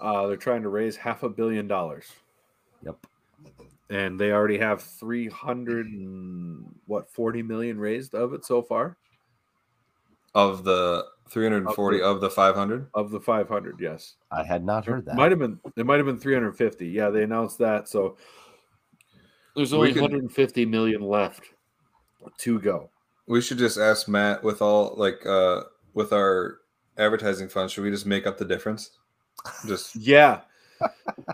Uh, 0.00 0.26
they're 0.26 0.36
trying 0.36 0.62
to 0.62 0.68
raise 0.68 0.96
half 0.96 1.22
a 1.22 1.28
billion 1.28 1.66
dollars, 1.68 2.06
Yep. 2.82 2.96
and 3.90 4.18
they 4.18 4.32
already 4.32 4.56
have 4.58 4.80
three 4.82 5.28
hundred 5.28 5.86
and 5.88 6.64
what 6.86 7.10
forty 7.10 7.42
million 7.42 7.78
raised 7.78 8.14
of 8.14 8.32
it 8.32 8.44
so 8.46 8.62
far 8.62 8.96
Of 10.34 10.64
the 10.64 11.04
340 11.28 12.00
of 12.02 12.20
the 12.22 12.30
500? 12.30 12.88
of 12.94 13.10
the 13.10 13.20
five 13.20 13.46
hundred. 13.48 13.76
Yes, 13.78 14.14
I 14.32 14.42
had 14.42 14.64
not 14.64 14.86
heard 14.86 15.04
that. 15.04 15.16
might 15.16 15.30
have 15.32 15.38
been. 15.38 15.60
It 15.76 15.84
might 15.86 15.98
have 15.98 16.06
been 16.06 16.18
three 16.18 16.34
hundred 16.34 16.52
fifty. 16.56 16.88
Yeah, 16.88 17.10
they 17.10 17.22
announced 17.22 17.58
that. 17.58 17.86
So 17.88 18.16
there's 19.60 19.72
only 19.74 19.92
could- 19.92 20.02
150 20.02 20.64
million 20.66 21.02
left 21.02 21.44
to 22.38 22.58
go. 22.60 22.90
We 23.26 23.40
should 23.40 23.58
just 23.58 23.78
ask 23.78 24.08
Matt 24.08 24.42
with 24.42 24.60
all 24.62 24.94
like 24.96 25.24
uh 25.26 25.62
with 25.94 26.12
our 26.12 26.58
advertising 26.98 27.48
funds. 27.48 27.72
Should 27.72 27.84
we 27.84 27.90
just 27.90 28.06
make 28.06 28.26
up 28.26 28.38
the 28.38 28.44
difference? 28.44 28.90
Just 29.66 29.94
Yeah. 30.00 30.40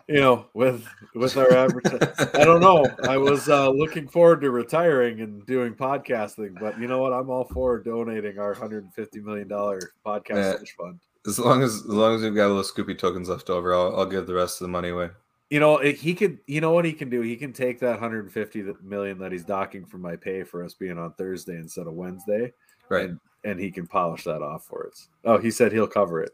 You 0.09 0.21
know, 0.21 0.47
with 0.55 0.85
with 1.15 1.37
our 1.37 1.53
advertising, 1.53 2.29
I 2.35 2.45
don't 2.45 2.61
know. 2.61 2.85
I 3.09 3.17
was 3.17 3.49
uh, 3.49 3.71
looking 3.71 4.09
forward 4.09 4.41
to 4.41 4.51
retiring 4.51 5.21
and 5.21 5.47
doing 5.47 5.73
podcasting, 5.73 6.59
but 6.59 6.81
you 6.81 6.89
know 6.89 6.99
what? 7.01 7.13
I'm 7.13 7.31
all 7.31 7.45
for 7.45 7.79
donating 7.79 8.41
our 8.41 8.51
150 8.55 9.21
million 9.21 9.47
dollar 9.47 9.79
podcast 10.05 10.59
Yeah. 10.59 10.71
fund. 10.77 10.99
as 11.29 11.39
long 11.39 11.63
as 11.63 11.75
as 11.77 11.85
long 11.87 12.17
as 12.17 12.23
we've 12.23 12.35
got 12.35 12.47
a 12.49 12.53
little 12.55 12.65
Scoopy 12.65 12.99
tokens 12.99 13.29
left 13.29 13.49
over, 13.49 13.73
I'll, 13.73 13.97
I'll 14.01 14.07
give 14.07 14.27
the 14.27 14.35
rest 14.35 14.61
of 14.61 14.65
the 14.65 14.73
money 14.73 14.89
away. 14.89 15.11
You 15.51 15.61
know, 15.61 15.79
he 15.79 16.15
could. 16.15 16.39
You 16.47 16.61
know 16.61 16.73
what 16.73 16.85
he 16.85 16.93
can 16.93 17.09
do? 17.09 17.21
He 17.21 17.37
can 17.37 17.53
take 17.53 17.79
that 17.81 17.93
150 17.93 18.65
million 18.83 19.19
that 19.19 19.31
he's 19.31 19.45
docking 19.45 19.85
from 19.87 20.03
my 20.03 20.17
pay 20.17 20.43
for 20.43 20.65
us 20.65 20.75
being 20.75 20.99
on 20.99 21.13
Thursday 21.13 21.55
instead 21.57 21.87
of 21.87 21.93
Wednesday, 21.95 22.53
Right. 22.89 23.11
and, 23.11 23.21
and 23.45 23.61
he 23.61 23.71
can 23.71 23.87
polish 23.87 24.25
that 24.25 24.43
off 24.43 24.65
for 24.65 24.89
us. 24.89 25.09
Oh, 25.25 25.39
he 25.39 25.53
said 25.53 25.71
he'll 25.73 25.87
cover 25.87 26.21
it. 26.23 26.33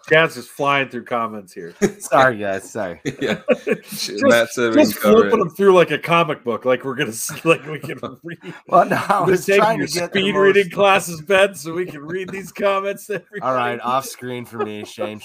Chad's 0.08 0.34
just 0.36 0.48
flying 0.50 0.88
through 0.88 1.04
comments 1.04 1.52
here. 1.52 1.74
Sorry, 1.98 2.38
guys. 2.38 2.70
Sorry. 2.70 3.00
yeah. 3.20 3.40
Just- 3.64 4.22
Matt 4.22 4.50
said 4.50 4.74
just 4.74 4.94
flipping 4.94 5.32
it. 5.32 5.36
them 5.38 5.50
through 5.50 5.74
like 5.74 5.90
a 5.90 5.98
comic 5.98 6.44
book, 6.44 6.64
like 6.64 6.84
we're 6.84 6.94
gonna 6.94 7.12
like 7.44 7.64
we 7.66 7.78
can 7.78 7.98
read. 8.22 8.38
Well, 8.68 8.84
no, 8.86 9.02
I 9.08 9.20
was 9.22 9.44
taking 9.46 9.62
trying 9.62 9.78
your 9.78 9.86
to 9.86 9.92
get 9.94 10.12
the 10.12 10.20
speed 10.20 10.34
most- 10.34 10.42
reading 10.56 10.70
classes, 10.70 11.20
Ben, 11.22 11.54
so 11.54 11.72
we 11.74 11.86
can 11.86 12.02
read 12.02 12.28
these 12.28 12.52
comments. 12.52 13.10
All 13.10 13.54
right, 13.54 13.80
off 13.80 14.04
screen 14.06 14.44
for 14.44 14.58
me, 14.58 14.84
Shane. 14.84 15.20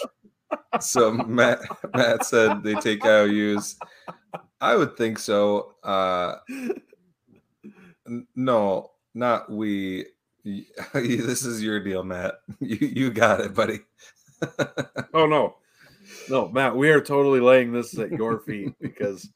So 0.80 1.12
Matt 1.12 1.60
Matt 1.94 2.26
said 2.26 2.64
they 2.64 2.76
take 2.76 3.06
IOUs. 3.06 3.78
I 4.60 4.76
would 4.76 4.96
think 4.98 5.20
so. 5.20 5.76
Uh 5.84 6.36
n- 8.08 8.28
no, 8.36 8.92
not 9.14 9.52
we. 9.52 10.06
Y- 10.44 10.66
This 10.94 11.46
is 11.46 11.62
your 11.64 11.80
deal, 11.84 12.04
Matt. 12.04 12.36
You 12.60 12.78
you 12.82 13.12
got 13.12 13.42
it, 13.42 13.54
buddy. 13.54 13.80
Oh 15.14 15.26
no, 15.28 15.58
no, 16.30 16.48
Matt, 16.50 16.76
we 16.76 16.90
are 16.90 17.02
totally 17.02 17.40
laying 17.42 17.72
this 17.74 17.98
at 18.00 18.12
your 18.12 18.40
feet 18.40 18.74
because 18.82 19.30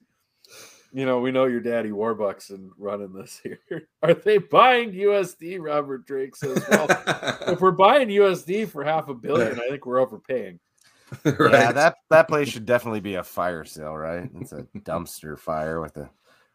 you 0.94 1.06
know 1.06 1.20
we 1.20 1.32
know 1.32 1.46
your 1.46 1.60
daddy 1.60 1.90
Warbucks 1.92 2.50
and 2.50 2.72
running 2.78 3.14
this 3.14 3.40
here. 3.44 3.88
Are 4.02 4.14
they 4.16 4.38
buying 4.40 4.94
USD? 4.94 5.58
Robert 5.62 6.08
Drake 6.08 6.36
says. 6.36 6.64
Well, 6.70 6.88
if 7.48 7.60
we're 7.62 7.72
buying 7.72 8.08
USD 8.08 8.70
for 8.70 8.84
half 8.84 9.10
a 9.10 9.14
billion, 9.14 9.60
I 9.60 9.68
think 9.70 9.86
we're 9.86 10.00
overpaying. 10.00 10.60
right. 11.26 11.52
Yeah, 11.54 11.72
that 11.72 11.96
that 12.10 12.28
place 12.28 12.50
should 12.50 12.66
definitely 12.66 13.00
be 13.02 13.16
a 13.16 13.24
fire 13.24 13.64
sale, 13.66 13.96
right? 13.96 14.30
It's 14.40 14.52
a 14.52 14.64
dumpster 14.80 15.38
fire 15.38 15.82
with 15.82 15.96
a 15.98 16.10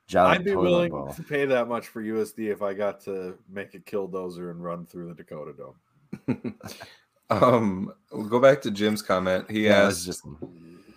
giant 0.06 0.40
I'd 0.40 0.44
be 0.44 0.54
willing 0.56 0.90
bowl. 0.90 1.12
to 1.14 1.22
pay 1.22 1.44
that 1.46 1.68
much 1.68 1.86
for 1.88 2.02
USD 2.02 2.50
if 2.50 2.62
I 2.62 2.74
got 2.74 3.00
to 3.02 3.38
make 3.48 3.74
a 3.74 3.78
killdozer 3.78 4.50
and 4.50 4.62
run 4.62 4.86
through 4.86 5.08
the 5.08 5.14
Dakota 5.14 5.52
Dome. 5.52 6.54
um, 7.30 7.92
we'll 8.10 8.28
go 8.28 8.40
back 8.40 8.60
to 8.62 8.70
Jim's 8.70 9.02
comment. 9.02 9.48
He 9.50 9.66
Yeah, 9.66 9.86
asked, 9.86 9.98
it's 9.98 10.06
just 10.06 10.22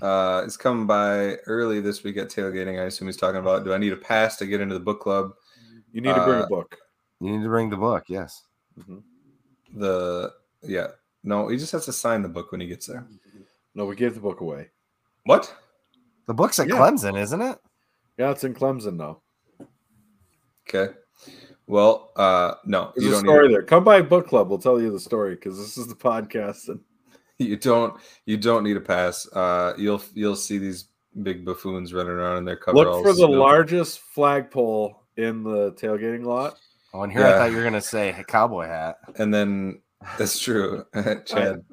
uh, 0.01 0.41
"It's 0.45 0.57
coming 0.57 0.87
by 0.87 1.35
early 1.45 1.79
this 1.79 2.03
week 2.03 2.17
at 2.17 2.29
tailgating." 2.29 2.79
I 2.79 2.85
assume 2.85 3.07
he's 3.07 3.17
talking 3.17 3.39
about, 3.39 3.63
"Do 3.63 3.73
I 3.73 3.77
need 3.77 3.93
a 3.93 3.97
pass 3.97 4.37
to 4.37 4.45
get 4.47 4.61
into 4.61 4.73
the 4.73 4.79
book 4.83 4.99
club?" 5.01 5.31
You 5.91 6.01
need 6.01 6.15
to 6.15 6.23
bring 6.23 6.39
Uh, 6.41 6.45
a 6.45 6.47
book. 6.47 6.77
you 7.19 7.31
need 7.31 7.43
to 7.43 7.49
bring 7.49 7.69
the 7.69 7.77
book. 7.77 8.05
Yes. 8.07 8.43
Mhm. 8.79 9.03
The 9.75 10.33
yeah, 10.63 10.87
no, 11.23 11.47
he 11.49 11.57
just 11.57 11.71
has 11.71 11.85
to 11.85 11.93
sign 11.93 12.21
the 12.23 12.29
book 12.29 12.51
when 12.51 12.61
he 12.61 12.67
gets 12.67 12.87
there. 12.87 13.05
No, 13.75 13.85
we 13.85 13.95
gave 13.95 14.13
the 14.15 14.19
book 14.21 14.41
away. 14.41 14.69
What? 15.25 15.53
The 16.27 16.33
book's 16.33 16.59
at 16.59 16.67
Yeah. 16.67 16.75
Clemson, 16.75 17.19
isn't 17.19 17.41
it? 17.41 17.57
Yeah, 18.17 18.31
it's 18.31 18.43
in 18.43 18.53
Clemson 18.53 18.95
now. 18.97 19.21
Okay. 20.67 20.93
Well, 21.67 22.11
uh, 22.15 22.55
no, 22.65 22.91
There's 22.95 23.05
you 23.05 23.11
don't 23.11 23.21
story 23.21 23.47
need. 23.47 23.55
there. 23.55 23.63
Come 23.63 23.83
by 23.83 24.01
book 24.01 24.27
club. 24.27 24.49
We'll 24.49 24.59
tell 24.59 24.81
you 24.81 24.91
the 24.91 24.99
story 24.99 25.35
because 25.35 25.57
this 25.57 25.77
is 25.77 25.87
the 25.87 25.95
podcast. 25.95 26.67
And 26.69 26.79
You 27.39 27.57
don't. 27.57 27.95
You 28.25 28.37
don't 28.37 28.63
need 28.63 28.77
a 28.77 28.81
pass. 28.81 29.27
Uh, 29.33 29.73
you'll 29.77 30.01
you'll 30.13 30.35
see 30.35 30.57
these 30.57 30.89
big 31.23 31.43
buffoons 31.45 31.93
running 31.93 32.11
around 32.11 32.37
in 32.37 32.45
their 32.45 32.55
coveralls. 32.57 32.97
look 32.97 33.05
for 33.05 33.13
the 33.13 33.27
You'll- 33.27 33.39
largest 33.39 33.99
flagpole 33.99 35.03
in 35.17 35.43
the 35.43 35.71
tailgating 35.73 36.23
lot. 36.25 36.57
Oh, 36.93 37.01
and 37.01 37.11
here 37.11 37.25
I 37.25 37.31
thought 37.33 37.51
you 37.51 37.57
were 37.57 37.63
gonna 37.63 37.81
say 37.81 38.09
a 38.11 38.23
cowboy 38.23 38.67
hat. 38.67 38.97
and 39.17 39.33
then 39.33 39.81
that's 40.17 40.37
true. 40.39 40.85
Chad 41.25 41.63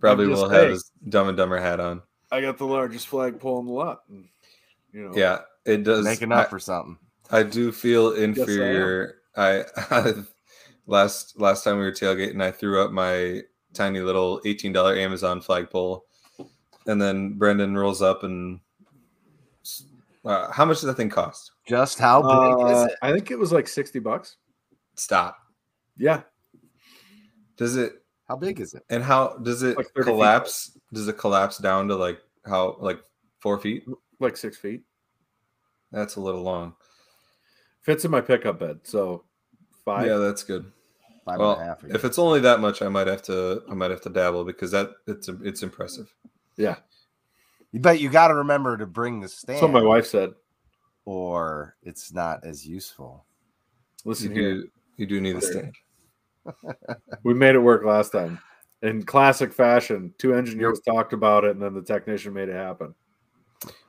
probably 0.00 0.26
will 0.26 0.48
have 0.48 0.70
his 0.70 0.90
Dumb 1.08 1.28
and 1.28 1.36
Dumber 1.36 1.58
hat 1.60 1.80
on. 1.80 2.02
I 2.30 2.40
got 2.40 2.58
the 2.58 2.66
largest 2.66 3.06
flagpole 3.08 3.60
in 3.60 3.66
the 3.66 3.72
lot. 3.72 4.00
And, 4.08 4.28
you 4.92 5.08
know, 5.08 5.12
Yeah, 5.16 5.40
it 5.64 5.84
does. 5.84 6.04
Making 6.04 6.32
I- 6.32 6.42
up 6.42 6.50
for 6.50 6.58
something. 6.58 6.98
I 7.30 7.42
do 7.42 7.72
feel 7.72 8.10
I 8.12 8.18
am. 8.18 8.22
inferior. 8.34 9.16
I, 9.36 9.64
last 10.86 11.38
last 11.40 11.64
time 11.64 11.78
we 11.78 11.84
were 11.84 11.92
tailgating, 11.92 12.40
I 12.42 12.50
threw 12.52 12.80
up 12.84 12.92
my 12.92 13.42
tiny 13.74 14.00
little 14.00 14.40
eighteen 14.44 14.72
dollar 14.72 14.96
Amazon 14.96 15.40
flagpole, 15.40 16.04
and 16.86 17.02
then 17.02 17.34
Brendan 17.36 17.76
rolls 17.76 18.00
up 18.00 18.22
and 18.22 18.60
uh, 20.24 20.50
how 20.52 20.64
much 20.64 20.76
does 20.78 20.84
that 20.86 20.94
thing 20.96 21.10
cost? 21.10 21.52
Just 21.68 21.98
how 21.98 22.22
big 22.22 22.66
is 22.70 22.76
Uh, 22.78 22.86
it? 22.90 22.98
I 23.02 23.12
think 23.12 23.30
it 23.30 23.38
was 23.38 23.52
like 23.52 23.68
60 23.68 23.98
bucks. 24.00 24.36
Stop. 24.96 25.36
Yeah. 25.96 26.22
Does 27.56 27.76
it 27.76 28.02
How 28.28 28.36
big 28.36 28.60
is 28.60 28.74
it? 28.74 28.82
and 28.90 29.02
how 29.04 29.36
does 29.42 29.62
it 29.62 29.76
Like 29.76 29.86
30 29.94 30.04
feet. 30.06 30.12
collapse? 30.12 30.78
Does 30.92 31.06
it 31.08 31.16
collapse 31.18 31.58
down 31.58 31.88
to 31.88 31.94
like 31.96 32.18
how 32.44 32.76
like 32.80 33.00
four 33.40 33.58
feet? 33.58 33.84
Like 34.20 34.36
six 34.36 34.56
feet. 34.56 34.82
That's 35.92 36.16
a 36.16 36.20
little 36.20 36.42
long. 36.42 36.74
Fits 37.82 38.04
in 38.04 38.10
my 38.10 38.20
pickup 38.20 38.58
bed. 38.58 38.80
So 38.82 39.24
five. 39.84 40.06
Yeah, 40.06 40.16
that's 40.16 40.42
good. 40.42 40.70
Five 41.24 41.38
well, 41.38 41.52
and 41.54 41.62
a 41.62 41.64
half. 41.66 41.84
if 41.84 42.04
it's 42.04 42.18
only 42.18 42.40
that 42.40 42.60
much, 42.60 42.82
I 42.82 42.88
might 42.88 43.06
have 43.08 43.22
to 43.24 43.62
I 43.70 43.74
might 43.74 43.90
have 43.90 44.00
to 44.02 44.10
dabble 44.10 44.44
because 44.44 44.70
that 44.72 44.90
it's 45.06 45.28
it's 45.42 45.62
impressive. 45.62 46.12
Yeah. 46.56 46.76
you 47.72 47.80
bet 47.80 48.00
you 48.00 48.08
got 48.08 48.28
to 48.28 48.34
remember 48.34 48.76
to 48.76 48.86
bring 48.86 49.20
the 49.20 49.28
stand, 49.28 49.58
So 49.60 49.68
my 49.68 49.82
wife 49.82 50.06
said. 50.06 50.30
or 51.04 51.76
it's 51.82 52.12
not 52.12 52.44
as 52.44 52.66
useful. 52.66 53.26
You 54.04 54.08
Listen 54.10 54.32
here. 54.34 54.54
do 54.54 54.68
you 54.96 55.06
do 55.06 55.20
need 55.20 55.36
the 55.36 55.40
There. 55.40 55.50
stand. 55.52 55.74
We 57.24 57.34
made 57.34 57.54
it 57.54 57.58
work 57.60 57.84
last 57.84 58.10
time. 58.12 58.38
In 58.82 59.02
classic 59.02 59.52
fashion, 59.52 60.12
two 60.18 60.34
engineers 60.34 60.80
talked 60.80 61.12
about 61.12 61.44
it 61.44 61.50
and 61.52 61.62
then 61.62 61.74
the 61.74 61.82
technician 61.82 62.32
made 62.34 62.48
it 62.48 62.54
happen. 62.54 62.94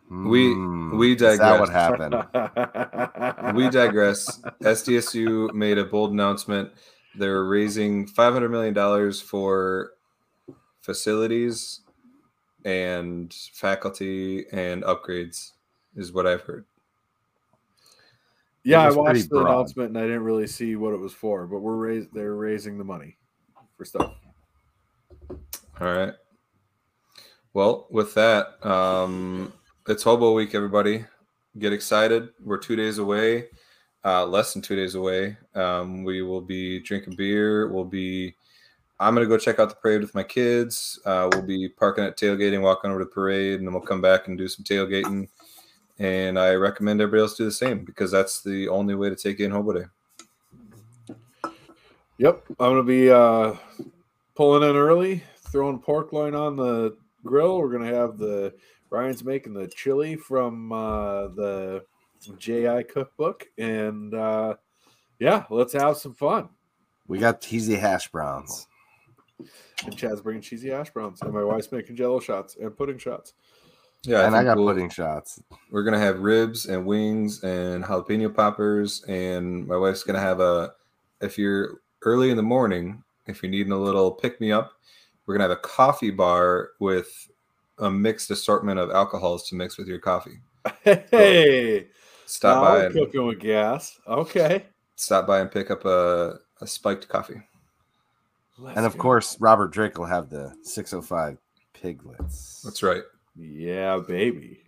We- 0.10 0.54
Hmm, 0.54 0.98
we 0.98 1.14
Is 1.14 1.20
that 1.20 1.38
digress. 1.38 1.60
what 1.60 1.70
happened? 1.70 3.56
we 3.58 3.70
digress. 3.70 4.40
SDSU 4.62 5.54
made 5.54 5.78
a 5.78 5.84
bold 5.84 6.12
announcement. 6.14 6.72
They're 7.16 7.44
raising 7.44 8.08
five 8.08 8.34
hundred 8.34 8.50
million 8.50 8.74
dollars 8.74 9.20
for 9.20 9.92
facilities 10.82 11.82
and 12.64 13.34
faculty 13.54 14.46
and 14.52 14.84
upgrades, 14.84 15.52
is 15.96 16.14
what 16.14 16.26
I've 16.26 16.42
heard. 16.42 16.66
Yeah, 18.68 18.81
I 18.81 18.91
watched 18.91 19.30
the 19.30 19.39
broad. 19.39 19.48
announcement 19.48 19.89
and 19.89 19.98
I 19.98 20.02
didn't 20.02 20.23
really 20.23 20.48
see 20.48 20.76
what 20.76 20.94
it 20.94 20.99
was 20.99 21.14
for, 21.14 21.48
but 21.48 21.60
we're 21.60 21.76
raising 21.76 22.10
they're 22.14 22.35
raising 22.35 22.77
the 22.77 22.84
money 22.84 23.18
for 23.77 23.85
stuff. 23.85 24.14
All 25.80 25.88
right. 25.88 26.14
Well, 27.53 27.88
with 27.89 28.14
that, 28.15 28.64
um, 28.65 29.53
it's 29.88 30.03
Hobo 30.03 30.34
Week, 30.34 30.53
everybody. 30.53 31.06
Get 31.57 31.73
excited. 31.73 32.30
We're 32.44 32.57
two 32.57 32.76
days 32.76 32.98
away, 32.98 33.48
uh, 34.03 34.26
less 34.26 34.53
than 34.53 34.61
two 34.61 34.76
days 34.76 34.95
away. 34.95 35.38
Um, 35.56 36.03
we 36.03 36.22
will 36.22 36.41
be 36.41 36.80
drinking 36.81 37.15
beer. 37.15 37.68
We'll 37.68 37.85
be, 37.85 38.35
I'm 38.99 39.15
going 39.15 39.26
to 39.26 39.30
go 39.30 39.38
check 39.38 39.60
out 39.60 39.69
the 39.69 39.76
parade 39.76 40.02
with 40.02 40.14
my 40.14 40.23
kids. 40.23 40.99
Uh, 41.06 41.30
we'll 41.31 41.41
be 41.41 41.69
parking 41.69 42.03
at 42.03 42.18
tailgating, 42.18 42.61
walking 42.61 42.91
over 42.91 42.99
to 42.99 43.06
the 43.06 43.11
parade, 43.11 43.60
and 43.60 43.68
then 43.68 43.73
we'll 43.73 43.81
come 43.81 44.02
back 44.02 44.27
and 44.27 44.38
do 44.38 44.48
some 44.48 44.64
tailgating. 44.64 45.27
And 45.99 46.38
I 46.38 46.53
recommend 46.53 47.02
everybody 47.02 47.22
else 47.22 47.36
do 47.36 47.45
the 47.45 47.52
same 47.52 47.84
because 47.84 48.11
that's 48.11 48.41
the 48.41 48.68
only 48.68 48.95
way 48.95 49.10
to 49.10 49.15
take 49.15 49.40
in 49.40 49.52
Hobo 49.52 49.74
Day. 49.74 49.86
Yep, 52.19 52.45
I'm 52.60 52.72
gonna 52.72 52.84
be 52.84 53.11
uh, 53.11 53.53
pulling 54.36 54.68
in 54.68 54.76
early, 54.76 55.24
throwing 55.52 55.80
pork 55.80 56.14
loin 56.14 56.34
on 56.34 56.56
the 56.56 56.98
grill. 57.24 57.60
We're 57.60 57.72
gonna 57.72 57.94
have 57.94 58.18
the 58.18 58.53
Ryan's 58.90 59.24
making 59.24 59.53
the 59.53 59.68
chili 59.68 60.15
from 60.15 60.72
uh, 60.72 61.28
the 61.30 61.84
JI 62.38 62.84
cookbook, 62.84 63.45
and 63.57 64.14
uh, 64.14 64.56
yeah, 65.19 65.45
let's 65.49 65.74
have 65.74 65.98
some 65.98 66.14
fun. 66.14 66.49
we 67.07 67.19
got 67.19 67.41
cheesy 67.41 67.76
hash 67.76 68.11
browns. 68.11 68.68
And 69.86 69.95
Chad's 69.95 70.22
bringing 70.22 70.41
cheesy 70.41 70.69
hash 70.69 70.90
browns, 70.90 71.22
and 71.22 71.32
my 71.32 71.44
wife's 71.44 71.72
making 71.72 71.95
Jello 71.95 72.19
shots 72.19 72.57
and 72.60 72.76
pudding 72.76 72.98
shots. 72.98 73.34
Yeah, 74.08 74.26
and 74.26 74.36
I 74.36 74.40
think 74.40 74.48
got 74.48 74.58
we'll- 74.58 74.68
pudding 74.68 74.90
shots. 74.90 75.42
We're 75.70 75.84
gonna 75.84 76.00
have 76.00 76.20
ribs 76.20 76.66
and 76.68 76.86
wings 76.86 77.44
and 77.44 77.84
jalapeno 77.84 78.34
poppers, 78.34 79.04
and 79.04 79.68
my 79.68 79.76
wife's 79.78 80.04
gonna 80.04 80.20
have 80.20 80.40
a. 80.40 80.74
If 81.22 81.38
you're 81.38 81.82
early 82.04 82.30
in 82.30 82.38
the 82.38 82.44
morning, 82.44 83.04
if 83.28 83.44
you're 83.44 83.50
needing 83.52 83.74
a 83.74 83.78
little 83.78 84.12
pick 84.12 84.40
me 84.40 84.52
up, 84.52 84.72
we're 85.26 85.36
gonna 85.36 85.44
have 85.50 85.58
a 85.58 85.62
coffee 85.62 86.12
bar 86.12 86.70
with 86.80 87.10
a 87.80 87.92
mixed 87.92 88.32
assortment 88.32 88.80
of 88.80 88.92
alcohols 88.92 89.48
to 89.50 89.56
mix 89.56 89.78
with 89.78 89.88
your 89.88 90.00
coffee. 90.00 90.40
Hey, 90.84 91.88
Stop 92.26 92.58
now 92.58 92.70
by 92.70 92.78
we're 92.78 92.86
and 92.88 92.96
cooking 92.96 93.26
with 93.28 93.40
gas. 93.40 94.00
Okay, 94.08 94.66
stop 94.96 95.28
by 95.28 95.40
and 95.42 95.52
pick 95.52 95.70
up 95.72 95.86
a, 95.86 96.40
a 96.62 96.68
spiked 96.68 97.08
coffee. 97.10 97.42
Let's 98.58 98.78
And 98.78 98.86
of 98.86 98.94
go. 98.94 99.00
course, 99.00 99.38
Robert 99.40 99.72
Drake 99.72 99.98
will 99.98 100.06
have 100.06 100.30
the 100.30 100.54
605 100.64 101.38
piglets. 101.74 102.62
That's 102.64 102.82
right. 102.84 103.04
Yeah, 103.38 104.00
baby. 104.08 104.60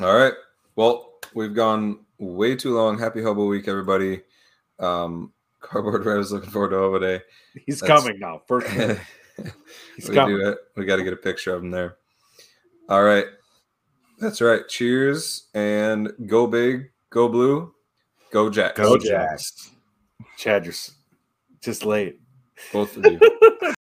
All 0.00 0.14
right. 0.16 0.32
Well, 0.76 1.12
we've 1.34 1.54
gone 1.54 2.00
way 2.18 2.56
too 2.56 2.76
long. 2.76 2.98
Happy 2.98 3.22
Hobo 3.22 3.46
Week, 3.46 3.68
everybody. 3.68 4.22
Um, 4.78 5.32
Cardboard 5.60 6.04
Rev 6.04 6.18
is 6.18 6.32
looking 6.32 6.50
forward 6.50 6.70
to 6.70 6.78
Hobo 6.78 6.98
Day. 6.98 7.20
He's 7.66 7.80
That's- 7.80 8.02
coming 8.02 8.18
now. 8.18 8.42
First, 8.46 8.66
he's 9.96 10.08
we 10.08 10.14
coming. 10.14 10.36
do 10.36 10.48
it. 10.48 10.58
We 10.76 10.84
got 10.84 10.96
to 10.96 11.04
get 11.04 11.12
a 11.12 11.16
picture 11.16 11.54
of 11.54 11.62
him 11.62 11.70
there. 11.70 11.96
All 12.88 13.02
right. 13.02 13.26
That's 14.18 14.40
right. 14.40 14.66
Cheers 14.68 15.48
and 15.54 16.12
go 16.26 16.46
big, 16.46 16.90
go 17.10 17.28
blue, 17.28 17.72
go 18.32 18.48
Jacks. 18.48 18.78
Go. 18.78 18.96
Jacks. 18.96 19.70
Chad, 20.38 20.64
you're 20.64 20.74
just 21.60 21.84
late. 21.84 22.20
Both 22.72 22.96
of 22.96 23.04
you. 23.06 23.20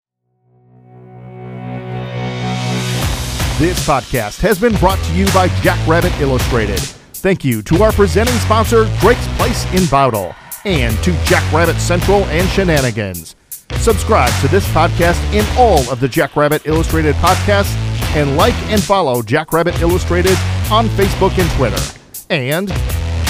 This 3.63 3.87
podcast 3.87 4.41
has 4.41 4.59
been 4.59 4.75
brought 4.75 5.01
to 5.05 5.13
you 5.13 5.25
by 5.27 5.47
Jackrabbit 5.61 6.11
Illustrated. 6.19 6.81
Thank 6.81 7.45
you 7.45 7.61
to 7.61 7.81
our 7.81 7.93
presenting 7.93 8.35
sponsor, 8.39 8.93
Drake's 8.99 9.25
Place 9.37 9.63
in 9.73 9.85
Bowdle, 9.85 10.35
and 10.65 10.93
to 10.97 11.13
Jackrabbit 11.23 11.77
Central 11.77 12.25
and 12.25 12.45
Shenanigans. 12.49 13.37
Subscribe 13.77 14.33
to 14.41 14.49
this 14.49 14.67
podcast 14.73 15.15
and 15.33 15.47
all 15.57 15.89
of 15.89 16.01
the 16.01 16.09
Jackrabbit 16.09 16.65
Illustrated 16.65 17.15
podcasts, 17.15 17.73
and 18.17 18.35
like 18.35 18.53
and 18.63 18.83
follow 18.83 19.21
Jackrabbit 19.21 19.79
Illustrated 19.79 20.37
on 20.69 20.89
Facebook 20.89 21.39
and 21.39 21.49
Twitter. 21.51 21.81
And 22.29 22.67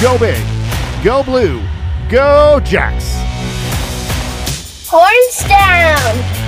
go 0.02 0.18
big, 0.18 0.44
go 1.04 1.22
blue, 1.22 1.62
go 2.10 2.60
Jacks! 2.64 3.14
Horns 4.90 5.48
down! 5.48 6.43